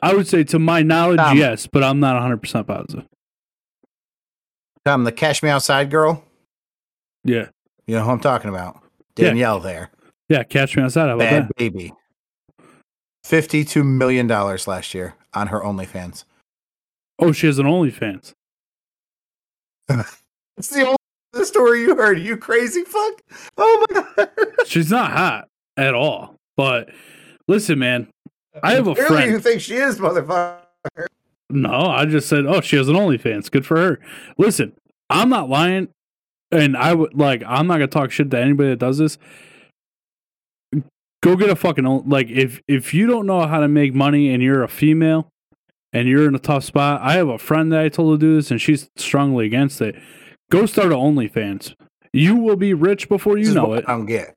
I 0.01 0.13
would 0.13 0.27
say, 0.27 0.43
to 0.45 0.59
my 0.59 0.81
knowledge, 0.81 1.17
Tom. 1.19 1.37
yes, 1.37 1.67
but 1.67 1.83
I'm 1.83 1.99
not 1.99 2.21
100% 2.21 2.67
positive. 2.67 3.05
Tom, 4.85 5.03
the 5.03 5.11
Cash 5.11 5.43
Me 5.43 5.49
Outside 5.49 5.89
girl. 5.91 6.23
Yeah. 7.23 7.47
You 7.87 7.95
know 7.95 8.03
who 8.03 8.11
I'm 8.11 8.19
talking 8.19 8.49
about? 8.49 8.81
Yeah. 9.17 9.25
Danielle 9.27 9.59
there. 9.59 9.89
Yeah, 10.29 10.43
catch 10.43 10.77
me 10.77 10.83
outside. 10.83 11.07
How 11.09 11.15
about 11.15 11.29
Bad 11.29 11.47
that? 11.49 11.55
baby. 11.57 11.91
$52 13.25 13.83
million 13.85 14.27
last 14.27 14.93
year 14.93 15.15
on 15.33 15.47
her 15.47 15.59
OnlyFans. 15.59 16.23
Oh, 17.19 17.31
she 17.31 17.47
has 17.47 17.59
an 17.59 17.65
OnlyFans. 17.65 18.33
It's 20.57 20.69
the 20.69 20.81
only 20.85 20.95
the 21.33 21.45
story 21.45 21.81
you 21.81 21.95
heard, 21.95 22.19
you 22.19 22.37
crazy 22.37 22.83
fuck. 22.83 23.21
Oh 23.57 23.85
my 23.91 24.05
god. 24.17 24.29
She's 24.65 24.89
not 24.91 25.11
hot 25.11 25.47
at 25.77 25.93
all. 25.93 26.35
But 26.57 26.89
listen, 27.47 27.79
man, 27.79 28.07
I 28.63 28.73
have 28.73 28.87
a 28.87 28.93
Really, 28.93 29.07
friend. 29.07 29.31
who 29.31 29.39
thinks 29.39 29.63
she 29.63 29.75
is, 29.75 29.99
motherfucker? 29.99 30.57
No, 31.49 31.71
I 31.87 32.05
just 32.05 32.29
said, 32.29 32.45
oh, 32.45 32.61
she 32.61 32.75
has 32.75 32.87
an 32.89 32.95
OnlyFans. 32.95 33.49
Good 33.49 33.65
for 33.65 33.77
her. 33.77 33.99
Listen, 34.37 34.73
I'm 35.09 35.29
not 35.29 35.49
lying, 35.49 35.89
and 36.51 36.77
I 36.77 36.93
would 36.93 37.13
like, 37.15 37.43
I'm 37.45 37.65
not 37.67 37.75
gonna 37.75 37.87
talk 37.87 38.11
shit 38.11 38.29
to 38.31 38.39
anybody 38.39 38.69
that 38.69 38.79
does 38.79 38.97
this. 38.99 39.17
Go 41.21 41.35
get 41.35 41.49
a 41.49 41.55
fucking 41.55 42.07
like 42.07 42.29
if 42.29 42.61
if 42.67 42.93
you 42.93 43.05
don't 43.07 43.25
know 43.25 43.45
how 43.45 43.59
to 43.59 43.67
make 43.67 43.93
money 43.93 44.33
and 44.33 44.41
you're 44.41 44.63
a 44.63 44.69
female 44.69 45.27
and 45.91 46.07
you're 46.07 46.25
in 46.27 46.33
a 46.35 46.39
tough 46.39 46.63
spot. 46.63 47.01
I 47.01 47.13
have 47.13 47.27
a 47.27 47.37
friend 47.37 47.73
that 47.73 47.81
I 47.81 47.89
told 47.89 48.19
to 48.19 48.25
do 48.25 48.35
this, 48.35 48.51
and 48.51 48.61
she's 48.61 48.89
strongly 48.95 49.45
against 49.45 49.81
it. 49.81 49.95
Go 50.49 50.65
start 50.65 50.87
an 50.93 50.93
OnlyFans. 50.99 51.73
You 52.13 52.35
will 52.37 52.55
be 52.55 52.73
rich 52.73 53.09
before 53.09 53.37
you 53.37 53.53
know 53.53 53.65
what 53.65 53.79
it. 53.79 53.85
I 53.89 53.93
don't 53.93 54.05
get. 54.05 54.33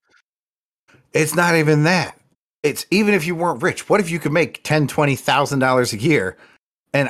It's 1.13 1.35
not 1.37 1.55
even 1.55 1.85
that. 1.85 2.19
It's 2.63 2.87
even 2.91 3.15
if 3.15 3.27
you 3.27 3.35
weren't 3.35 3.63
rich, 3.63 3.89
what 3.89 4.01
if 4.01 4.11
you 4.11 4.19
could 4.19 4.33
make 4.33 4.63
ten, 4.63 4.87
twenty 4.87 5.17
thousand 5.17 5.59
dollars 5.59 5.93
a 5.93 5.99
year? 5.99 6.37
And 6.95 7.09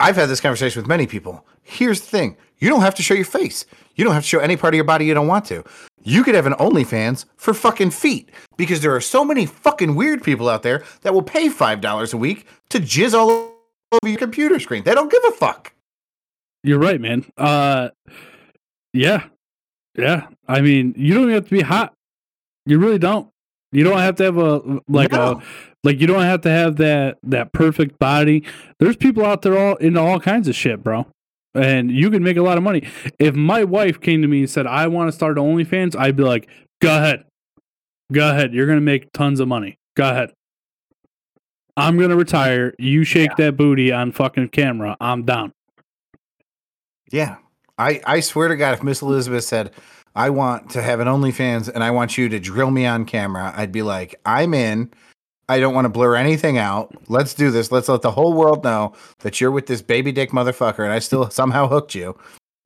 I've 0.00 0.16
had 0.16 0.28
this 0.28 0.40
conversation 0.40 0.80
with 0.80 0.88
many 0.88 1.06
people. 1.06 1.46
Here's 1.62 2.00
the 2.00 2.06
thing: 2.06 2.36
you 2.58 2.68
don't 2.68 2.82
have 2.82 2.94
to 2.96 3.02
show 3.02 3.14
your 3.14 3.24
face. 3.24 3.66
You 3.96 4.04
don't 4.04 4.14
have 4.14 4.22
to 4.22 4.28
show 4.28 4.40
any 4.40 4.56
part 4.56 4.74
of 4.74 4.76
your 4.76 4.84
body 4.84 5.06
you 5.06 5.14
don't 5.14 5.28
want 5.28 5.44
to. 5.46 5.64
You 6.02 6.22
could 6.24 6.34
have 6.34 6.46
an 6.46 6.52
OnlyFans 6.54 7.24
for 7.36 7.54
fucking 7.54 7.90
feet 7.90 8.30
because 8.56 8.80
there 8.80 8.94
are 8.94 9.00
so 9.00 9.24
many 9.24 9.46
fucking 9.46 9.94
weird 9.94 10.22
people 10.22 10.48
out 10.48 10.62
there 10.62 10.84
that 11.02 11.14
will 11.14 11.22
pay 11.22 11.48
five 11.48 11.80
dollars 11.80 12.12
a 12.12 12.16
week 12.16 12.46
to 12.70 12.78
jizz 12.78 13.14
all 13.14 13.54
over 13.92 14.08
your 14.08 14.18
computer 14.18 14.58
screen. 14.60 14.84
They 14.84 14.94
don't 14.94 15.10
give 15.10 15.22
a 15.26 15.30
fuck. 15.32 15.72
You're 16.62 16.78
right, 16.78 17.00
man. 17.00 17.24
Uh, 17.36 17.90
yeah, 18.92 19.24
yeah. 19.96 20.28
I 20.48 20.60
mean, 20.60 20.94
you 20.96 21.14
don't 21.14 21.30
have 21.30 21.44
to 21.44 21.50
be 21.50 21.60
hot. 21.60 21.92
You 22.66 22.78
really 22.78 22.98
don't. 22.98 23.28
You 23.74 23.84
don't 23.84 23.98
have 23.98 24.14
to 24.16 24.24
have 24.24 24.36
a 24.36 24.80
like 24.88 25.12
No. 25.12 25.40
a 25.40 25.42
like. 25.82 26.00
You 26.00 26.06
don't 26.06 26.22
have 26.22 26.40
to 26.42 26.50
have 26.50 26.76
that 26.76 27.18
that 27.24 27.52
perfect 27.52 27.98
body. 27.98 28.44
There's 28.78 28.96
people 28.96 29.24
out 29.24 29.42
there 29.42 29.58
all 29.58 29.76
into 29.76 30.00
all 30.00 30.20
kinds 30.20 30.48
of 30.48 30.54
shit, 30.54 30.82
bro. 30.82 31.06
And 31.54 31.90
you 31.90 32.10
can 32.10 32.22
make 32.22 32.36
a 32.36 32.42
lot 32.42 32.56
of 32.56 32.64
money. 32.64 32.86
If 33.18 33.34
my 33.34 33.64
wife 33.64 34.00
came 34.00 34.22
to 34.22 34.28
me 34.28 34.40
and 34.40 34.50
said, 34.50 34.66
"I 34.66 34.86
want 34.88 35.08
to 35.08 35.12
start 35.12 35.36
OnlyFans," 35.36 35.96
I'd 35.96 36.16
be 36.16 36.22
like, 36.24 36.48
"Go 36.80 36.96
ahead, 36.96 37.24
go 38.12 38.30
ahead. 38.30 38.54
You're 38.54 38.66
gonna 38.66 38.80
make 38.80 39.12
tons 39.12 39.40
of 39.40 39.48
money. 39.48 39.76
Go 39.96 40.08
ahead." 40.08 40.32
I'm 41.76 41.98
gonna 41.98 42.16
retire. 42.16 42.72
You 42.78 43.02
shake 43.02 43.34
that 43.36 43.56
booty 43.56 43.90
on 43.90 44.12
fucking 44.12 44.50
camera. 44.50 44.96
I'm 45.00 45.24
down. 45.24 45.52
Yeah. 47.10 47.36
I, 47.76 48.00
I 48.06 48.20
swear 48.20 48.46
to 48.48 48.56
God, 48.56 48.74
if 48.74 48.82
Miss 48.84 49.02
Elizabeth 49.02 49.42
said, 49.44 49.72
I 50.14 50.30
want 50.30 50.70
to 50.70 50.82
have 50.82 51.00
an 51.00 51.08
OnlyFans 51.08 51.68
and 51.68 51.82
I 51.82 51.90
want 51.90 52.16
you 52.16 52.28
to 52.28 52.38
drill 52.38 52.70
me 52.70 52.86
on 52.86 53.04
camera, 53.04 53.52
I'd 53.56 53.72
be 53.72 53.82
like, 53.82 54.14
I'm 54.24 54.54
in. 54.54 54.92
I 55.48 55.60
don't 55.60 55.74
want 55.74 55.84
to 55.84 55.90
blur 55.90 56.16
anything 56.16 56.56
out. 56.56 56.94
Let's 57.10 57.34
do 57.34 57.50
this. 57.50 57.70
Let's 57.70 57.88
let 57.88 58.02
the 58.02 58.12
whole 58.12 58.32
world 58.32 58.64
know 58.64 58.94
that 59.18 59.40
you're 59.40 59.50
with 59.50 59.66
this 59.66 59.82
baby 59.82 60.12
dick 60.12 60.30
motherfucker 60.30 60.84
and 60.84 60.92
I 60.92 61.00
still 61.00 61.28
somehow 61.30 61.68
hooked 61.68 61.94
you. 61.94 62.16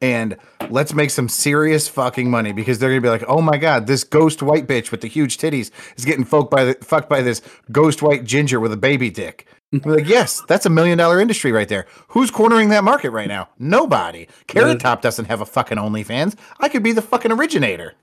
And 0.00 0.36
let's 0.70 0.94
make 0.94 1.10
some 1.10 1.28
serious 1.28 1.88
fucking 1.88 2.30
money 2.30 2.52
because 2.52 2.78
they're 2.78 2.90
gonna 2.90 3.00
be 3.00 3.08
like, 3.08 3.24
oh 3.26 3.40
my 3.40 3.56
god, 3.56 3.88
this 3.88 4.04
ghost 4.04 4.42
white 4.42 4.68
bitch 4.68 4.92
with 4.92 5.00
the 5.00 5.08
huge 5.08 5.38
titties 5.38 5.72
is 5.96 6.04
getting 6.04 6.24
fucked 6.24 6.52
by 6.52 6.64
the 6.66 6.74
fucked 6.84 7.08
by 7.08 7.20
this 7.20 7.42
ghost 7.72 8.00
white 8.00 8.22
ginger 8.22 8.60
with 8.60 8.72
a 8.72 8.76
baby 8.76 9.10
dick. 9.10 9.48
Like, 9.70 10.08
yes, 10.08 10.42
that's 10.48 10.64
a 10.64 10.70
million 10.70 10.96
dollar 10.96 11.20
industry 11.20 11.52
right 11.52 11.68
there. 11.68 11.86
Who's 12.08 12.30
cornering 12.30 12.70
that 12.70 12.84
market 12.84 13.10
right 13.10 13.28
now? 13.28 13.50
Nobody. 13.58 14.26
Carrot 14.46 14.80
Top 14.80 15.02
doesn't 15.02 15.26
have 15.26 15.42
a 15.42 15.46
fucking 15.46 15.76
OnlyFans. 15.76 16.36
I 16.58 16.68
could 16.68 16.82
be 16.82 16.92
the 16.92 17.02
fucking 17.02 17.32
originator. 17.32 17.94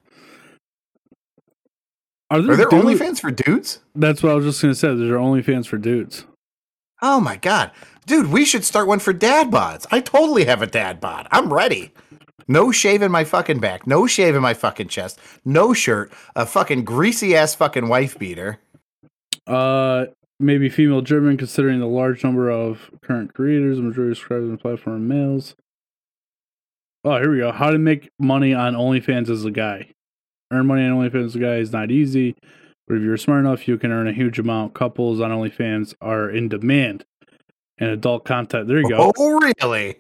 Are 2.30 2.42
there, 2.42 2.54
Are 2.54 2.56
there 2.58 2.70
OnlyFans 2.70 3.20
for 3.20 3.32
dudes? 3.32 3.80
That's 3.96 4.22
what 4.22 4.32
I 4.32 4.36
was 4.36 4.46
just 4.46 4.62
gonna 4.62 4.76
say. 4.76 4.90
There's 4.90 5.12
OnlyFans 5.12 5.68
for 5.68 5.78
dudes. 5.78 6.26
Oh 7.02 7.20
my 7.20 7.36
god, 7.36 7.72
dude, 8.06 8.32
we 8.32 8.46
should 8.46 8.64
start 8.64 8.88
one 8.88 9.00
for 9.00 9.14
dad 9.14 9.50
bods. 9.52 9.86
I 9.92 10.02
totally 10.02 10.46
have 10.46 10.62
a 10.62 10.68
dad 10.68 11.00
bod. 11.00 11.28
I'm 11.32 11.52
ready. 11.52 11.94
No 12.48 12.72
shave 12.72 13.02
in 13.02 13.12
my 13.12 13.24
fucking 13.24 13.60
back. 13.60 13.88
No 13.88 14.06
shave 14.06 14.36
in 14.36 14.42
my 14.42 14.54
fucking 14.54 14.88
chest. 14.88 15.20
No 15.44 15.74
shirt. 15.74 16.12
A 16.36 16.46
fucking 16.46 16.84
greasy 16.86 17.36
ass 17.36 17.56
fucking 17.56 17.88
wife 17.88 18.20
beater. 18.20 18.60
Uh, 19.48 20.06
maybe 20.40 20.70
female 20.70 21.02
driven, 21.02 21.38
considering 21.38 21.80
the 21.80 21.88
large 21.88 22.24
number 22.24 22.50
of 22.50 22.90
current 23.04 23.34
creators. 23.34 23.80
Majority 23.80 24.12
of 24.12 24.18
subscribers 24.18 24.46
on 24.46 24.52
the 24.52 24.58
platform 24.58 24.96
are 24.96 25.00
males. 25.00 25.56
Oh, 27.04 27.18
here 27.18 27.32
we 27.32 27.38
go. 27.38 27.52
How 27.52 27.70
to 27.70 27.78
make 27.78 28.10
money 28.20 28.54
on 28.54 28.74
OnlyFans 28.74 29.30
as 29.30 29.46
a 29.46 29.52
guy. 29.52 29.92
Earn 30.52 30.66
money 30.66 30.84
on 30.84 30.98
OnlyFans 30.98 31.26
as 31.26 31.36
a 31.36 31.40
guy 31.40 31.56
is 31.58 31.72
not 31.72 31.92
easy, 31.92 32.36
but 32.88 32.98
if 32.98 33.04
you're 33.04 33.18
smart 33.18 33.42
enough, 33.42 33.68
you 33.68 33.78
can 33.78 33.92
earn 33.92 34.08
a 34.08 34.14
huge 34.14 34.40
amount. 34.40 34.74
Couples 34.74 35.22
on 35.22 35.32
OnlyFans 35.32 35.94
are 36.02 36.30
in 36.30 36.50
demand. 36.50 37.06
And 37.78 37.90
adult 37.90 38.24
content. 38.24 38.68
There 38.68 38.80
you 38.80 38.90
go. 38.90 39.12
Oh 39.18 39.54
really? 39.62 39.98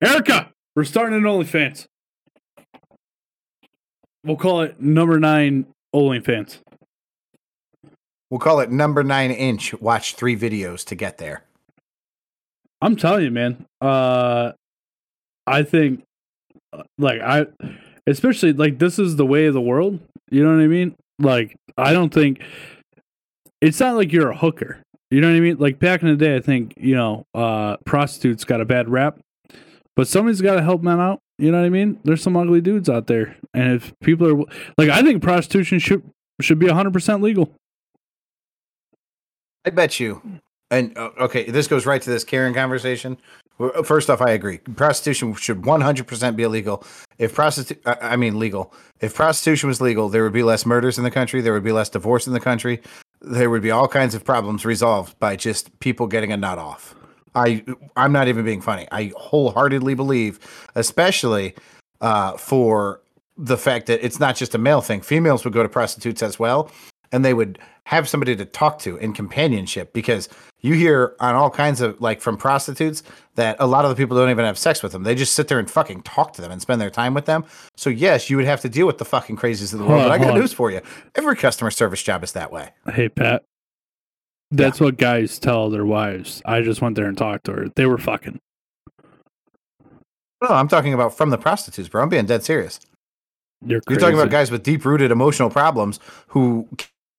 Erica, 0.00 0.52
we're 0.76 0.84
starting 0.84 1.18
an 1.18 1.24
OnlyFans. 1.24 1.86
We'll 4.24 4.36
call 4.36 4.60
it 4.60 4.80
number 4.80 5.18
nine 5.18 5.66
OnlyFans. 5.94 6.60
We'll 8.30 8.40
call 8.40 8.60
it 8.60 8.70
number 8.70 9.02
nine 9.02 9.30
inch. 9.30 9.74
Watch 9.80 10.14
three 10.14 10.36
videos 10.36 10.84
to 10.86 10.94
get 10.94 11.18
there. 11.18 11.42
I'm 12.80 12.96
telling 12.96 13.24
you, 13.24 13.30
man. 13.30 13.66
Uh, 13.80 14.52
I 15.46 15.64
think, 15.64 16.04
uh, 16.72 16.84
like, 16.96 17.20
I, 17.20 17.46
especially 18.06 18.52
like 18.52 18.78
this 18.78 18.98
is 18.98 19.16
the 19.16 19.26
way 19.26 19.46
of 19.46 19.54
the 19.54 19.60
world. 19.60 20.00
You 20.30 20.44
know 20.44 20.54
what 20.54 20.62
I 20.62 20.68
mean? 20.68 20.94
Like, 21.18 21.56
I 21.76 21.92
don't 21.92 22.14
think 22.14 22.40
it's 23.60 23.80
not 23.80 23.96
like 23.96 24.12
you're 24.12 24.30
a 24.30 24.36
hooker. 24.36 24.82
You 25.10 25.20
know 25.20 25.28
what 25.28 25.36
I 25.36 25.40
mean? 25.40 25.56
Like 25.58 25.78
back 25.78 26.02
in 26.02 26.08
the 26.08 26.16
day, 26.16 26.36
I 26.36 26.40
think 26.40 26.74
you 26.76 26.94
know, 26.94 27.24
uh, 27.34 27.76
prostitutes 27.84 28.44
got 28.44 28.60
a 28.60 28.64
bad 28.64 28.88
rap, 28.88 29.18
but 29.96 30.06
somebody's 30.06 30.40
got 30.40 30.54
to 30.54 30.62
help 30.62 30.82
men 30.82 31.00
out. 31.00 31.18
You 31.38 31.50
know 31.50 31.58
what 31.58 31.66
I 31.66 31.70
mean? 31.70 31.98
There's 32.04 32.22
some 32.22 32.36
ugly 32.36 32.60
dudes 32.60 32.88
out 32.88 33.06
there, 33.08 33.36
and 33.52 33.72
if 33.72 33.92
people 34.00 34.28
are 34.28 34.44
like, 34.78 34.88
I 34.88 35.02
think 35.02 35.22
prostitution 35.22 35.78
should 35.80 36.02
should 36.40 36.58
be 36.58 36.66
100 36.66 36.92
percent 36.92 37.22
legal. 37.22 37.52
I 39.64 39.70
bet 39.70 40.00
you. 40.00 40.22
And 40.70 40.96
uh, 40.96 41.10
okay, 41.20 41.50
this 41.50 41.66
goes 41.66 41.86
right 41.86 42.00
to 42.00 42.10
this 42.10 42.24
Karen 42.24 42.54
conversation. 42.54 43.18
Uh, 43.58 43.82
First 43.82 44.08
off, 44.08 44.20
I 44.20 44.30
agree. 44.30 44.58
Prostitution 44.58 45.34
should 45.34 45.62
100% 45.62 46.36
be 46.36 46.44
illegal. 46.44 46.84
If 47.18 47.34
prostitute, 47.34 47.82
I 47.84 48.16
mean 48.16 48.38
legal. 48.38 48.72
If 49.00 49.14
prostitution 49.14 49.68
was 49.68 49.80
legal, 49.80 50.08
there 50.08 50.22
would 50.22 50.32
be 50.32 50.42
less 50.42 50.64
murders 50.64 50.96
in 50.96 51.04
the 51.04 51.10
country. 51.10 51.40
There 51.40 51.52
would 51.52 51.64
be 51.64 51.72
less 51.72 51.88
divorce 51.88 52.26
in 52.26 52.32
the 52.32 52.40
country. 52.40 52.80
There 53.20 53.50
would 53.50 53.62
be 53.62 53.70
all 53.70 53.88
kinds 53.88 54.14
of 54.14 54.24
problems 54.24 54.64
resolved 54.64 55.18
by 55.18 55.36
just 55.36 55.78
people 55.80 56.06
getting 56.06 56.32
a 56.32 56.36
nut 56.36 56.58
off. 56.58 56.94
I, 57.34 57.64
I'm 57.96 58.12
not 58.12 58.28
even 58.28 58.44
being 58.44 58.60
funny. 58.60 58.88
I 58.90 59.12
wholeheartedly 59.16 59.94
believe, 59.94 60.40
especially 60.74 61.54
uh, 62.00 62.36
for 62.36 63.02
the 63.36 63.56
fact 63.56 63.86
that 63.86 64.04
it's 64.04 64.18
not 64.18 64.36
just 64.36 64.54
a 64.54 64.58
male 64.58 64.80
thing. 64.80 65.00
Females 65.00 65.44
would 65.44 65.54
go 65.54 65.62
to 65.62 65.68
prostitutes 65.68 66.22
as 66.22 66.38
well, 66.38 66.70
and 67.12 67.24
they 67.24 67.34
would 67.34 67.58
have 67.84 68.08
somebody 68.08 68.36
to 68.36 68.44
talk 68.44 68.78
to 68.80 68.96
in 68.98 69.12
companionship 69.12 69.92
because 69.92 70.28
you 70.60 70.74
hear 70.74 71.16
on 71.20 71.34
all 71.34 71.50
kinds 71.50 71.80
of 71.80 72.00
like 72.00 72.20
from 72.20 72.36
prostitutes 72.36 73.02
that 73.34 73.56
a 73.58 73.66
lot 73.66 73.84
of 73.84 73.88
the 73.88 73.96
people 73.96 74.16
don't 74.16 74.30
even 74.30 74.44
have 74.44 74.58
sex 74.58 74.82
with 74.82 74.92
them. 74.92 75.02
They 75.02 75.14
just 75.14 75.34
sit 75.34 75.48
there 75.48 75.58
and 75.58 75.70
fucking 75.70 76.02
talk 76.02 76.32
to 76.34 76.42
them 76.42 76.52
and 76.52 76.60
spend 76.60 76.80
their 76.80 76.90
time 76.90 77.14
with 77.14 77.24
them. 77.24 77.44
So 77.76 77.90
yes, 77.90 78.30
you 78.30 78.36
would 78.36 78.46
have 78.46 78.60
to 78.60 78.68
deal 78.68 78.86
with 78.86 78.98
the 78.98 79.04
fucking 79.04 79.36
crazies 79.36 79.72
of 79.72 79.78
the 79.78 79.86
world. 79.86 80.02
on, 80.02 80.08
but 80.08 80.12
I 80.12 80.18
got 80.18 80.34
news 80.34 80.52
for 80.52 80.70
you. 80.70 80.80
Every 81.14 81.36
customer 81.36 81.70
service 81.70 82.02
job 82.02 82.22
is 82.22 82.32
that 82.32 82.52
way. 82.52 82.70
Hey 82.92 83.08
Pat, 83.08 83.44
That's 84.50 84.80
what 84.80 84.96
guys 84.96 85.38
tell 85.38 85.70
their 85.70 85.86
wives. 85.86 86.42
I 86.44 86.60
just 86.60 86.80
went 86.82 86.96
there 86.96 87.06
and 87.06 87.16
talked 87.16 87.44
to 87.46 87.52
her. 87.52 87.68
They 87.74 87.86
were 87.86 87.98
fucking. 87.98 88.40
No, 90.42 90.48
I'm 90.48 90.68
talking 90.68 90.94
about 90.94 91.16
from 91.16 91.30
the 91.30 91.38
prostitutes, 91.38 91.88
bro. 91.88 92.02
I'm 92.02 92.08
being 92.08 92.26
dead 92.26 92.44
serious. 92.44 92.80
You're, 93.62 93.82
You're 93.88 93.98
talking 93.98 94.14
about 94.14 94.30
guys 94.30 94.50
with 94.50 94.62
deep 94.62 94.84
rooted 94.86 95.10
emotional 95.10 95.50
problems 95.50 96.00
who 96.28 96.66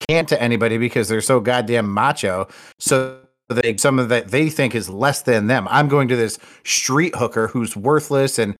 can't 0.07 0.27
to 0.29 0.41
anybody 0.41 0.77
because 0.77 1.07
they're 1.07 1.21
so 1.21 1.39
goddamn 1.39 1.91
macho. 1.91 2.47
So 2.79 3.19
they 3.49 3.77
some 3.77 3.99
of 3.99 4.09
that 4.09 4.29
they 4.29 4.49
think 4.49 4.75
is 4.75 4.89
less 4.89 5.21
than 5.21 5.47
them. 5.47 5.67
I'm 5.69 5.87
going 5.87 6.07
to 6.07 6.15
this 6.15 6.39
street 6.63 7.15
hooker 7.15 7.47
who's 7.47 7.75
worthless 7.75 8.39
and 8.39 8.55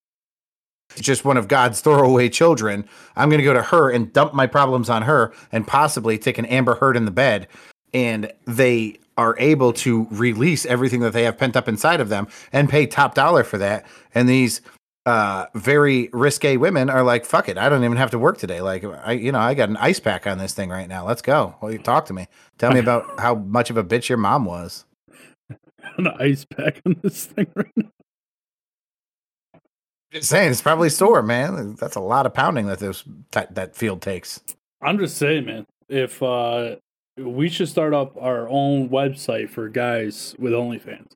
just 1.00 1.24
one 1.24 1.38
of 1.38 1.48
God's 1.48 1.80
throwaway 1.82 2.30
children. 2.30 2.86
I'm 3.16 3.30
going 3.30 3.40
to 3.40 3.46
go 3.46 3.54
to 3.54 3.62
her 3.62 3.90
and 3.90 4.12
dump 4.12 4.34
my 4.34 4.48
problems 4.48 4.90
on 4.90 5.04
her 5.04 5.34
and 5.52 5.66
possibly 5.66 6.18
take 6.18 6.38
an 6.38 6.46
Amber 6.46 6.76
Heard 6.76 6.98
in 6.98 7.06
the 7.06 7.12
bed. 7.12 7.48
And 7.94 8.32
they 8.46 9.00
are 9.18 9.36
able 9.38 9.74
to 9.74 10.08
release 10.10 10.66
everything 10.66 11.02
that 11.02 11.14
they 11.14 11.24
have 11.24 11.38
pent 11.38 11.56
up 11.56 11.68
inside 11.68 12.02
of 12.02 12.10
them 12.10 12.28
and 12.52 12.70
pay 12.70 12.88
top 12.88 13.14
dollar 13.14 13.44
for 13.44 13.58
that. 13.58 13.86
And 14.16 14.28
these 14.28 14.62
uh 15.06 15.48
very 15.56 16.10
risque 16.14 16.58
women 16.58 16.88
are 16.88 17.02
like 17.02 17.26
fuck 17.26 17.50
it 17.50 17.58
i 17.58 17.68
don't 17.68 17.84
even 17.84 17.98
have 17.98 18.12
to 18.12 18.20
work 18.20 18.38
today. 18.38 18.62
Like 18.62 18.84
i 18.84 19.14
you 19.14 19.32
know 19.32 19.40
i 19.40 19.54
got 19.54 19.70
an 19.70 19.78
ice 19.78 20.00
pack 20.00 20.28
on 20.28 20.38
this 20.38 20.54
thing 20.54 20.70
right 20.70 20.88
now. 20.88 21.06
Let's 21.06 21.22
go. 21.22 21.56
Well 21.62 21.72
you 21.72 21.80
talk 21.84 22.06
to 22.08 22.14
me. 22.14 22.28
Tell 22.58 22.72
me 22.72 22.80
about 22.80 23.20
how 23.20 23.36
much 23.36 23.70
of 23.70 23.78
a 23.78 23.84
bitch 23.84 24.10
your 24.10 24.18
mom 24.18 24.46
was. 24.46 24.86
An 25.98 26.08
ice 26.20 26.46
pack 26.46 26.82
on 26.86 26.98
this 27.02 27.26
thing 27.26 27.48
right 27.56 27.72
now. 27.76 27.90
just 30.12 30.30
saying 30.30 30.52
it's 30.52 30.62
probably 30.62 30.90
sore 30.90 31.24
man. 31.24 31.76
That's 31.76 31.96
a 31.96 32.00
lot 32.00 32.26
of 32.26 32.34
pounding 32.34 32.68
that 32.68 32.80
this 32.80 33.04
that, 33.32 33.56
that 33.56 33.76
field 33.76 34.02
takes. 34.02 34.40
I'm 34.82 35.00
just 35.00 35.18
saying, 35.18 35.46
man. 35.46 35.66
If 35.90 36.22
uh, 36.24 36.76
we 37.18 37.50
should 37.50 37.68
start 37.68 37.94
up 37.94 38.16
our 38.18 38.48
own 38.50 38.90
website 38.90 39.50
for 39.50 39.68
guys 39.70 40.36
with 40.40 40.54
OnlyFans. 40.54 41.12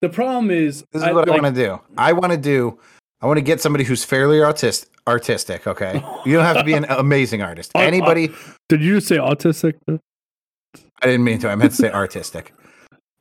The 0.00 0.08
problem 0.08 0.50
is, 0.50 0.84
this 0.92 1.02
is 1.02 1.12
what 1.12 1.28
i 1.28 1.32
want 1.32 1.54
to 1.54 1.62
do. 1.62 1.80
I 1.96 2.12
want 2.12 2.32
to 2.32 2.38
do 2.38 2.78
i 3.20 3.26
want 3.26 3.36
to 3.36 3.42
get 3.42 3.60
somebody 3.60 3.84
who's 3.84 4.04
fairly 4.04 4.42
artist 4.42 4.86
artistic 5.06 5.66
okay 5.66 6.02
you 6.24 6.34
don't 6.34 6.44
have 6.44 6.58
to 6.58 6.64
be 6.64 6.74
an 6.74 6.84
amazing 6.88 7.42
artist 7.42 7.72
Uh, 7.74 7.78
uh, 7.80 7.82
anybody 7.82 8.30
Did 8.68 8.82
you 8.82 8.96
just 8.96 9.08
say 9.08 9.16
autistic? 9.16 9.74
I 11.00 11.06
didn't 11.06 11.24
mean 11.24 11.38
to. 11.40 11.48
I 11.48 11.54
meant 11.54 11.70
to 11.70 11.76
say 11.76 11.90
artistic. 11.90 12.52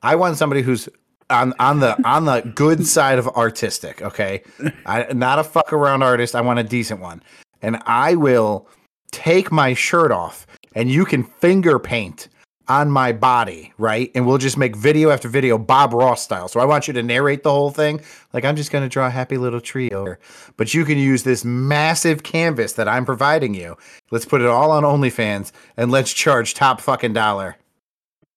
I 0.01 0.15
want 0.15 0.37
somebody 0.37 0.61
who's 0.61 0.89
on 1.29 1.53
on 1.59 1.79
the 1.79 1.95
on 2.07 2.25
the 2.25 2.41
good 2.55 2.85
side 2.85 3.19
of 3.19 3.27
artistic. 3.29 4.01
Okay, 4.01 4.43
I 4.85 5.13
not 5.13 5.39
a 5.39 5.43
fuck 5.43 5.71
around 5.71 6.01
artist. 6.03 6.35
I 6.35 6.41
want 6.41 6.59
a 6.59 6.63
decent 6.63 6.99
one, 7.01 7.21
and 7.61 7.77
I 7.85 8.15
will 8.15 8.67
take 9.11 9.51
my 9.51 9.73
shirt 9.73 10.11
off, 10.11 10.47
and 10.73 10.89
you 10.89 11.05
can 11.05 11.23
finger 11.23 11.79
paint 11.79 12.29
on 12.69 12.91
my 12.91 13.11
body, 13.11 13.73
right? 13.77 14.11
And 14.15 14.27
we'll 14.27 14.37
just 14.37 14.57
make 14.57 14.75
video 14.75 15.09
after 15.09 15.27
video, 15.27 15.57
Bob 15.57 15.93
Ross 15.93 16.21
style. 16.21 16.47
So 16.47 16.59
I 16.59 16.65
want 16.65 16.87
you 16.87 16.93
to 16.93 17.03
narrate 17.03 17.43
the 17.43 17.51
whole 17.51 17.71
thing. 17.71 18.01
Like 18.33 18.45
I'm 18.45 18.55
just 18.55 18.71
gonna 18.71 18.89
draw 18.89 19.07
a 19.07 19.11
happy 19.11 19.37
little 19.37 19.61
tree 19.61 19.89
over, 19.91 20.19
but 20.57 20.73
you 20.73 20.85
can 20.85 20.97
use 20.97 21.23
this 21.23 21.45
massive 21.45 22.23
canvas 22.23 22.73
that 22.73 22.87
I'm 22.87 23.05
providing 23.05 23.53
you. 23.53 23.77
Let's 24.11 24.25
put 24.25 24.41
it 24.41 24.47
all 24.47 24.71
on 24.71 24.83
OnlyFans, 24.83 25.51
and 25.77 25.91
let's 25.91 26.13
charge 26.13 26.53
top 26.53 26.81
fucking 26.81 27.13
dollar. 27.13 27.57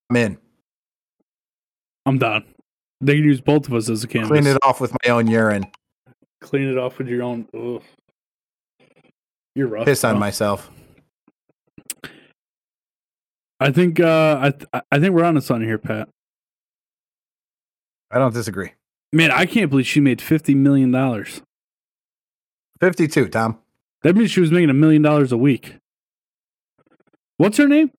I'm 0.08 0.16
in. 0.16 0.38
I'm 2.06 2.18
done. 2.18 2.44
They 3.00 3.16
can 3.16 3.24
use 3.24 3.40
both 3.40 3.66
of 3.66 3.74
us 3.74 3.88
as 3.88 4.04
a 4.04 4.08
canvas. 4.08 4.28
Clean 4.28 4.46
it 4.46 4.58
off 4.62 4.80
with 4.80 4.92
my 5.04 5.10
own 5.10 5.26
urine. 5.26 5.66
Clean 6.40 6.68
it 6.68 6.78
off 6.78 6.98
with 6.98 7.08
your 7.08 7.22
own. 7.22 7.46
Ugh. 7.54 7.82
You're 9.54 9.68
rough. 9.68 9.84
Piss 9.84 10.04
on 10.04 10.18
myself. 10.18 10.70
I 13.60 13.70
think. 13.70 14.00
Uh, 14.00 14.38
I 14.40 14.50
th- 14.50 14.84
I 14.90 14.98
think 14.98 15.14
we're 15.14 15.24
on 15.24 15.34
to 15.34 15.40
something 15.42 15.68
here, 15.68 15.78
Pat. 15.78 16.08
I 18.10 18.18
don't 18.18 18.32
disagree. 18.34 18.72
Man, 19.12 19.30
I 19.30 19.44
can't 19.46 19.70
believe 19.70 19.86
she 19.86 20.00
made 20.00 20.20
fifty 20.22 20.54
million 20.54 20.90
dollars. 20.90 21.42
52, 22.80 23.28
Tom. 23.28 23.58
That 24.02 24.16
means 24.16 24.30
she 24.30 24.40
was 24.40 24.50
making 24.50 24.70
a 24.70 24.74
million 24.74 25.02
dollars 25.02 25.32
a 25.32 25.36
week. 25.36 25.74
What's 27.36 27.58
her 27.58 27.68
name? 27.68 27.90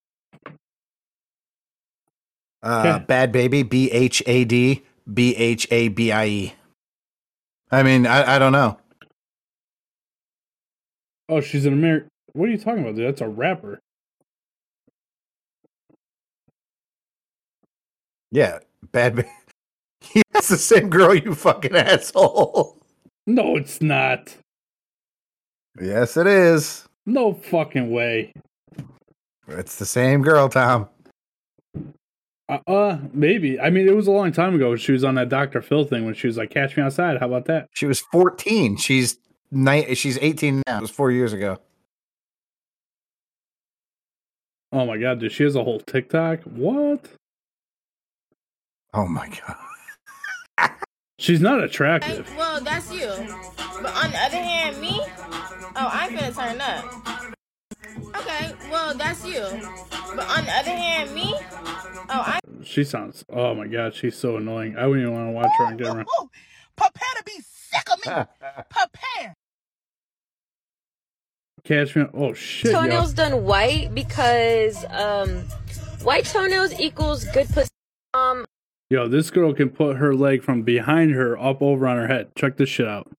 Uh, 2.62 2.82
Okay. 3.00 3.04
Bhad 3.06 3.32
Bhabie, 3.32 3.68
B 3.68 3.90
H 3.92 4.22
A 4.26 4.44
D 4.44 4.82
B 5.12 5.36
H 5.36 5.68
A 5.70 5.88
B 5.88 6.10
I 6.10 6.26
E. 6.26 6.54
I 7.70 7.82
mean, 7.84 8.06
I, 8.06 8.36
I 8.36 8.38
don't 8.40 8.52
know. 8.52 8.78
Oh, 11.28 11.40
she's 11.40 11.64
an 11.64 11.72
American. 11.72 12.08
What 12.32 12.48
are 12.48 12.52
you 12.52 12.58
talking 12.58 12.82
about, 12.82 12.96
dude? 12.96 13.06
That's 13.06 13.20
a 13.20 13.28
rapper. 13.28 13.78
Yeah, 18.32 18.58
Bhad 18.92 19.14
Bhabie. 19.14 20.22
That's 20.32 20.48
the 20.48 20.56
same 20.56 20.90
girl, 20.90 21.14
you 21.14 21.34
fucking 21.34 21.76
asshole. 21.76 22.78
No, 23.26 23.56
it's 23.56 23.80
not. 23.80 24.34
Yes, 25.80 26.16
it 26.16 26.26
is. 26.26 26.88
No 27.06 27.34
fucking 27.34 27.90
way. 27.90 28.32
It's 29.48 29.76
the 29.76 29.86
same 29.86 30.22
girl, 30.22 30.48
Tom. 30.48 30.88
Uh, 32.48 32.58
uh, 32.66 32.98
maybe. 33.12 33.60
I 33.60 33.70
mean, 33.70 33.86
it 33.86 33.94
was 33.94 34.06
a 34.06 34.10
long 34.10 34.32
time 34.32 34.54
ago. 34.54 34.76
She 34.76 34.92
was 34.92 35.04
on 35.04 35.14
that 35.16 35.28
Dr. 35.28 35.62
Phil 35.62 35.84
thing 35.84 36.04
when 36.04 36.14
she 36.14 36.26
was 36.26 36.36
like, 36.36 36.50
"Catch 36.50 36.76
me 36.76 36.82
outside." 36.82 37.18
How 37.20 37.26
about 37.26 37.44
that? 37.46 37.68
She 37.74 37.86
was 37.86 38.00
14. 38.00 38.76
She's 38.76 39.18
ni- 39.50 39.94
She's 39.94 40.18
18 40.20 40.62
now. 40.66 40.78
It 40.78 40.82
was 40.82 40.90
four 40.90 41.10
years 41.12 41.32
ago. 41.32 41.58
Oh 44.72 44.86
my 44.86 44.96
god, 44.96 45.20
dude, 45.20 45.32
she 45.32 45.44
has 45.44 45.54
a 45.54 45.62
whole 45.62 45.80
TikTok. 45.80 46.40
What? 46.40 47.06
Oh 48.94 49.06
my 49.06 49.28
god. 49.28 50.70
She's 51.18 51.40
not 51.40 51.58
Okay, 51.58 51.66
attractive. 51.66 52.30
well, 52.36 52.60
that's 52.60 52.92
you. 52.92 53.06
But 53.80 53.94
on 53.94 54.10
the 54.10 54.18
other 54.18 54.36
hand, 54.36 54.80
me, 54.80 55.00
oh, 55.00 55.88
I'm 55.92 56.14
gonna 56.14 56.32
turn 56.32 56.60
up. 56.60 56.84
Okay, 58.16 58.52
well, 58.70 58.94
that's 58.94 59.24
you. 59.24 59.40
But 60.14 60.28
on 60.28 60.44
the 60.44 60.52
other 60.52 60.70
hand, 60.70 61.14
me, 61.14 61.32
oh, 61.34 62.06
I. 62.08 62.40
She 62.64 62.84
sounds. 62.84 63.24
Oh 63.30 63.54
my 63.54 63.66
god, 63.66 63.94
she's 63.94 64.16
so 64.16 64.36
annoying. 64.36 64.76
I 64.76 64.86
wouldn't 64.86 65.06
even 65.06 65.14
want 65.14 65.28
to 65.28 65.32
watch 65.32 65.50
her 65.58 65.64
on 65.66 65.78
camera. 65.78 66.04
Prepare 66.76 67.14
to 67.18 67.24
be 67.24 67.40
sick 67.40 67.86
of 67.92 67.98
me. 68.06 68.12
Prepare. 68.70 69.34
Catch 71.64 71.94
me. 71.96 72.04
Oh 72.14 72.32
shit, 72.34 72.72
yo. 72.72 72.80
toenails 72.80 73.12
done 73.14 73.44
white 73.44 73.94
because 73.94 74.84
um 74.90 75.44
white 76.02 76.24
toenails 76.24 76.78
equals 76.80 77.24
good 77.26 77.48
pussy. 77.50 77.70
Um 78.14 78.44
Yo, 78.92 79.08
this 79.08 79.30
girl 79.30 79.54
can 79.54 79.70
put 79.70 79.96
her 79.96 80.14
leg 80.14 80.42
from 80.42 80.60
behind 80.64 81.12
her 81.12 81.38
up 81.38 81.62
over 81.62 81.86
on 81.86 81.96
her 81.96 82.08
head. 82.08 82.28
Check 82.36 82.58
this 82.58 82.68
shit 82.68 82.86
out. 82.86 83.10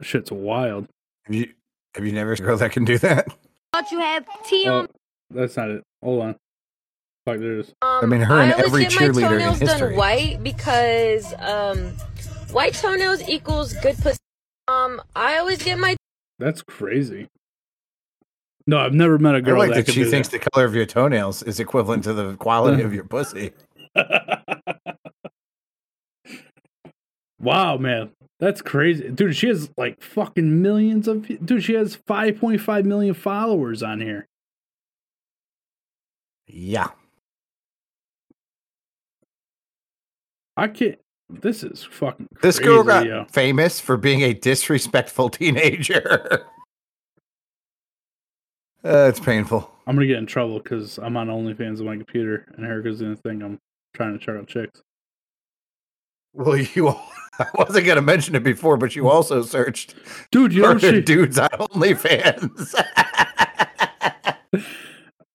Shit's 0.00 0.32
wild. 0.32 0.88
Have 1.26 1.34
you, 1.34 1.50
have 1.94 2.06
you 2.06 2.12
never 2.12 2.34
seen 2.34 2.46
a 2.46 2.48
girl 2.48 2.56
that 2.56 2.72
can 2.72 2.86
do 2.86 2.96
that? 2.96 3.28
thought 3.74 3.90
you 3.90 3.98
had 3.98 4.24
tea 4.46 4.64
Oh, 4.66 4.78
on 4.78 4.88
that's 5.28 5.54
not 5.58 5.68
it. 5.68 5.82
Hold 6.02 6.22
on. 6.22 6.36
Fuck, 7.26 7.40
there 7.40 7.58
it 7.58 7.60
is. 7.60 7.74
um, 7.82 8.00
I 8.04 8.06
mean, 8.06 8.22
her 8.22 8.40
and 8.40 8.52
every 8.54 8.86
get 8.86 8.94
my 8.98 9.06
cheerleader 9.06 9.34
in 9.52 9.60
history. 9.60 9.88
done 9.90 9.96
white 9.96 10.42
because 10.42 11.34
um 11.38 11.90
white 12.52 12.72
toenails 12.72 13.28
equals 13.28 13.74
good 13.82 13.98
pussy. 13.98 14.16
Um 14.66 15.02
I 15.14 15.36
always 15.36 15.62
get 15.62 15.78
my 15.78 15.94
That's 16.38 16.62
crazy. 16.62 17.28
No, 18.66 18.78
I've 18.78 18.94
never 18.94 19.18
met 19.18 19.34
a 19.34 19.42
girl 19.42 19.58
like 19.58 19.70
that, 19.70 19.74
that 19.76 19.84
could 19.86 19.94
she 19.94 20.04
do 20.04 20.10
thinks 20.10 20.28
the 20.28 20.38
color 20.38 20.64
of 20.64 20.74
your 20.74 20.86
toenails 20.86 21.42
is 21.42 21.60
equivalent 21.60 22.04
to 22.04 22.14
the 22.14 22.34
quality 22.36 22.82
of 22.82 22.94
your 22.94 23.04
pussy. 23.04 23.52
Wow, 27.38 27.76
man. 27.76 28.10
That's 28.40 28.60
crazy. 28.62 29.08
Dude, 29.08 29.36
she 29.36 29.48
has 29.48 29.70
like 29.76 30.02
fucking 30.02 30.62
millions 30.62 31.06
of 31.06 31.28
Dude, 31.44 31.62
she 31.62 31.74
has 31.74 31.96
5.5 31.96 32.84
million 32.84 33.14
followers 33.14 33.82
on 33.82 34.00
here. 34.00 34.26
Yeah. 36.48 36.88
I 40.56 40.68
can't 40.68 40.98
this 41.40 41.62
is 41.62 41.82
fucking 41.82 42.28
crazy. 42.34 42.42
This 42.42 42.58
girl 42.58 42.82
got 42.82 43.06
yo. 43.06 43.24
famous 43.30 43.80
for 43.80 43.96
being 43.96 44.22
a 44.22 44.34
disrespectful 44.34 45.30
teenager. 45.30 46.46
uh, 48.84 49.08
it's 49.08 49.20
painful. 49.20 49.70
I'm 49.86 49.96
gonna 49.96 50.06
get 50.06 50.18
in 50.18 50.26
trouble 50.26 50.58
because 50.58 50.98
I'm 50.98 51.16
on 51.16 51.28
OnlyFans 51.28 51.80
on 51.80 51.86
my 51.86 51.96
computer 51.96 52.52
and 52.56 52.66
here 52.66 52.82
goes 52.82 52.98
the 52.98 53.16
thing 53.16 53.42
I'm 53.42 53.58
trying 53.94 54.18
to 54.18 54.24
check 54.24 54.36
out 54.36 54.46
chicks. 54.46 54.82
Well, 56.32 56.56
you. 56.74 56.94
I 57.38 57.46
wasn't 57.54 57.86
gonna 57.86 58.02
mention 58.02 58.34
it 58.34 58.42
before, 58.42 58.76
but 58.76 58.94
you 58.94 59.08
also 59.08 59.42
searched 59.42 59.94
Dude, 60.30 60.52
you 60.52 60.62
know 60.62 60.76
she, 60.76 61.00
dudes 61.00 61.38
on 61.38 61.48
OnlyFans. 61.48 62.74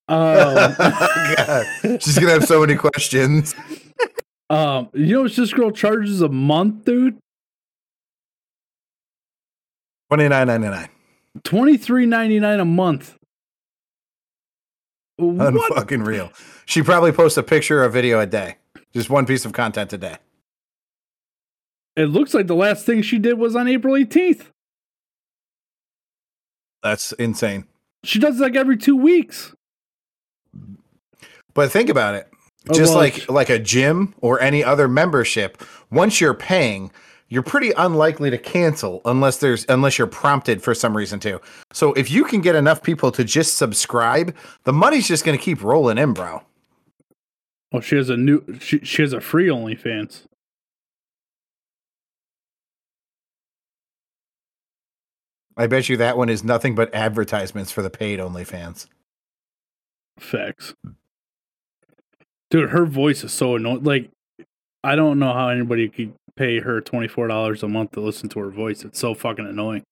um, 0.08 0.76
God. 0.78 2.01
She's 2.01 2.20
gonna 2.20 2.34
have 2.34 2.45
so 2.45 2.62
many 2.62 2.76
questions. 2.76 3.55
um, 4.51 4.89
you 4.93 5.16
know 5.16 5.24
what 5.24 5.36
this 5.36 5.51
girl 5.51 5.72
charges 5.72 6.22
a 6.22 6.30
month, 6.30 6.86
dude? 6.86 7.18
Twenty 10.10 10.30
nine 10.30 10.47
ninety 10.47 10.68
nine. 10.68 10.89
Twenty 11.43 11.78
three 11.78 12.05
ninety 12.05 12.39
nine 12.39 12.60
a 12.60 12.66
month. 12.66 13.18
What? 15.18 15.53
Unfucking 15.53 16.05
real. 16.05 16.32
She 16.65 16.82
probably 16.82 17.11
posts 17.11 17.38
a 17.38 17.43
picture 17.43 17.84
or 17.84 17.89
video 17.89 18.20
a 18.20 18.26
day. 18.26 18.57
Just 18.93 19.09
one 19.09 19.26
piece 19.26 19.45
of 19.45 19.53
content 19.53 19.91
a 19.93 19.97
day. 19.97 20.18
It 21.95 22.05
looks 22.05 22.34
like 22.34 22.47
the 22.47 22.55
last 22.55 22.86
thing 22.86 23.01
she 23.01 23.18
did 23.18 23.38
was 23.39 23.55
on 23.55 23.68
April 23.68 23.95
18th. 23.95 24.45
That's 26.84 27.11
insane. 27.13 27.65
She 28.03 28.20
does 28.20 28.39
it 28.39 28.43
like 28.43 28.55
every 28.55 28.78
two 28.78 28.95
weeks. 28.95 29.55
But 31.53 31.72
think 31.72 31.89
about 31.89 32.13
it. 32.13 32.30
Oh, 32.70 32.74
Just 32.74 32.93
like 32.93 33.30
like 33.30 33.49
a 33.49 33.57
gym 33.57 34.13
or 34.20 34.39
any 34.39 34.63
other 34.63 34.88
membership, 34.88 35.63
once 35.89 36.22
you're 36.22 36.34
paying, 36.36 36.91
you're 37.30 37.43
pretty 37.43 37.71
unlikely 37.71 38.30
to 38.30 38.38
cancel 38.38 39.01
unless 39.05 39.38
there's 39.38 39.65
unless 39.69 39.97
you're 39.97 40.07
prompted 40.07 40.63
for 40.63 40.73
some 40.73 40.95
reason 40.95 41.19
to. 41.21 41.41
So 41.73 41.93
if 41.93 42.09
you 42.09 42.23
can 42.23 42.41
get 42.41 42.55
enough 42.55 42.82
people 42.82 43.11
to 43.11 43.23
just 43.23 43.57
subscribe, 43.57 44.36
the 44.63 44.73
money's 44.73 45.07
just 45.07 45.25
going 45.25 45.38
to 45.38 45.43
keep 45.43 45.61
rolling 45.61 45.97
in, 45.97 46.13
bro. 46.13 46.41
Well, 47.71 47.82
she 47.82 47.97
has 47.97 48.09
a 48.09 48.17
new. 48.17 48.43
She, 48.59 48.80
she 48.80 49.01
has 49.01 49.13
a 49.13 49.19
free 49.19 49.47
OnlyFans. 49.47 50.23
I 55.57 55.67
bet 55.67 55.89
you 55.89 55.97
that 55.97 56.17
one 56.17 56.30
is 56.30 56.43
nothing 56.43 56.75
but 56.75 56.93
advertisements 56.93 57.71
for 57.71 57.82
the 57.82 57.89
paid 57.89 58.19
OnlyFans. 58.19 58.88
Facts. 60.19 60.75
Dude, 62.49 62.69
her 62.69 62.86
voice 62.86 63.23
is 63.23 63.34
so 63.34 63.55
annoying. 63.55 63.84
Like, 63.84 64.11
I 64.84 64.95
don't 64.95 65.19
know 65.19 65.34
how 65.34 65.49
anybody 65.49 65.89
could 65.89 66.13
pay 66.38 66.60
her 66.60 66.80
twenty 66.82 67.08
four 67.08 67.28
dollars 67.28 67.64
a 67.64 67.68
month 67.68 67.92
to 67.92 68.00
listen 68.02 68.30
to 68.30 68.40
her 68.40 68.50
voice. 68.50 68.84
It's 68.84 69.00
so 69.00 69.14
fucking 69.14 69.46
annoying. 69.46 69.84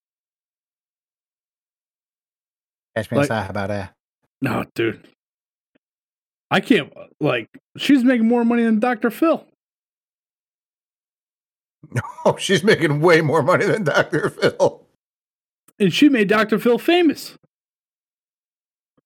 Catch 2.96 3.12
me 3.12 3.18
Like- 3.20 3.30
about 3.50 3.68
that. 3.68 3.94
No, 4.42 4.66
dude. 4.76 5.08
I 6.52 6.60
can't. 6.60 6.94
Like, 7.20 7.48
she's 7.78 8.04
making 8.04 8.28
more 8.28 8.46
money 8.46 8.64
than 8.64 8.80
Dr. 8.80 9.10
Phil. 9.10 9.46
No, 11.92 12.02
oh, 12.26 12.36
she's 12.38 12.64
making 12.64 13.02
way 13.02 13.22
more 13.22 13.42
money 13.42 13.66
than 13.66 13.84
Dr. 13.84 14.30
Phil. 14.30 14.86
and 15.80 15.92
she 15.94 16.08
made 16.10 16.28
Dr. 16.28 16.60
Phil 16.60 16.78
famous. 16.78 17.36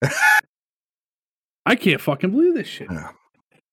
I 1.66 1.76
can't 1.76 2.02
fucking 2.02 2.32
believe 2.32 2.54
this 2.56 2.68
shit. 2.68 2.90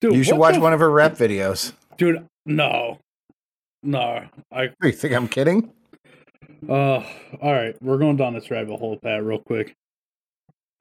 Dude, 0.00 0.14
you 0.14 0.22
should 0.22 0.38
watch 0.38 0.54
the 0.54 0.60
one 0.60 0.72
of 0.72 0.80
her 0.80 0.90
rap 0.90 1.12
videos. 1.14 1.72
Dude, 1.96 2.26
no. 2.44 2.98
No. 3.86 4.24
I 4.52 4.70
You 4.82 4.92
think 4.92 5.14
I'm 5.14 5.28
kidding? 5.28 5.72
uh 6.68 7.02
all 7.42 7.52
right, 7.52 7.76
we're 7.82 7.98
going 7.98 8.16
down 8.16 8.34
this 8.34 8.50
rabbit 8.50 8.76
hole, 8.78 8.98
Pat, 9.02 9.22
real 9.22 9.38
quick. 9.38 9.74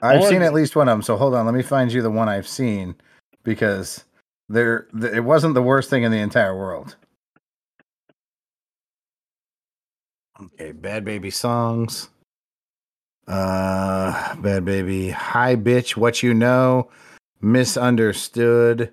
I've 0.02 0.22
All 0.22 0.28
seen 0.28 0.38
I've- 0.38 0.46
at 0.46 0.54
least 0.54 0.76
one 0.76 0.88
of 0.90 0.94
them. 0.94 1.02
So 1.02 1.16
hold 1.18 1.36
on, 1.36 1.46
let 1.46 1.54
me 1.56 1.62
find 1.62 1.92
you 1.92 2.02
the 2.02 2.10
one 2.12 2.28
I've 2.30 2.48
seen 2.48 2.96
because 3.44 4.04
there 4.50 4.88
th- 5.00 5.14
it 5.14 5.22
wasn't 5.22 5.54
the 5.54 5.62
worst 5.62 5.90
thing 5.90 6.04
in 6.04 6.12
the 6.12 6.18
entire 6.20 6.58
world. 6.58 6.96
Okay, 10.42 10.74
Bhad 10.74 11.06
Bhabie 11.06 11.34
songs. 11.34 12.10
Uh 13.28 14.36
Bhad 14.36 14.66
Bhabie, 14.66 15.12
Hi 15.12 15.56
Bitch, 15.56 15.96
What 15.96 16.22
You 16.24 16.34
Know, 16.34 16.90
Misunderstood. 17.42 18.92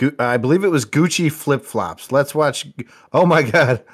Gu- 0.00 0.16
I 0.18 0.38
believe 0.38 0.64
it 0.64 0.68
was 0.70 0.86
Gucci 0.86 1.30
Flip 1.30 1.62
Flops. 1.62 2.10
Let's 2.10 2.34
watch. 2.34 2.66
Oh 3.12 3.26
my 3.26 3.42
god. 3.42 3.84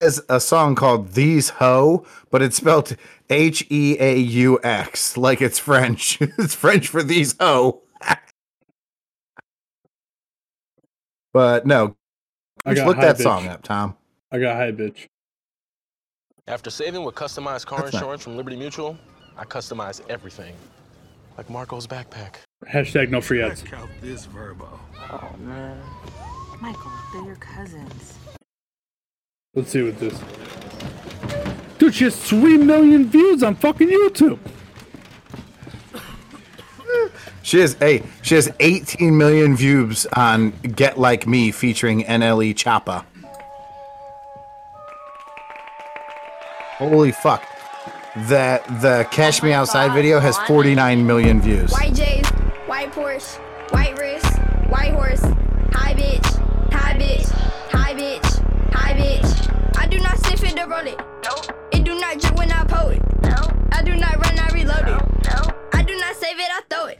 There's 0.00 0.20
a 0.28 0.38
song 0.38 0.74
called 0.74 1.12
These 1.12 1.48
Ho, 1.48 2.04
but 2.30 2.42
it's 2.42 2.56
spelled 2.58 2.94
H 3.30 3.66
E 3.70 3.96
A 3.98 4.16
U 4.18 4.60
X, 4.62 5.16
like 5.16 5.40
it's 5.40 5.58
French. 5.58 6.20
it's 6.20 6.54
French 6.54 6.88
for 6.88 7.02
these 7.02 7.34
ho. 7.40 7.80
but 11.32 11.66
no, 11.66 11.96
I 12.66 12.74
just 12.74 12.82
got 12.84 12.88
look 12.88 12.96
that 12.98 13.16
Bitch. 13.16 13.22
song 13.22 13.48
up, 13.48 13.62
Tom. 13.62 13.96
I 14.30 14.38
got 14.38 14.56
high 14.56 14.72
bitch. 14.72 15.06
After 16.46 16.68
saving 16.70 17.02
with 17.02 17.14
customized 17.14 17.66
car 17.66 17.80
That's 17.80 17.94
not- 17.94 18.02
insurance 18.02 18.22
from 18.22 18.36
Liberty 18.36 18.56
Mutual, 18.56 18.96
I 19.36 19.44
customize 19.44 20.00
everything. 20.10 20.54
Like 21.36 21.48
Marco's 21.50 21.86
backpack. 21.86 22.34
Hashtag 22.66 23.10
no 23.10 23.20
free 23.20 23.42
ads. 23.42 23.62
Check 23.62 23.74
out 23.74 23.88
this 24.00 24.26
Vrbo. 24.26 24.78
Oh 25.10 25.34
man. 25.38 25.80
Michael, 26.60 26.90
they're 27.12 27.24
your 27.24 27.36
cousins. 27.36 28.18
Let's 29.54 29.70
see 29.70 29.82
what 29.82 29.98
this. 29.98 30.18
Dude, 31.78 31.94
she 31.94 32.04
has 32.04 32.16
three 32.16 32.58
million 32.58 33.08
views 33.08 33.42
on 33.42 33.54
fucking 33.54 33.88
YouTube. 33.88 34.38
She 37.42 37.60
has 37.60 37.76
a 37.80 38.02
she 38.20 38.34
has 38.34 38.50
18 38.60 39.16
million 39.16 39.56
views 39.56 40.04
on 40.14 40.50
Get 40.50 40.98
Like 40.98 41.26
Me 41.26 41.50
featuring 41.50 42.02
NLE 42.02 42.54
Choppa. 42.54 43.06
Holy 46.76 47.12
fuck. 47.12 47.42
The 48.28 48.60
the 48.82 49.06
Cash 49.10 49.42
Me 49.42 49.52
Outside 49.52 49.94
video 49.94 50.20
has 50.20 50.36
49 50.40 51.06
million 51.06 51.40
views. 51.40 51.72
White 51.72 51.94
J's, 51.94 52.30
white 52.78 52.92
Porsche, 52.92 53.72
white 53.72 53.98
wrist, 53.98 54.38
white 54.70 54.92
horse, 54.92 55.20
high 55.72 55.94
bitch, 55.94 56.24
high 56.72 56.94
bitch, 56.94 57.28
high 57.72 57.92
bitch, 57.92 58.72
high 58.72 58.94
bitch. 58.94 59.76
I 59.76 59.88
do 59.88 59.98
not 59.98 60.16
sniff 60.18 60.44
it 60.44 60.56
to 60.56 60.64
roll 60.64 60.86
it. 60.86 60.96
No. 61.24 61.56
It 61.72 61.82
do 61.82 61.98
not 61.98 62.20
drip 62.20 62.38
when 62.38 62.52
I 62.52 62.62
pull 62.62 62.90
it. 62.90 63.02
No. 63.22 63.34
I 63.72 63.82
do 63.82 63.96
not 63.96 64.24
run, 64.24 64.38
I 64.38 64.48
reload 64.54 64.86
it. 64.86 65.24
No. 65.24 65.52
I 65.72 65.82
do 65.82 65.98
not 65.98 66.14
save 66.14 66.38
it, 66.38 66.48
I 66.48 66.60
throw 66.70 66.86
it. 66.86 66.98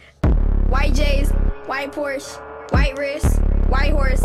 White 0.68 0.94
J's, 0.94 1.30
white 1.66 1.92
Porsche, 1.92 2.72
white 2.72 2.98
wrist, 2.98 3.38
white 3.68 3.92
horse, 3.92 4.22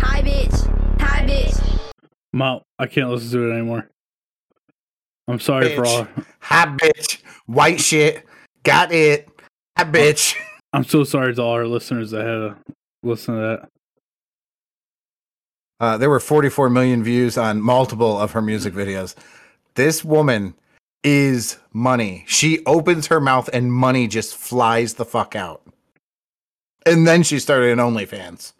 high 0.00 0.22
bitch, 0.22 1.00
high 1.00 1.24
bitch. 1.24 1.92
Mount, 2.32 2.64
I 2.80 2.88
can't 2.88 3.08
listen 3.10 3.30
to 3.30 3.48
it 3.48 3.54
anymore. 3.54 3.88
I'm 5.28 5.38
sorry 5.38 5.76
for 5.76 5.86
all. 5.86 6.04
Bitch. 6.06 6.24
Hi 6.40 6.66
bitch. 6.66 7.22
White 7.46 7.80
shit. 7.80 8.24
Got 8.64 8.90
it. 8.90 9.28
Hi 9.78 9.84
bitch. 9.84 10.34
Oh. 10.36 10.55
I'm 10.72 10.84
so 10.84 11.04
sorry 11.04 11.34
to 11.34 11.42
all 11.42 11.52
our 11.52 11.66
listeners 11.66 12.10
that 12.10 12.26
had 12.26 12.26
to 12.26 12.56
listen 13.02 13.34
to 13.34 13.40
that. 13.40 13.68
Uh, 15.78 15.98
there 15.98 16.10
were 16.10 16.20
44 16.20 16.70
million 16.70 17.02
views 17.04 17.36
on 17.36 17.60
multiple 17.60 18.18
of 18.18 18.32
her 18.32 18.42
music 18.42 18.72
videos. 18.74 19.14
This 19.74 20.04
woman 20.04 20.54
is 21.04 21.58
money. 21.72 22.24
She 22.26 22.64
opens 22.64 23.06
her 23.08 23.20
mouth 23.20 23.48
and 23.52 23.72
money 23.72 24.08
just 24.08 24.36
flies 24.36 24.94
the 24.94 25.04
fuck 25.04 25.36
out. 25.36 25.62
And 26.86 27.06
then 27.06 27.22
she 27.22 27.38
started 27.38 27.72
an 27.72 27.78
OnlyFans. 27.78 28.52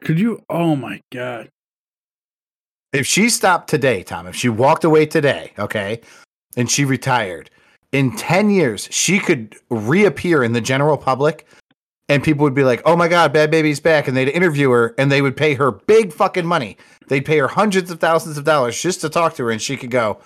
Could 0.00 0.18
you? 0.18 0.42
Oh 0.48 0.74
my 0.74 1.00
god! 1.12 1.50
If 2.92 3.06
she 3.06 3.28
stopped 3.28 3.68
today, 3.68 4.02
Tom, 4.02 4.26
if 4.26 4.34
she 4.34 4.48
walked 4.48 4.84
away 4.84 5.06
today, 5.06 5.52
okay, 5.58 6.00
and 6.56 6.70
she 6.70 6.84
retired, 6.84 7.50
in 7.92 8.16
10 8.16 8.50
years, 8.50 8.88
she 8.90 9.18
could 9.18 9.54
reappear 9.70 10.42
in 10.42 10.52
the 10.52 10.60
general 10.60 10.96
public 10.96 11.46
and 12.08 12.22
people 12.22 12.42
would 12.44 12.54
be 12.54 12.64
like, 12.64 12.82
oh 12.84 12.96
my 12.96 13.08
God, 13.08 13.32
Bhad 13.32 13.52
Bhabie's 13.52 13.80
back. 13.80 14.08
And 14.08 14.16
they'd 14.16 14.28
interview 14.28 14.70
her 14.70 14.94
and 14.98 15.10
they 15.10 15.22
would 15.22 15.36
pay 15.36 15.54
her 15.54 15.70
big 15.70 16.12
fucking 16.12 16.46
money. 16.46 16.76
They'd 17.08 17.24
pay 17.24 17.38
her 17.38 17.48
hundreds 17.48 17.90
of 17.90 18.00
thousands 18.00 18.36
of 18.36 18.44
dollars 18.44 18.80
just 18.80 19.00
to 19.02 19.08
talk 19.08 19.34
to 19.36 19.44
her. 19.44 19.50
And 19.50 19.62
she 19.62 19.76
could 19.76 19.90
go, 19.90 20.20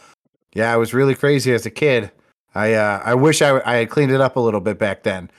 yeah, 0.55 0.73
I 0.73 0.77
was 0.77 0.95
really 0.95 1.15
crazy 1.15 1.53
as 1.53 1.67
a 1.67 1.71
kid. 1.71 2.11
I, 2.55 2.73
uh, 2.73 3.03
I 3.05 3.15
wish 3.15 3.43
I, 3.43 3.61
I 3.65 3.77
had 3.77 3.91
cleaned 3.91 4.13
it 4.13 4.21
up 4.21 4.37
a 4.37 4.41
little 4.41 4.61
bit 4.61 4.79
back 4.79 5.03
then. 5.03 5.31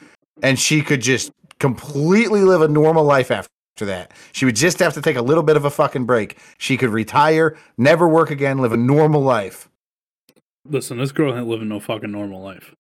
And 0.44 0.60
she 0.60 0.82
could 0.82 1.02
just 1.02 1.32
completely 1.60 2.44
live 2.44 2.62
a 2.62 2.68
normal 2.68 3.04
life 3.04 3.32
after 3.32 3.50
that. 3.82 4.12
She 4.32 4.46
would 4.46 4.56
just 4.56 4.80
have 4.80 4.94
to 4.94 5.02
take 5.02 5.16
a 5.16 5.22
little 5.22 5.44
bit 5.44 5.58
of 5.58 5.66
a 5.66 5.72
fucking 5.72 6.06
break. 6.06 6.38
She 6.60 6.78
could 6.78 6.92
retire, 6.92 7.58
never 7.78 8.08
work 8.08 8.30
again, 8.30 8.60
live 8.60 8.72
a 8.72 8.78
normal 8.78 9.22
life. 9.22 9.68
Listen, 10.70 10.98
this 10.98 11.12
girl 11.12 11.36
ain't 11.36 11.48
living 11.48 11.70
no 11.70 11.80
fucking 11.80 12.12
normal 12.12 12.42
life. 12.42 12.74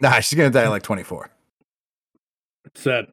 Nah, 0.00 0.20
she's 0.20 0.36
gonna 0.36 0.50
die 0.50 0.64
at 0.64 0.70
like 0.70 0.82
24. 0.82 1.30
It's 2.66 2.80
sad. 2.82 3.06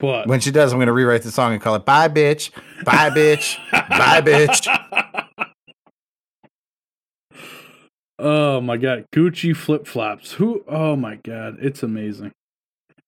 But 0.00 0.26
When 0.26 0.40
she 0.40 0.50
does, 0.50 0.72
I'm 0.72 0.78
gonna 0.78 0.92
rewrite 0.92 1.22
the 1.22 1.30
song 1.30 1.52
and 1.52 1.62
call 1.62 1.74
it 1.74 1.84
"Bye, 1.84 2.08
bitch, 2.08 2.50
bye, 2.84 3.10
bitch, 3.10 3.58
bye, 3.70 4.20
bitch." 4.20 4.66
oh 8.18 8.60
my 8.60 8.76
god, 8.76 9.06
Gucci 9.14 9.54
flip 9.56 9.86
flops. 9.86 10.32
Who? 10.32 10.64
Oh 10.68 10.96
my 10.96 11.16
god, 11.16 11.58
it's 11.60 11.82
amazing. 11.82 12.32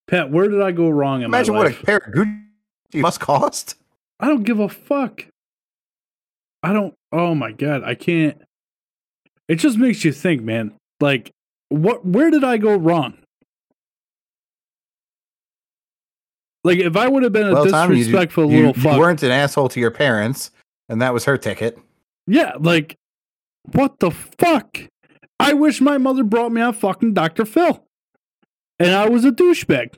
Pat, 0.07 0.31
where 0.31 0.49
did 0.49 0.61
I 0.61 0.73
go 0.73 0.89
wrong 0.91 1.21
in 1.21 1.27
Imagine 1.27 1.55
what 1.55 1.69
a 1.69 1.75
pair 1.85 1.99
of 1.99 2.13
Gucci 2.13 2.41
must 2.95 3.21
cost. 3.21 3.77
I 4.19 4.27
don't 4.27 4.43
give 4.43 4.59
a 4.59 4.69
fuck. 4.69 5.27
I 6.63 6.73
don't. 6.73 6.95
Oh 7.13 7.35
my 7.35 7.53
god, 7.53 7.83
I 7.85 7.95
can't. 7.95 8.41
It 9.51 9.57
just 9.57 9.79
makes 9.79 10.05
you 10.05 10.13
think, 10.13 10.43
man. 10.43 10.73
Like, 11.01 11.33
what? 11.71 12.07
Where 12.07 12.31
did 12.31 12.45
I 12.45 12.57
go 12.57 12.77
wrong? 12.77 13.15
Like, 16.63 16.79
if 16.79 16.97
I 16.97 17.09
would 17.09 17.25
have 17.25 17.33
been 17.33 17.49
a 17.49 17.55
Well, 17.55 17.67
Tom, 17.67 17.91
you, 17.91 17.97
disrespectful 17.97 18.45
you, 18.45 18.59
little 18.59 18.75
you 18.77 18.81
fuck, 18.81 18.93
you 18.95 19.01
weren't 19.01 19.25
an 19.25 19.33
asshole 19.33 19.69
to 19.71 19.81
your 19.81 19.91
parents, 19.91 20.53
and 20.89 21.03
that 21.03 21.13
was 21.13 21.25
her 21.25 21.37
ticket. 21.37 21.77
yeah, 22.29 22.53
like, 22.61 22.95
what 23.73 23.99
the 23.99 24.13
fuck? 24.13 24.79
I 25.41 25.55
wish 25.55 25.81
my 25.81 25.99
mother 25.99 26.23
brought 26.23 26.53
me 26.53 26.61
on 26.61 26.73
fucking 26.73 27.15
Dr. 27.15 27.45
Phil. 27.45 27.85
And 28.79 28.93
I 28.93 29.09
was 29.09 29.25
a 29.25 29.33
douchebag. 29.33 29.97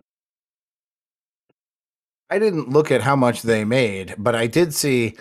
I 2.30 2.38
didn't 2.38 2.70
look 2.70 2.90
at 2.90 3.02
how 3.02 3.16
much 3.16 3.42
they 3.42 3.64
made, 3.64 4.14
but 4.16 4.34
I 4.34 4.46
did 4.46 4.72
see 4.72 5.14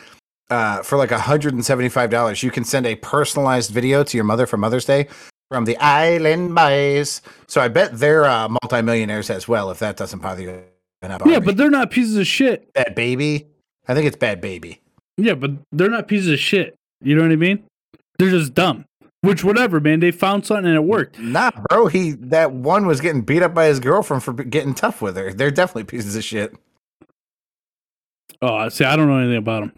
uh, 0.51 0.83
for 0.83 0.97
like 0.97 1.09
$175, 1.09 2.43
you 2.43 2.51
can 2.51 2.63
send 2.63 2.85
a 2.85 2.95
personalized 2.95 3.71
video 3.71 4.03
to 4.03 4.17
your 4.17 4.25
mother 4.25 4.45
for 4.45 4.57
Mother's 4.57 4.85
Day 4.85 5.07
from 5.49 5.65
the 5.65 5.77
Island 5.77 6.53
Boys. 6.53 7.21
So 7.47 7.61
I 7.61 7.69
bet 7.69 7.97
they're 7.97 8.25
uh, 8.25 8.49
multimillionaires 8.49 9.29
as 9.29 9.47
well, 9.47 9.71
if 9.71 9.79
that 9.79 9.97
doesn't 9.97 10.19
bother 10.19 10.41
you. 10.41 10.63
enough. 11.01 11.21
Yeah, 11.25 11.39
but 11.39 11.57
they're 11.57 11.69
not 11.69 11.89
pieces 11.89 12.17
of 12.17 12.27
shit. 12.27 12.71
Bhad 12.73 12.95
Bhabie? 12.95 13.45
I 13.87 13.93
think 13.93 14.05
it's 14.05 14.17
Bhad 14.17 14.41
Bhabie. 14.41 14.79
Yeah, 15.17 15.35
but 15.35 15.51
they're 15.71 15.89
not 15.89 16.07
pieces 16.07 16.27
of 16.27 16.39
shit. 16.39 16.75
You 17.01 17.15
know 17.15 17.23
what 17.23 17.31
I 17.31 17.35
mean? 17.37 17.63
They're 18.19 18.29
just 18.29 18.53
dumb. 18.53 18.85
Which, 19.21 19.43
whatever, 19.43 19.79
man. 19.79 19.99
They 19.99 20.11
found 20.11 20.45
something 20.45 20.65
and 20.65 20.75
it 20.75 20.83
worked. 20.83 21.19
Nah, 21.19 21.51
bro. 21.69 21.87
He 21.87 22.11
that 22.11 22.51
one 22.51 22.87
was 22.87 23.01
getting 23.01 23.21
beat 23.21 23.43
up 23.43 23.53
by 23.53 23.65
his 23.65 23.79
girlfriend 23.79 24.23
for 24.23 24.33
getting 24.33 24.73
tough 24.73 25.01
with 25.01 25.15
her. 25.15 25.31
They're 25.31 25.51
definitely 25.51 25.83
pieces 25.83 26.15
of 26.15 26.23
shit. 26.23 26.55
Oh, 28.41 28.69
see, 28.69 28.83
I 28.85 28.95
don't 28.95 29.07
know 29.07 29.19
anything 29.19 29.37
about 29.37 29.61
them. 29.61 29.73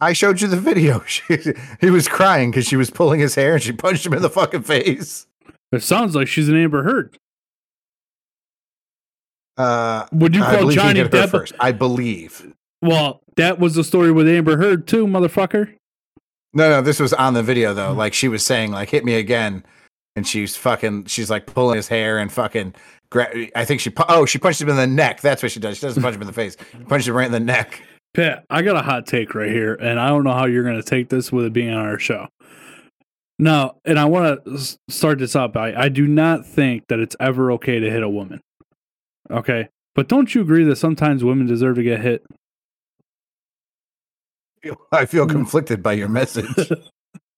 I 0.00 0.12
showed 0.12 0.40
you 0.40 0.48
the 0.48 0.56
video. 0.56 1.00
She, 1.06 1.22
he 1.80 1.90
was 1.90 2.06
crying 2.08 2.50
because 2.50 2.66
she 2.66 2.76
was 2.76 2.90
pulling 2.90 3.20
his 3.20 3.34
hair 3.34 3.54
and 3.54 3.62
she 3.62 3.72
punched 3.72 4.06
him 4.06 4.12
in 4.14 4.22
the 4.22 4.30
fucking 4.30 4.62
face. 4.62 5.26
It 5.72 5.82
sounds 5.82 6.14
like 6.14 6.28
she's 6.28 6.48
an 6.48 6.56
Amber 6.56 6.82
Heard. 6.84 7.18
Uh, 9.56 10.06
Would 10.12 10.34
you 10.34 10.42
call 10.42 10.70
Johnny 10.70 11.00
Depp? 11.02 11.30
first? 11.30 11.52
I 11.58 11.72
believe. 11.72 12.52
Well, 12.80 13.20
that 13.36 13.58
was 13.58 13.74
the 13.74 13.82
story 13.84 14.12
with 14.12 14.28
Amber 14.28 14.56
Heard 14.56 14.86
too, 14.86 15.06
motherfucker. 15.06 15.74
No, 16.54 16.70
no, 16.70 16.80
this 16.80 17.00
was 17.00 17.12
on 17.12 17.34
the 17.34 17.42
video 17.42 17.74
though. 17.74 17.92
Like 17.92 18.14
she 18.14 18.28
was 18.28 18.44
saying, 18.44 18.70
like 18.70 18.88
hit 18.88 19.04
me 19.04 19.14
again, 19.14 19.64
and 20.16 20.26
she's 20.26 20.56
fucking. 20.56 21.06
She's 21.06 21.28
like 21.28 21.46
pulling 21.46 21.76
his 21.76 21.88
hair 21.88 22.18
and 22.18 22.32
fucking. 22.32 22.74
Gra- 23.10 23.48
I 23.56 23.64
think 23.64 23.80
she. 23.80 23.90
pu- 23.90 24.04
Oh, 24.08 24.26
she 24.26 24.38
punched 24.38 24.60
him 24.60 24.68
in 24.68 24.76
the 24.76 24.86
neck. 24.86 25.20
That's 25.20 25.42
what 25.42 25.50
she 25.52 25.60
does. 25.60 25.76
She 25.78 25.82
doesn't 25.86 26.02
punch 26.02 26.14
him 26.14 26.22
in 26.22 26.26
the 26.28 26.32
face. 26.32 26.56
She 26.72 26.84
Punched 26.84 27.08
him 27.08 27.14
right 27.16 27.26
in 27.26 27.32
the 27.32 27.40
neck. 27.40 27.82
Pat, 28.18 28.44
I 28.50 28.62
got 28.62 28.74
a 28.74 28.82
hot 28.82 29.06
take 29.06 29.32
right 29.36 29.48
here, 29.48 29.74
and 29.74 30.00
I 30.00 30.08
don't 30.08 30.24
know 30.24 30.32
how 30.32 30.46
you're 30.46 30.64
going 30.64 30.74
to 30.74 30.82
take 30.82 31.08
this 31.08 31.30
with 31.30 31.44
it 31.44 31.52
being 31.52 31.72
on 31.72 31.86
our 31.86 32.00
show. 32.00 32.26
Now, 33.38 33.76
and 33.84 33.96
I 33.96 34.06
want 34.06 34.44
to 34.44 34.76
start 34.88 35.20
this 35.20 35.36
up. 35.36 35.56
I, 35.56 35.84
I 35.84 35.88
do 35.88 36.04
not 36.08 36.44
think 36.44 36.88
that 36.88 36.98
it's 36.98 37.14
ever 37.20 37.52
okay 37.52 37.78
to 37.78 37.88
hit 37.88 38.02
a 38.02 38.08
woman. 38.08 38.40
Okay. 39.30 39.68
But 39.94 40.08
don't 40.08 40.34
you 40.34 40.40
agree 40.40 40.64
that 40.64 40.74
sometimes 40.74 41.22
women 41.22 41.46
deserve 41.46 41.76
to 41.76 41.84
get 41.84 42.00
hit? 42.00 42.26
I 44.90 45.06
feel 45.06 45.26
hmm. 45.26 45.30
conflicted 45.30 45.80
by 45.80 45.92
your 45.92 46.08
message. 46.08 46.72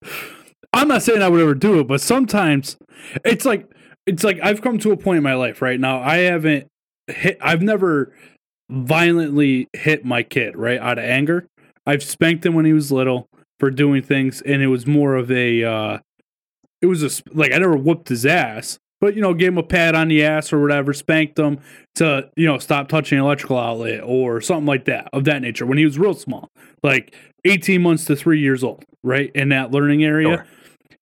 I'm 0.73 0.87
not 0.87 1.03
saying 1.03 1.21
I 1.21 1.29
would 1.29 1.41
ever 1.41 1.53
do 1.53 1.79
it, 1.79 1.87
but 1.87 2.01
sometimes 2.01 2.75
it's 3.23 3.45
like 3.45 3.69
it's 4.07 4.23
like 4.23 4.39
I've 4.41 4.63
come 4.63 4.79
to 4.79 4.91
a 4.91 4.97
point 4.97 5.17
in 5.17 5.23
my 5.23 5.35
life 5.35 5.61
right 5.61 5.79
now. 5.79 6.01
I 6.01 6.17
haven't 6.17 6.69
hit. 7.05 7.37
I've 7.39 7.61
never 7.61 8.15
violently 8.71 9.67
hit 9.73 10.05
my 10.05 10.23
kid 10.23 10.55
right 10.55 10.79
out 10.79 10.97
of 10.97 11.03
anger. 11.03 11.47
I've 11.85 12.03
spanked 12.03 12.45
him 12.45 12.53
when 12.53 12.65
he 12.65 12.73
was 12.73 12.91
little 12.91 13.27
for 13.59 13.69
doing 13.69 14.01
things, 14.01 14.41
and 14.41 14.61
it 14.61 14.67
was 14.67 14.87
more 14.87 15.15
of 15.15 15.31
a. 15.31 15.63
uh 15.63 15.99
It 16.81 16.87
was 16.87 17.03
a 17.03 17.23
like 17.33 17.53
I 17.53 17.57
never 17.57 17.75
whooped 17.75 18.09
his 18.09 18.25
ass, 18.25 18.79
but 18.99 19.15
you 19.15 19.21
know, 19.21 19.33
gave 19.33 19.49
him 19.49 19.57
a 19.57 19.63
pat 19.63 19.93
on 19.95 20.07
the 20.07 20.23
ass 20.23 20.53
or 20.53 20.61
whatever, 20.61 20.93
spanked 20.93 21.37
him 21.37 21.59
to 21.95 22.29
you 22.35 22.45
know 22.45 22.57
stop 22.57 22.87
touching 22.87 23.17
an 23.17 23.25
electrical 23.25 23.57
outlet 23.57 24.01
or 24.03 24.41
something 24.41 24.65
like 24.65 24.85
that 24.85 25.09
of 25.13 25.25
that 25.25 25.41
nature 25.41 25.65
when 25.65 25.77
he 25.77 25.85
was 25.85 25.99
real 25.99 26.13
small, 26.13 26.49
like 26.83 27.15
18 27.45 27.81
months 27.81 28.05
to 28.05 28.15
three 28.15 28.39
years 28.39 28.63
old, 28.63 28.85
right 29.03 29.31
in 29.35 29.49
that 29.49 29.71
learning 29.71 30.03
area 30.03 30.45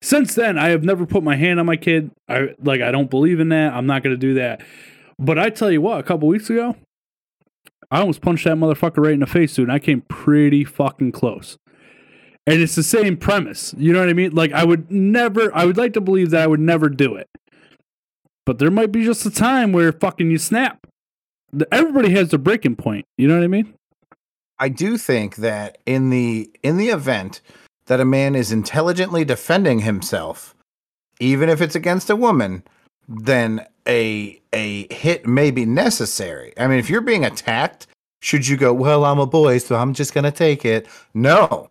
since 0.02 0.34
then 0.36 0.58
i 0.58 0.70
have 0.70 0.82
never 0.82 1.06
put 1.06 1.24
my 1.24 1.36
hand 1.36 1.60
on 1.60 1.66
my 1.66 1.76
kid 1.76 2.10
i 2.30 2.48
like 2.64 2.82
i 2.82 2.90
don't 2.90 3.10
believe 3.10 3.42
in 3.42 3.50
that 3.50 3.74
i'm 3.74 3.86
not 3.86 4.02
going 4.02 4.14
to 4.14 4.18
do 4.18 4.34
that 4.36 4.62
but 5.18 5.38
i 5.38 5.50
tell 5.50 5.70
you 5.70 5.82
what 5.82 6.00
a 6.00 6.04
couple 6.04 6.26
weeks 6.26 6.50
ago 6.50 6.74
i 7.92 8.00
almost 8.00 8.22
punched 8.22 8.44
that 8.46 8.58
motherfucker 8.58 9.04
right 9.04 9.14
in 9.14 9.20
the 9.20 9.28
face 9.28 9.56
dude 9.56 9.68
and 9.68 9.74
i 9.74 9.80
came 9.80 10.02
pretty 10.02 10.64
fucking 10.64 11.12
close. 11.12 11.58
And 12.48 12.62
it's 12.62 12.76
the 12.76 12.84
same 12.84 13.18
premise 13.18 13.76
you 13.78 13.94
know 13.94 14.00
what 14.00 14.10
i 14.10 14.14
mean? 14.14 14.32
Like 14.32 14.52
i 14.54 14.64
would 14.64 14.92
never 14.92 15.56
i 15.56 15.66
would 15.66 15.78
like 15.78 15.94
to 15.94 16.02
believe 16.02 16.32
that 16.32 16.42
i 16.42 16.48
would 16.48 16.60
never 16.60 16.90
do 16.90 17.16
it. 17.16 17.28
But 18.46 18.60
there 18.60 18.72
might 18.72 18.92
be 18.92 19.04
just 19.04 19.26
a 19.26 19.32
time 19.32 19.72
where 19.72 19.92
fucking 19.92 20.32
you 20.32 20.40
snap. 20.40 20.88
Everybody 21.72 22.10
has 22.12 22.30
their 22.30 22.40
breaking 22.40 22.76
point 22.76 23.06
you 23.18 23.28
know 23.28 23.36
what 23.36 23.44
i 23.44 23.48
mean? 23.48 23.74
I 24.60 24.70
do 24.70 24.98
think 24.98 25.38
that 25.38 25.78
in 25.86 26.10
the 26.10 26.50
in 26.64 26.78
the 26.78 26.90
event 26.90 27.42
that 27.86 28.00
a 28.00 28.06
man 28.06 28.36
is 28.36 28.52
intelligently 28.52 29.26
defending 29.26 29.80
himself, 29.80 30.54
even 31.20 31.50
if 31.50 31.62
it's 31.62 31.76
against 31.76 32.10
a 32.10 32.16
woman, 32.16 32.64
then 33.08 33.66
a 33.88 34.40
a 34.54 34.94
hit 34.94 35.28
may 35.28 35.52
be 35.52 35.66
necessary. 35.66 36.54
I 36.58 36.68
mean, 36.68 36.80
if 36.80 36.90
you're 36.90 37.02
being 37.02 37.26
attacked, 37.26 37.88
should 38.22 38.48
you 38.48 38.58
go, 38.58 38.74
"Well, 38.74 39.06
I'm 39.06 39.20
a 39.20 39.26
boy, 39.26 39.58
so 39.60 39.76
I'm 39.76 39.94
just 39.94 40.14
going 40.14 40.26
to 40.26 40.32
take 40.32 40.66
it." 40.66 40.88
No. 41.14 41.70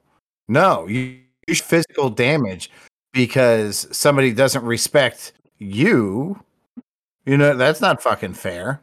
No, 0.48 0.86
you, 0.86 1.18
you 1.46 1.54
physical 1.54 2.09
damage 2.09 2.70
because 3.12 3.86
somebody 3.94 4.32
doesn't 4.32 4.64
respect 4.64 5.32
you. 5.59 6.42
You 7.26 7.36
know, 7.36 7.54
that's 7.54 7.80
not 7.80 8.02
fucking 8.02 8.34
fair. 8.34 8.80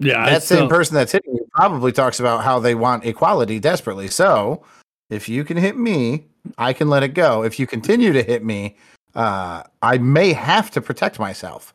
yeah 0.00 0.28
that 0.28 0.42
same 0.42 0.68
person 0.68 0.94
that's 0.94 1.12
hitting 1.12 1.34
you 1.34 1.46
probably 1.52 1.92
talks 1.92 2.20
about 2.20 2.42
how 2.42 2.58
they 2.58 2.74
want 2.74 3.04
equality 3.04 3.60
desperately. 3.60 4.08
So 4.08 4.64
if 5.10 5.28
you 5.28 5.44
can 5.44 5.56
hit 5.56 5.76
me, 5.76 6.26
I 6.56 6.72
can 6.72 6.88
let 6.88 7.02
it 7.02 7.14
go. 7.14 7.42
If 7.44 7.58
you 7.60 7.66
continue 7.66 8.12
to 8.12 8.22
hit 8.22 8.44
me, 8.44 8.76
uh, 9.14 9.62
I 9.82 9.98
may 9.98 10.32
have 10.32 10.70
to 10.72 10.80
protect 10.80 11.18
myself. 11.18 11.74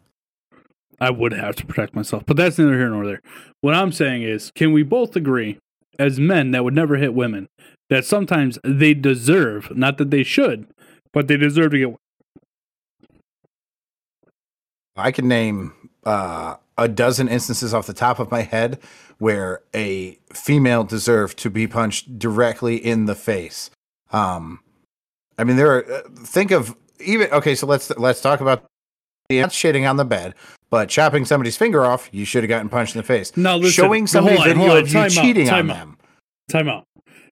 I 0.99 1.09
would 1.09 1.33
have 1.33 1.55
to 1.57 1.65
protect 1.65 1.95
myself, 1.95 2.23
but 2.25 2.37
that's 2.37 2.57
neither 2.57 2.77
here 2.77 2.89
nor 2.89 3.05
there. 3.05 3.21
What 3.61 3.75
I'm 3.75 3.91
saying 3.91 4.23
is, 4.23 4.51
can 4.55 4.71
we 4.71 4.83
both 4.83 5.15
agree, 5.15 5.57
as 5.99 6.19
men 6.19 6.51
that 6.51 6.63
would 6.63 6.75
never 6.75 6.95
hit 6.95 7.13
women, 7.13 7.47
that 7.89 8.05
sometimes 8.05 8.57
they 8.63 8.93
deserve, 8.93 9.75
not 9.75 9.97
that 9.97 10.11
they 10.11 10.23
should, 10.23 10.67
but 11.11 11.27
they 11.27 11.37
deserve 11.37 11.71
to 11.71 11.79
get. 11.79 11.95
I 14.95 15.11
can 15.11 15.27
name 15.27 15.73
uh, 16.05 16.55
a 16.77 16.87
dozen 16.87 17.27
instances 17.27 17.73
off 17.73 17.87
the 17.87 17.93
top 17.93 18.19
of 18.19 18.31
my 18.31 18.41
head 18.41 18.79
where 19.17 19.61
a 19.73 20.17
female 20.31 20.83
deserved 20.83 21.37
to 21.39 21.49
be 21.49 21.67
punched 21.67 22.19
directly 22.19 22.75
in 22.75 23.05
the 23.05 23.15
face. 23.15 23.69
Um, 24.11 24.59
I 25.37 25.43
mean, 25.43 25.57
there 25.57 25.71
are. 25.71 25.91
Uh, 25.91 26.01
think 26.23 26.51
of 26.51 26.75
even 26.99 27.31
okay. 27.31 27.55
So 27.55 27.65
let's 27.67 27.89
let's 27.97 28.21
talk 28.21 28.41
about 28.41 28.65
not 29.31 29.49
shitting 29.49 29.89
on 29.89 29.97
the 29.97 30.05
bed, 30.05 30.35
but 30.73 30.89
chopping 30.89 31.23
somebody's 31.23 31.55
finger 31.55 31.85
off. 31.85 32.09
You 32.11 32.25
should 32.25 32.41
have 32.41 32.49
gotten 32.49 32.67
punched 32.67 32.95
in 32.95 32.99
the 32.99 33.05
face. 33.05 33.37
No, 33.37 33.57
listen, 33.57 33.73
showing 33.73 34.07
somebody 34.07 34.37
hold 34.37 34.47
on, 34.47 34.53
video 34.55 34.67
hold 34.69 34.79
of 34.79 34.87
you 34.87 34.93
time 34.93 35.03
out, 35.05 35.11
cheating 35.11 35.49
on 35.51 35.69
out. 35.69 35.75
them. 35.75 35.97
Time 36.49 36.67
out. 36.67 36.85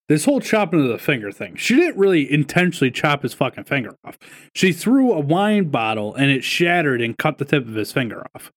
This 0.08 0.26
whole 0.26 0.40
chopping 0.40 0.84
of 0.84 0.90
the 0.90 1.00
finger 1.00 1.32
thing, 1.32 1.56
she 1.56 1.76
didn't 1.76 1.98
really 1.98 2.32
intentionally 2.32 2.92
chop 2.92 3.24
his 3.24 3.34
fucking 3.34 3.64
finger 3.64 3.96
off. 4.06 4.20
She 4.54 4.72
threw 4.72 5.12
a 5.12 5.20
wine 5.20 5.70
bottle 5.70 6.14
and 6.14 6.30
it 6.30 6.44
shattered 6.44 7.02
and 7.02 7.18
cut 7.18 7.40
the 7.40 7.46
tip 7.46 7.68
of 7.68 7.74
his 7.74 7.92
finger 7.92 8.28
off. 8.36 8.52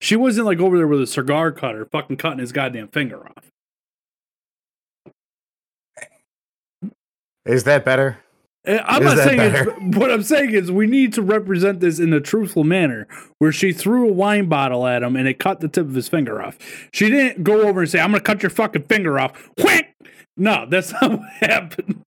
She 0.00 0.14
wasn't 0.14 0.46
like 0.46 0.60
over 0.60 0.76
there 0.76 0.86
with 0.86 1.02
a 1.02 1.06
cigar 1.08 1.50
cutter 1.50 1.88
fucking 1.90 2.18
cutting 2.18 2.38
his 2.38 2.52
goddamn 2.52 2.86
finger 2.88 3.26
off. 3.26 3.50
Is 7.44 7.64
that 7.64 7.84
better? 7.84 8.18
I'm 8.68 9.02
Is 9.02 9.14
not 9.14 9.24
saying 9.24 9.40
it's, 9.40 9.96
what 9.96 10.10
I'm 10.10 10.22
saying 10.22 10.50
is 10.50 10.70
we 10.70 10.86
need 10.86 11.14
to 11.14 11.22
represent 11.22 11.80
this 11.80 11.98
in 11.98 12.12
a 12.12 12.20
truthful 12.20 12.64
manner 12.64 13.08
where 13.38 13.52
she 13.52 13.72
threw 13.72 14.08
a 14.08 14.12
wine 14.12 14.48
bottle 14.48 14.86
at 14.86 15.02
him 15.02 15.16
and 15.16 15.26
it 15.26 15.38
cut 15.38 15.60
the 15.60 15.68
tip 15.68 15.86
of 15.86 15.94
his 15.94 16.08
finger 16.08 16.42
off. 16.42 16.58
She 16.92 17.08
didn't 17.08 17.44
go 17.44 17.62
over 17.62 17.80
and 17.80 17.90
say, 17.90 18.00
I'm 18.00 18.10
going 18.10 18.20
to 18.20 18.24
cut 18.24 18.42
your 18.42 18.50
fucking 18.50 18.82
finger 18.84 19.18
off. 19.18 19.32
Whack! 19.58 19.94
No, 20.36 20.66
that's 20.68 20.92
not 21.02 21.10
what 21.12 21.28
happened. 21.40 22.02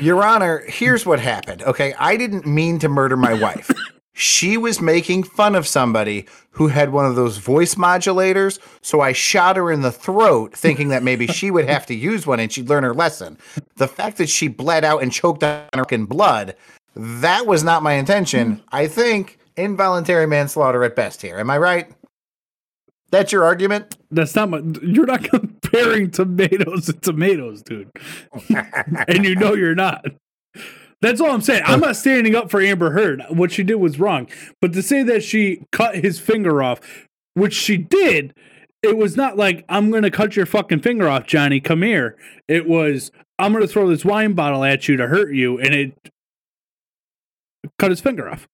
Your 0.00 0.22
Honor, 0.22 0.62
here's 0.66 1.04
what 1.04 1.18
happened. 1.18 1.62
Okay, 1.62 1.94
I 1.98 2.16
didn't 2.16 2.46
mean 2.46 2.78
to 2.80 2.88
murder 2.88 3.16
my 3.16 3.34
wife. 3.34 3.70
she 4.12 4.56
was 4.56 4.80
making 4.80 5.22
fun 5.22 5.54
of 5.54 5.66
somebody 5.66 6.26
who 6.50 6.68
had 6.68 6.92
one 6.92 7.06
of 7.06 7.16
those 7.16 7.38
voice 7.38 7.76
modulators, 7.76 8.58
so 8.82 9.00
I 9.00 9.12
shot 9.12 9.56
her 9.56 9.70
in 9.72 9.80
the 9.80 9.92
throat, 9.92 10.54
thinking 10.54 10.88
that 10.88 11.02
maybe 11.02 11.26
she 11.26 11.50
would 11.50 11.66
have 11.66 11.86
to 11.86 11.94
use 11.94 12.26
one 12.26 12.38
and 12.38 12.52
she'd 12.52 12.68
learn 12.68 12.84
her 12.84 12.94
lesson. 12.94 13.38
The 13.76 13.88
fact 13.88 14.18
that 14.18 14.28
she 14.28 14.48
bled 14.48 14.84
out 14.84 15.02
and 15.02 15.10
choked 15.10 15.42
on 15.42 15.64
her 15.74 15.98
blood, 16.06 16.54
that 16.94 17.46
was 17.46 17.64
not 17.64 17.82
my 17.82 17.94
intention. 17.94 18.62
I 18.70 18.86
think 18.86 19.38
involuntary 19.56 20.26
manslaughter 20.26 20.84
at 20.84 20.94
best 20.94 21.22
here. 21.22 21.38
Am 21.38 21.50
I 21.50 21.58
right? 21.58 21.90
That's 23.10 23.30
your 23.30 23.44
argument? 23.44 23.96
That's 24.10 24.34
not 24.34 24.50
my. 24.50 24.62
You're 24.82 25.06
not 25.06 25.22
comparing 25.30 26.10
tomatoes 26.10 26.86
to 26.86 26.94
tomatoes, 26.94 27.62
dude. 27.62 27.90
and 29.08 29.24
you 29.24 29.34
know 29.34 29.54
you're 29.54 29.74
not. 29.74 30.04
That's 31.02 31.20
all 31.20 31.30
I'm 31.30 31.42
saying. 31.42 31.64
I'm 31.66 31.80
not 31.80 31.96
standing 31.96 32.34
up 32.34 32.50
for 32.50 32.62
Amber 32.62 32.92
Heard. 32.92 33.22
What 33.28 33.52
she 33.52 33.62
did 33.62 33.74
was 33.74 33.98
wrong. 33.98 34.28
But 34.62 34.72
to 34.72 34.82
say 34.82 35.02
that 35.02 35.22
she 35.22 35.62
cut 35.72 35.96
his 35.96 36.18
finger 36.18 36.62
off, 36.62 36.80
which 37.34 37.52
she 37.52 37.76
did, 37.76 38.32
it 38.82 38.96
was 38.96 39.16
not 39.16 39.36
like, 39.36 39.64
I'm 39.68 39.90
going 39.90 40.04
to 40.04 40.10
cut 40.10 40.36
your 40.36 40.46
fucking 40.46 40.80
finger 40.80 41.08
off, 41.08 41.26
Johnny. 41.26 41.60
Come 41.60 41.82
here. 41.82 42.16
It 42.48 42.66
was, 42.66 43.10
I'm 43.38 43.52
going 43.52 43.66
to 43.66 43.68
throw 43.68 43.88
this 43.88 44.04
wine 44.04 44.32
bottle 44.32 44.64
at 44.64 44.88
you 44.88 44.96
to 44.96 45.08
hurt 45.08 45.34
you. 45.34 45.58
And 45.58 45.74
it, 45.74 45.98
cut 47.78 47.90
his 47.90 48.00
finger 48.00 48.28
off. 48.28 48.48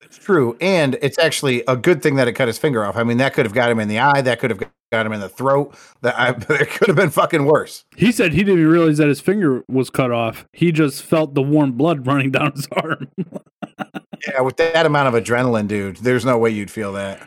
It's 0.00 0.18
true, 0.18 0.56
and 0.60 0.98
it's 1.00 1.18
actually 1.18 1.62
a 1.68 1.76
good 1.76 2.02
thing 2.02 2.16
that 2.16 2.28
it 2.28 2.32
cut 2.32 2.48
his 2.48 2.58
finger 2.58 2.84
off. 2.84 2.96
I 2.96 3.04
mean, 3.04 3.18
that 3.18 3.34
could 3.34 3.46
have 3.46 3.54
got 3.54 3.70
him 3.70 3.78
in 3.78 3.88
the 3.88 4.00
eye. 4.00 4.20
That 4.20 4.40
could 4.40 4.50
have 4.50 4.62
got 4.92 5.04
him 5.04 5.12
in 5.12 5.18
the 5.20 5.28
throat. 5.28 5.74
That 6.02 6.16
I, 6.16 6.28
it 6.54 6.70
could 6.70 6.86
have 6.86 6.96
been 6.96 7.10
fucking 7.10 7.44
worse. 7.44 7.84
He 7.96 8.12
said 8.12 8.32
he 8.32 8.44
didn't 8.44 8.68
realize 8.68 8.98
that 8.98 9.08
his 9.08 9.20
finger 9.20 9.64
was 9.68 9.90
cut 9.90 10.12
off. 10.12 10.46
He 10.52 10.70
just 10.70 11.02
felt 11.02 11.34
the 11.34 11.42
warm 11.42 11.72
blood 11.72 12.06
running 12.06 12.30
down 12.30 12.52
his 12.52 12.68
arm. 12.70 13.08
Yeah, 14.28 14.42
with 14.42 14.56
that 14.58 14.86
amount 14.86 15.12
of 15.12 15.20
adrenaline, 15.24 15.66
dude, 15.66 15.96
there's 15.96 16.24
no 16.24 16.38
way 16.38 16.50
you'd 16.50 16.70
feel 16.70 16.92
that. 16.92 17.26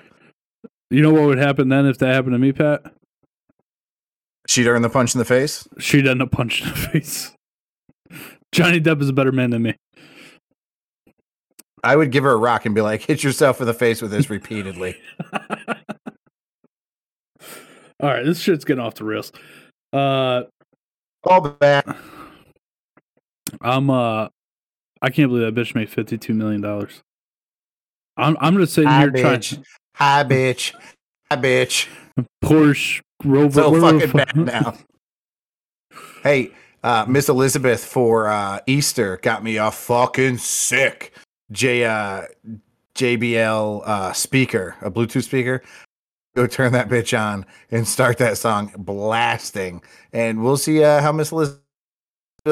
you 0.90 1.02
know 1.02 1.12
what 1.12 1.24
would 1.24 1.38
happen 1.40 1.68
then 1.68 1.86
if 1.86 1.98
that 1.98 2.14
happened 2.14 2.34
to 2.34 2.40
me, 2.40 2.54
Pat? 2.54 2.84
She'd 4.48 4.68
earn 4.68 4.84
the 4.84 4.90
punch 4.90 5.14
in 5.16 5.20
the 5.20 5.26
face. 5.26 5.68
She'd 5.80 6.08
end 6.08 6.22
up 6.22 6.32
punching 6.32 6.68
in 6.68 6.74
the 6.74 6.80
face. 6.94 7.34
Johnny 8.54 8.80
Depp 8.80 9.02
is 9.02 9.10
a 9.10 9.14
better 9.14 9.32
man 9.32 9.50
than 9.50 9.64
me. 9.64 9.76
I 11.84 11.96
would 11.96 12.12
give 12.12 12.24
her 12.24 12.32
a 12.32 12.38
rock 12.38 12.66
and 12.66 12.74
be 12.74 12.82
like, 12.82 13.02
"Hit 13.02 13.24
yourself 13.24 13.60
in 13.60 13.68
the 13.68 13.74
face 13.74 14.02
with 14.02 14.12
this 14.12 14.30
repeatedly." 14.30 14.98
All 18.02 18.10
right, 18.10 18.26
this 18.26 18.40
shit's 18.40 18.66
getting 18.66 18.84
off 18.84 18.96
the 18.96 19.06
rails. 19.06 19.32
Uh, 19.94 20.44
Call 21.26 21.42
back. 21.42 21.88
I'm 23.62 23.90
uh, 23.90 24.28
I 25.02 25.10
can't 25.10 25.30
believe 25.30 25.54
that 25.54 25.60
bitch 25.60 25.74
made 25.74 25.90
fifty 25.90 26.18
two 26.18 26.34
million 26.34 26.62
dollars. 26.62 27.02
I'm 28.18 28.38
I'm 28.40 28.58
just 28.58 28.74
sitting 28.74 28.90
Hi, 28.90 29.02
here 29.02 29.12
trying 29.12 29.40
bitch. 29.40 29.64
Hi, 29.96 30.24
bitch. 30.24 30.74
Hi, 31.32 31.38
bitch. 31.38 31.88
Porsche 32.44 33.02
Rover. 33.24 33.62
So 33.62 33.82
fucking 33.82 34.12
bad 34.12 34.36
now. 34.36 34.78
hey, 36.24 36.52
uh, 36.84 37.06
Miss 37.08 37.30
Elizabeth 37.30 37.84
for 37.84 38.28
uh, 38.28 38.60
Easter 38.68 39.18
got 39.18 39.44
me 39.44 39.58
a 39.58 39.72
fucking 39.72 40.38
sick 40.38 41.14
J 41.52 41.86
uh, 41.86 42.24
JBL 42.96 43.82
uh, 43.86 44.14
speaker, 44.14 44.76
a 44.82 44.92
Bluetooth 44.92 45.24
speaker. 45.24 45.62
Go 46.36 46.48
turn 46.48 46.74
that 46.74 46.90
bitch 46.90 47.18
on 47.18 47.46
and 47.72 47.88
start 47.88 48.18
that 48.18 48.38
song 48.38 48.74
blasting, 48.78 49.82
and 50.12 50.44
we'll 50.44 50.58
see 50.58 50.84
uh, 50.84 51.02
how 51.02 51.14
Miss 51.14 51.32
Elizabeth 51.32 51.62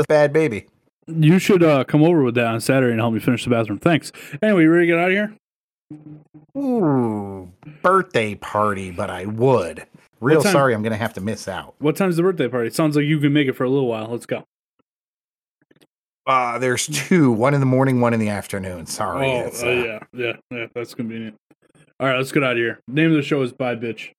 bad 0.08 0.32
baby. 0.32 0.68
You 1.06 1.38
should 1.38 1.62
uh 1.64 1.84
come 1.84 2.02
over 2.02 2.24
with 2.24 2.36
that 2.36 2.48
on 2.48 2.62
Saturday 2.62 2.94
and 2.94 3.02
help 3.02 3.14
me 3.14 3.20
finish 3.20 3.44
the 3.44 3.50
bathroom. 3.50 3.80
Thanks. 3.80 4.14
Anyway, 4.42 4.64
you 4.64 4.72
ready 4.72 4.88
to 4.88 4.94
get 4.94 5.00
out 5.00 5.12
of 5.12 5.14
here? 5.14 5.38
Ooh, 6.58 7.52
birthday 7.82 8.36
party, 8.36 8.90
but 8.92 9.10
I 9.10 9.26
would. 9.26 9.86
Real 10.22 10.42
sorry, 10.42 10.74
I'm 10.74 10.82
gonna 10.82 10.96
have 10.96 11.14
to 11.16 11.22
miss 11.22 11.50
out. 11.50 11.76
What 11.80 11.98
time's 11.98 12.16
the 12.16 12.24
birthday 12.24 12.48
party? 12.48 12.70
Sounds 12.70 12.96
like 12.96 13.06
you 13.06 13.20
can 13.20 13.34
make 13.34 13.50
it 13.50 13.54
for 13.54 13.66
a 13.66 13.70
little 13.70 13.88
while. 13.88 14.08
Let's 14.08 14.26
go. 14.26 14.46
Uh, 16.26 16.58
there's 16.58 16.88
two, 16.88 17.34
one 17.34 17.54
in 17.54 17.60
the 17.60 17.66
morning, 17.66 18.00
one 18.00 18.14
in 18.14 18.20
the 18.22 18.30
afternoon. 18.30 18.86
Sorry. 18.86 19.30
oh, 19.30 19.48
uh, 19.48 19.66
uh, 19.66 19.70
yeah, 19.70 20.00
yeah, 20.14 20.34
yeah. 20.50 20.66
That's 20.74 20.94
convenient. 20.96 21.36
All 22.04 22.10
right, 22.10 22.18
let's 22.18 22.34
get 22.34 22.44
out 22.44 22.52
of 22.52 22.58
here. 22.58 22.82
Name 22.90 23.12
of 23.12 23.16
the 23.16 23.22
show 23.24 23.42
is 23.44 23.54
Bye 23.54 23.76
Bitch. 23.76 24.10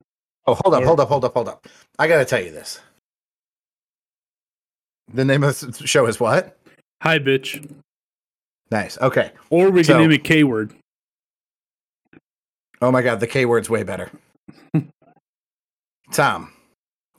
Oh, 0.47 0.55
hold 0.65 0.75
up, 0.75 0.85
hold 0.85 1.01
up, 1.01 1.09
hold 1.11 1.23
up, 1.27 1.35
hold 1.35 1.49
up. 1.51 1.69
I 1.99 2.09
gotta 2.09 2.25
tell 2.25 2.43
you 2.43 2.51
this. 2.51 2.81
The 5.13 5.23
name 5.23 5.45
of 5.45 5.61
the 5.61 5.87
show 5.87 6.07
is 6.07 6.19
what? 6.19 6.57
Hi 7.03 7.19
Bitch. 7.19 7.71
Nice. 8.71 8.97
Okay. 9.03 9.33
Or 9.51 9.69
we 9.71 9.81
can 9.81 9.85
So- 9.85 9.99
name 9.99 10.13
it 10.13 10.25
K 10.25 10.45
word. 10.45 10.73
Oh 12.81 12.91
my 12.91 13.03
god, 13.03 13.21
the 13.21 13.27
K 13.27 13.45
word's 13.45 13.69
way 13.69 13.83
better. 13.83 14.11
Tom, 16.11 16.55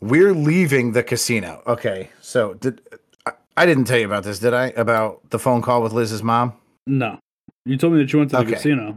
we're 0.01 0.33
leaving 0.33 0.93
the 0.93 1.03
casino. 1.03 1.61
Okay. 1.67 2.09
So 2.21 2.55
did 2.55 2.81
I, 3.27 3.33
I 3.55 3.67
didn't 3.67 3.85
tell 3.85 3.99
you 3.99 4.07
about 4.07 4.23
this, 4.23 4.39
did 4.39 4.55
I? 4.55 4.69
About 4.69 5.29
the 5.29 5.37
phone 5.37 5.61
call 5.61 5.83
with 5.83 5.93
Liz's 5.93 6.23
mom? 6.23 6.53
No. 6.87 7.19
You 7.65 7.77
told 7.77 7.93
me 7.93 7.99
that 7.99 8.11
you 8.11 8.17
went 8.17 8.31
to 8.31 8.37
the 8.37 8.41
Okay. 8.41 8.53
casino. 8.53 8.95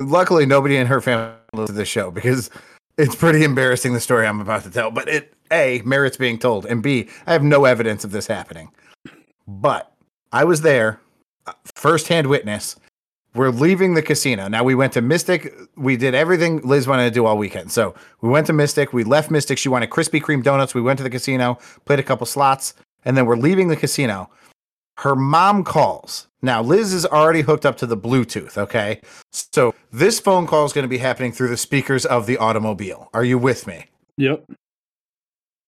Luckily, 0.00 0.44
nobody 0.44 0.76
in 0.76 0.86
her 0.86 1.00
family 1.00 1.34
listens 1.52 1.70
to 1.70 1.72
this 1.74 1.88
show 1.88 2.10
because 2.10 2.50
it's 2.98 3.14
pretty 3.14 3.44
embarrassing 3.44 3.94
the 3.94 4.00
story 4.00 4.26
I'm 4.26 4.40
about 4.40 4.62
to 4.64 4.70
tell. 4.70 4.90
But 4.90 5.08
it 5.08 5.34
A, 5.50 5.80
merits 5.84 6.16
being 6.16 6.38
told, 6.38 6.66
and 6.66 6.82
B, 6.82 7.08
I 7.26 7.32
have 7.32 7.42
no 7.42 7.64
evidence 7.64 8.04
of 8.04 8.10
this 8.10 8.26
happening. 8.26 8.70
But 9.48 9.92
I 10.32 10.44
was 10.44 10.60
there, 10.60 11.00
uh, 11.46 11.52
firsthand 11.74 12.26
witness. 12.26 12.76
We're 13.34 13.50
leaving 13.50 13.94
the 13.94 14.02
casino. 14.02 14.48
Now 14.48 14.64
we 14.64 14.74
went 14.74 14.94
to 14.94 15.02
Mystic. 15.02 15.52
We 15.76 15.96
did 15.96 16.14
everything 16.14 16.60
Liz 16.62 16.86
wanted 16.86 17.04
to 17.04 17.10
do 17.10 17.26
all 17.26 17.36
weekend. 17.36 17.70
So 17.70 17.94
we 18.22 18.30
went 18.30 18.46
to 18.46 18.54
Mystic. 18.54 18.94
We 18.94 19.04
left 19.04 19.30
Mystic. 19.30 19.58
She 19.58 19.68
wanted 19.68 19.90
Krispy 19.90 20.22
Kreme 20.22 20.42
donuts. 20.42 20.74
We 20.74 20.80
went 20.80 20.96
to 20.98 21.02
the 21.02 21.10
casino, 21.10 21.58
played 21.84 21.98
a 21.98 22.02
couple 22.02 22.26
slots, 22.26 22.74
and 23.04 23.16
then 23.16 23.26
we're 23.26 23.36
leaving 23.36 23.68
the 23.68 23.76
casino. 23.76 24.30
Her 24.98 25.14
mom 25.14 25.62
calls. 25.64 26.26
Now 26.42 26.62
Liz 26.62 26.92
is 26.92 27.04
already 27.04 27.42
hooked 27.42 27.66
up 27.66 27.76
to 27.78 27.86
the 27.86 27.96
Bluetooth. 27.96 28.56
Okay, 28.56 29.00
so 29.32 29.74
this 29.92 30.20
phone 30.20 30.46
call 30.46 30.64
is 30.64 30.72
going 30.72 30.84
to 30.84 30.88
be 30.88 30.98
happening 30.98 31.32
through 31.32 31.48
the 31.48 31.56
speakers 31.56 32.06
of 32.06 32.26
the 32.26 32.38
automobile. 32.38 33.10
Are 33.12 33.24
you 33.24 33.38
with 33.38 33.66
me? 33.66 33.86
Yep. 34.16 34.50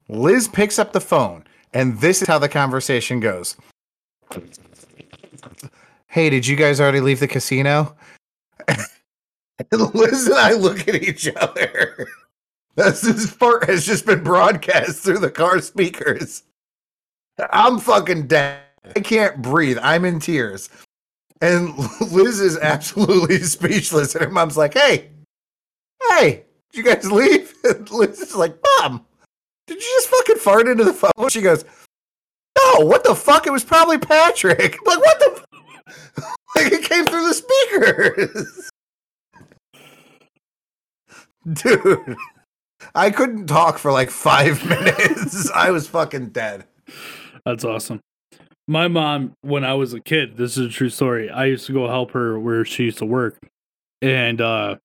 Liz 0.09 0.49
picks 0.49 0.79
up 0.79 0.93
the 0.93 1.01
phone, 1.01 1.45
and 1.75 2.01
this 2.01 2.23
is 2.23 2.29
how 2.29 2.39
the 2.39 2.49
conversation 2.49 3.21
goes. 3.21 3.57
Hey, 6.07 6.31
did 6.31 6.47
you 6.47 6.57
guys 6.57 6.81
already 6.81 7.01
leave 7.01 7.21
the 7.21 7.29
casino? 7.29 7.95
and 8.67 8.79
Liz 9.95 10.27
and 10.27 10.37
I 10.37 10.53
look 10.53 10.89
at 10.89 10.95
each 10.95 11.29
other. 11.37 12.09
This 12.77 13.01
this 13.01 13.35
part 13.35 13.69
has 13.69 13.85
just 13.85 14.07
been 14.07 14.23
broadcast 14.23 15.03
through 15.03 15.19
the 15.19 15.31
car 15.31 15.61
speakers. 15.61 16.45
I'm 17.51 17.79
fucking 17.79 18.29
dead. 18.29 18.61
I 18.97 19.01
can't 19.01 19.43
breathe. 19.43 19.79
I'm 19.83 20.05
in 20.05 20.21
tears. 20.21 20.71
And 21.41 21.77
Liz 22.13 22.41
is 22.41 22.59
absolutely 22.59 23.39
speechless. 23.43 24.15
And 24.15 24.25
her 24.25 24.31
mom's 24.31 24.57
like, 24.57 24.75
hey, 24.75 25.11
hey, 26.11 26.45
did 26.73 26.79
you 26.79 26.85
guys 26.85 27.11
leave? 27.11 27.55
And 27.65 27.91
Liz 27.91 28.21
is 28.21 28.35
like, 28.35 28.57
Mom, 28.81 29.05
did 29.67 29.77
you 29.77 29.95
just 29.99 30.09
fucking 30.09 30.37
fart 30.37 30.69
into 30.69 30.85
the 30.85 30.93
phone? 30.93 31.29
She 31.29 31.43
goes, 31.43 31.65
No, 32.57 32.87
what 32.87 33.05
the 33.05 33.15
fuck? 33.15 33.47
It 33.47 33.53
was 33.53 33.65
probably 33.65 33.99
Patrick. 33.99 34.79
Like, 34.87 34.99
what 34.99 35.19
the? 35.19 35.45
f-? 36.17 36.37
like, 36.57 36.73
it 36.73 36.85
came 36.85 37.05
through 37.05 37.29
the 37.29 37.35
speakers. 37.35 38.71
Dude, 41.53 42.17
I 42.95 43.11
couldn't 43.11 43.49
talk 43.49 43.77
for 43.77 43.93
like 43.93 44.11
five 44.11 44.65
minutes. 44.67 45.51
I 45.51 45.71
was 45.71 45.89
fucking 45.89 46.31
dead. 46.31 46.65
That's 47.45 47.65
awesome. 47.65 48.01
My 48.71 48.87
mom, 48.87 49.33
when 49.41 49.65
I 49.65 49.73
was 49.73 49.95
a 49.95 50.01
kid, 50.01 50.37
this 50.37 50.59
is 50.59 50.67
a 50.67 50.69
true 50.69 50.91
story. 50.91 51.31
I 51.31 51.47
used 51.47 51.65
to 51.67 51.73
go 51.73 51.89
help 51.89 52.11
her 52.11 52.39
where 52.39 52.67
she 52.67 52.85
used 52.85 52.99
to 52.99 53.07
work, 53.07 53.39
and 54.03 54.43
uh, 54.43 54.77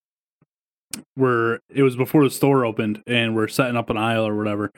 we're 1.18 1.60
it 1.70 1.84
was 1.84 1.98
before 1.98 2.24
the 2.24 2.30
store 2.30 2.66
opened, 2.66 3.04
and 3.06 3.36
we're 3.36 3.50
setting 3.50 3.76
up 3.76 3.90
an 3.90 3.98
aisle 3.98 4.26
or 4.26 4.38
whatever. 4.38 4.72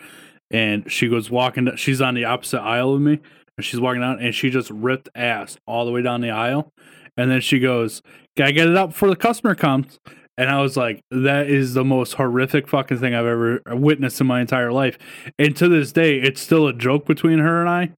And 0.49 0.91
she 0.91 1.07
goes 1.07 1.30
walking. 1.30 1.69
She's 1.76 2.02
on 2.02 2.15
the 2.15 2.26
opposite 2.26 2.61
aisle 2.61 2.95
of 2.95 3.02
me, 3.02 3.19
and 3.57 3.64
she's 3.64 3.80
walking 3.80 4.02
down, 4.02 4.19
and 4.19 4.34
she 4.34 4.49
just 4.49 4.72
ripped 4.72 5.10
ass 5.14 5.56
all 5.68 5.86
the 5.86 5.91
way 5.91 6.02
down 6.02 6.22
the 6.22 6.32
aisle. 6.32 6.73
And 7.15 7.30
then 7.30 7.41
she 7.41 7.60
goes, 7.60 8.02
"Gotta 8.36 8.53
get 8.53 8.68
it 8.68 8.76
out 8.76 8.90
before 8.90 9.10
the 9.10 9.15
customer 9.15 9.53
comes." 9.53 9.99
And 10.36 10.49
I 10.49 10.61
was 10.61 10.76
like, 10.76 10.99
that 11.11 11.48
is 11.48 11.76
the 11.76 11.86
most 11.86 12.15
horrific 12.15 12.68
fucking 12.68 12.98
thing 12.98 13.15
I've 13.15 13.26
ever 13.26 13.61
witnessed 13.68 14.19
in 14.19 14.27
my 14.27 14.41
entire 14.41 14.72
life. 14.72 14.98
And 15.40 15.56
to 15.56 15.69
this 15.69 15.94
day, 15.94 16.18
it's 16.18 16.41
still 16.41 16.68
a 16.68 16.73
joke 16.73 17.06
between 17.06 17.40
her 17.40 17.61
and 17.61 17.69
I. 17.69 17.91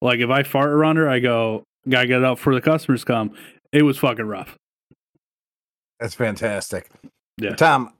Like 0.00 0.20
if 0.20 0.30
I 0.30 0.42
fart 0.42 0.70
around 0.70 0.96
her, 0.96 1.08
I 1.08 1.18
go, 1.18 1.64
gotta 1.88 2.06
get 2.06 2.18
it 2.18 2.24
out 2.24 2.36
before 2.36 2.54
the 2.54 2.60
customers 2.60 3.04
come. 3.04 3.34
It 3.72 3.82
was 3.82 3.98
fucking 3.98 4.26
rough. 4.26 4.56
That's 6.00 6.14
fantastic. 6.14 6.88
Yeah. 7.38 7.54
Tom, 7.56 7.92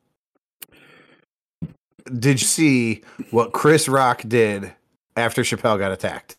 did 2.19 2.41
you 2.41 2.47
see 2.47 3.03
what 3.31 3.53
Chris 3.53 3.89
Rock 3.89 4.23
did 4.27 4.73
after 5.17 5.43
Chappelle 5.43 5.79
got 5.79 5.93
attacked? 5.93 6.37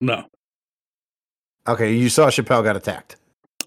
No. 0.00 0.26
Okay, 1.66 1.94
you 1.94 2.10
saw 2.10 2.28
Chappelle 2.28 2.62
got 2.62 2.76
attacked. 2.76 3.16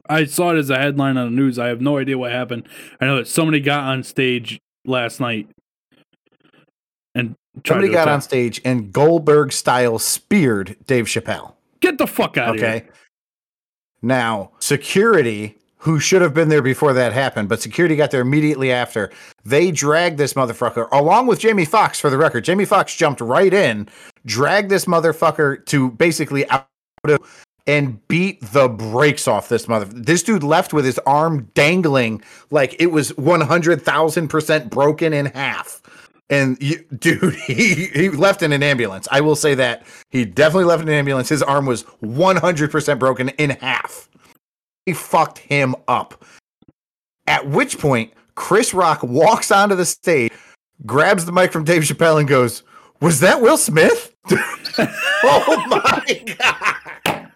I 0.10 0.26
saw 0.26 0.52
it 0.52 0.57
as 0.57 0.69
a 0.69 0.77
headline 0.77 1.18
on 1.18 1.30
the 1.30 1.35
news. 1.35 1.60
I 1.60 1.68
have 1.68 1.81
no 1.81 1.98
idea 1.98 2.18
what 2.18 2.31
happened. 2.31 2.68
I 3.02 3.06
know 3.06 3.18
that 3.18 3.27
somebody 3.27 3.60
got 3.60 3.84
on 3.84 4.03
stage 4.03 4.60
last 4.85 5.19
night 5.19 5.49
and 7.14 7.35
Somebody 7.65 7.89
got 7.89 8.07
on 8.07 8.21
stage 8.21 8.61
and 8.65 8.91
Goldberg 8.91 9.51
style 9.53 9.99
speared 9.99 10.75
Dave 10.85 11.05
Chappelle. 11.05 11.53
Get 11.79 11.97
the 11.97 12.07
fuck 12.07 12.38
out 12.38 12.49
of 12.49 12.55
Okay. 12.55 12.79
here. 12.85 12.93
Now, 14.01 14.51
security, 14.59 15.57
who 15.79 15.99
should 15.99 16.21
have 16.21 16.34
been 16.34 16.49
there 16.49 16.61
before 16.61 16.93
that 16.93 17.13
happened, 17.13 17.49
but 17.49 17.61
security 17.61 17.95
got 17.95 18.11
there 18.11 18.21
immediately 18.21 18.71
after. 18.71 19.11
They 19.45 19.71
dragged 19.71 20.17
this 20.17 20.34
motherfucker 20.34 20.88
along 20.91 21.27
with 21.27 21.39
Jamie 21.39 21.65
Foxx 21.65 21.99
for 21.99 22.09
the 22.09 22.17
record. 22.17 22.43
Jamie 22.43 22.65
Foxx 22.65 22.95
jumped 22.95 23.21
right 23.21 23.53
in, 23.53 23.88
dragged 24.25 24.69
this 24.69 24.85
motherfucker 24.85 25.65
to 25.67 25.91
basically 25.91 26.49
out 26.49 26.67
of 27.05 27.19
and 27.67 28.05
beat 28.07 28.39
the 28.53 28.69
brakes 28.69 29.27
off 29.27 29.49
this 29.49 29.67
mother. 29.67 29.85
This 29.85 30.23
dude 30.23 30.41
left 30.43 30.73
with 30.73 30.85
his 30.85 30.99
arm 30.99 31.49
dangling 31.53 32.23
like 32.49 32.75
it 32.79 32.88
was 32.88 33.11
100,000% 33.13 34.69
broken 34.69 35.13
in 35.13 35.25
half. 35.27 35.81
And 36.29 36.61
you, 36.61 36.83
dude, 36.97 37.35
he 37.35 37.87
he 37.87 38.09
left 38.09 38.41
in 38.41 38.51
an 38.51 38.63
ambulance. 38.63 39.07
I 39.11 39.21
will 39.21 39.35
say 39.35 39.55
that 39.55 39.83
he 40.09 40.25
definitely 40.25 40.65
left 40.65 40.83
in 40.83 40.89
an 40.89 40.95
ambulance. 40.95 41.29
His 41.29 41.43
arm 41.43 41.65
was 41.65 41.83
100% 42.03 42.99
broken 42.99 43.29
in 43.29 43.51
half. 43.51 44.09
He 44.85 44.93
fucked 44.93 45.39
him 45.39 45.75
up. 45.87 46.23
At 47.27 47.47
which 47.49 47.77
point, 47.77 48.13
Chris 48.35 48.73
Rock 48.73 49.03
walks 49.03 49.51
onto 49.51 49.75
the 49.75 49.85
stage, 49.85 50.31
grabs 50.85 51.25
the 51.25 51.31
mic 51.31 51.51
from 51.51 51.65
Dave 51.65 51.83
Chappelle, 51.83 52.19
and 52.19 52.27
goes, 52.27 52.63
"Was 53.01 53.19
that 53.19 53.41
Will 53.41 53.57
Smith?" 53.57 54.15
oh 54.31 55.65
my 55.67 56.35
god! 56.39 57.31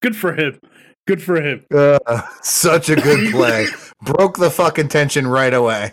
Good 0.00 0.16
for 0.16 0.34
him. 0.34 0.60
Good 1.06 1.22
for 1.22 1.40
him. 1.40 1.64
Uh, 1.74 1.98
such 2.42 2.90
a 2.90 2.96
good 2.96 3.32
play. 3.32 3.66
Broke 4.02 4.38
the 4.38 4.50
fucking 4.50 4.88
tension 4.88 5.26
right 5.26 5.54
away. 5.54 5.92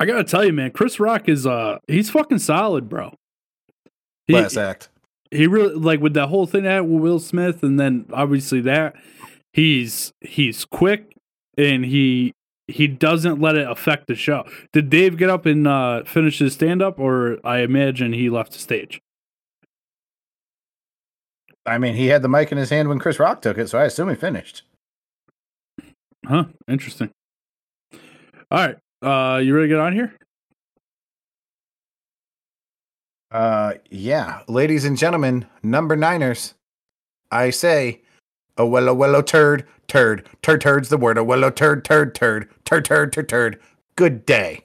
I 0.00 0.06
gotta 0.06 0.24
tell 0.24 0.44
you, 0.44 0.52
man, 0.54 0.70
Chris 0.70 0.98
Rock 0.98 1.28
is 1.28 1.46
uh 1.46 1.78
he's 1.86 2.10
fucking 2.10 2.38
solid, 2.38 2.88
bro. 2.88 3.14
He, 4.26 4.34
Last 4.34 4.56
act. 4.56 4.88
he 5.30 5.46
really 5.46 5.74
like 5.74 6.00
with 6.00 6.14
that 6.14 6.28
whole 6.28 6.46
thing 6.46 6.64
that 6.64 6.86
with 6.86 7.02
Will 7.02 7.20
Smith, 7.20 7.62
and 7.62 7.78
then 7.78 8.06
obviously 8.12 8.62
that 8.62 8.96
he's 9.52 10.12
he's 10.22 10.64
quick 10.64 11.14
and 11.58 11.84
he 11.84 12.32
he 12.66 12.86
doesn't 12.86 13.40
let 13.40 13.56
it 13.56 13.68
affect 13.68 14.06
the 14.06 14.14
show. 14.14 14.44
Did 14.72 14.88
Dave 14.88 15.18
get 15.18 15.28
up 15.28 15.44
and 15.44 15.66
uh, 15.66 16.04
finish 16.04 16.38
his 16.38 16.54
stand 16.54 16.80
up, 16.80 16.98
or 16.98 17.38
I 17.44 17.58
imagine 17.58 18.12
he 18.14 18.30
left 18.30 18.52
the 18.52 18.58
stage? 18.58 19.00
I 21.66 21.76
mean, 21.78 21.94
he 21.94 22.06
had 22.06 22.22
the 22.22 22.28
mic 22.28 22.50
in 22.52 22.58
his 22.58 22.70
hand 22.70 22.88
when 22.88 22.98
Chris 22.98 23.18
Rock 23.18 23.42
took 23.42 23.58
it, 23.58 23.68
so 23.68 23.78
I 23.78 23.84
assume 23.84 24.08
he 24.08 24.14
finished. 24.14 24.62
Huh? 26.26 26.44
Interesting. 26.68 27.10
All 27.92 28.66
right, 28.66 28.76
uh, 29.02 29.40
you 29.42 29.54
ready 29.54 29.68
to 29.68 29.74
get 29.74 29.80
on 29.80 29.92
here? 29.92 30.14
Uh, 33.30 33.74
yeah, 33.90 34.42
ladies 34.48 34.84
and 34.84 34.96
gentlemen, 34.96 35.46
number 35.62 35.94
niners, 35.94 36.54
I 37.30 37.50
say, 37.50 38.02
a 38.56 38.62
wello 38.62 38.96
wello 38.96 39.24
turd, 39.24 39.66
turd, 39.86 40.28
turd, 40.42 40.60
turd's 40.60 40.88
the 40.88 40.96
word, 40.96 41.16
a 41.16 41.22
wello 41.22 41.54
turd, 41.54 41.84
turd, 41.84 42.14
turd, 42.14 42.48
turd, 42.64 42.84
turd, 42.84 43.12
turd, 43.12 43.28
turd. 43.28 43.60
Good 43.94 44.26
day. 44.26 44.64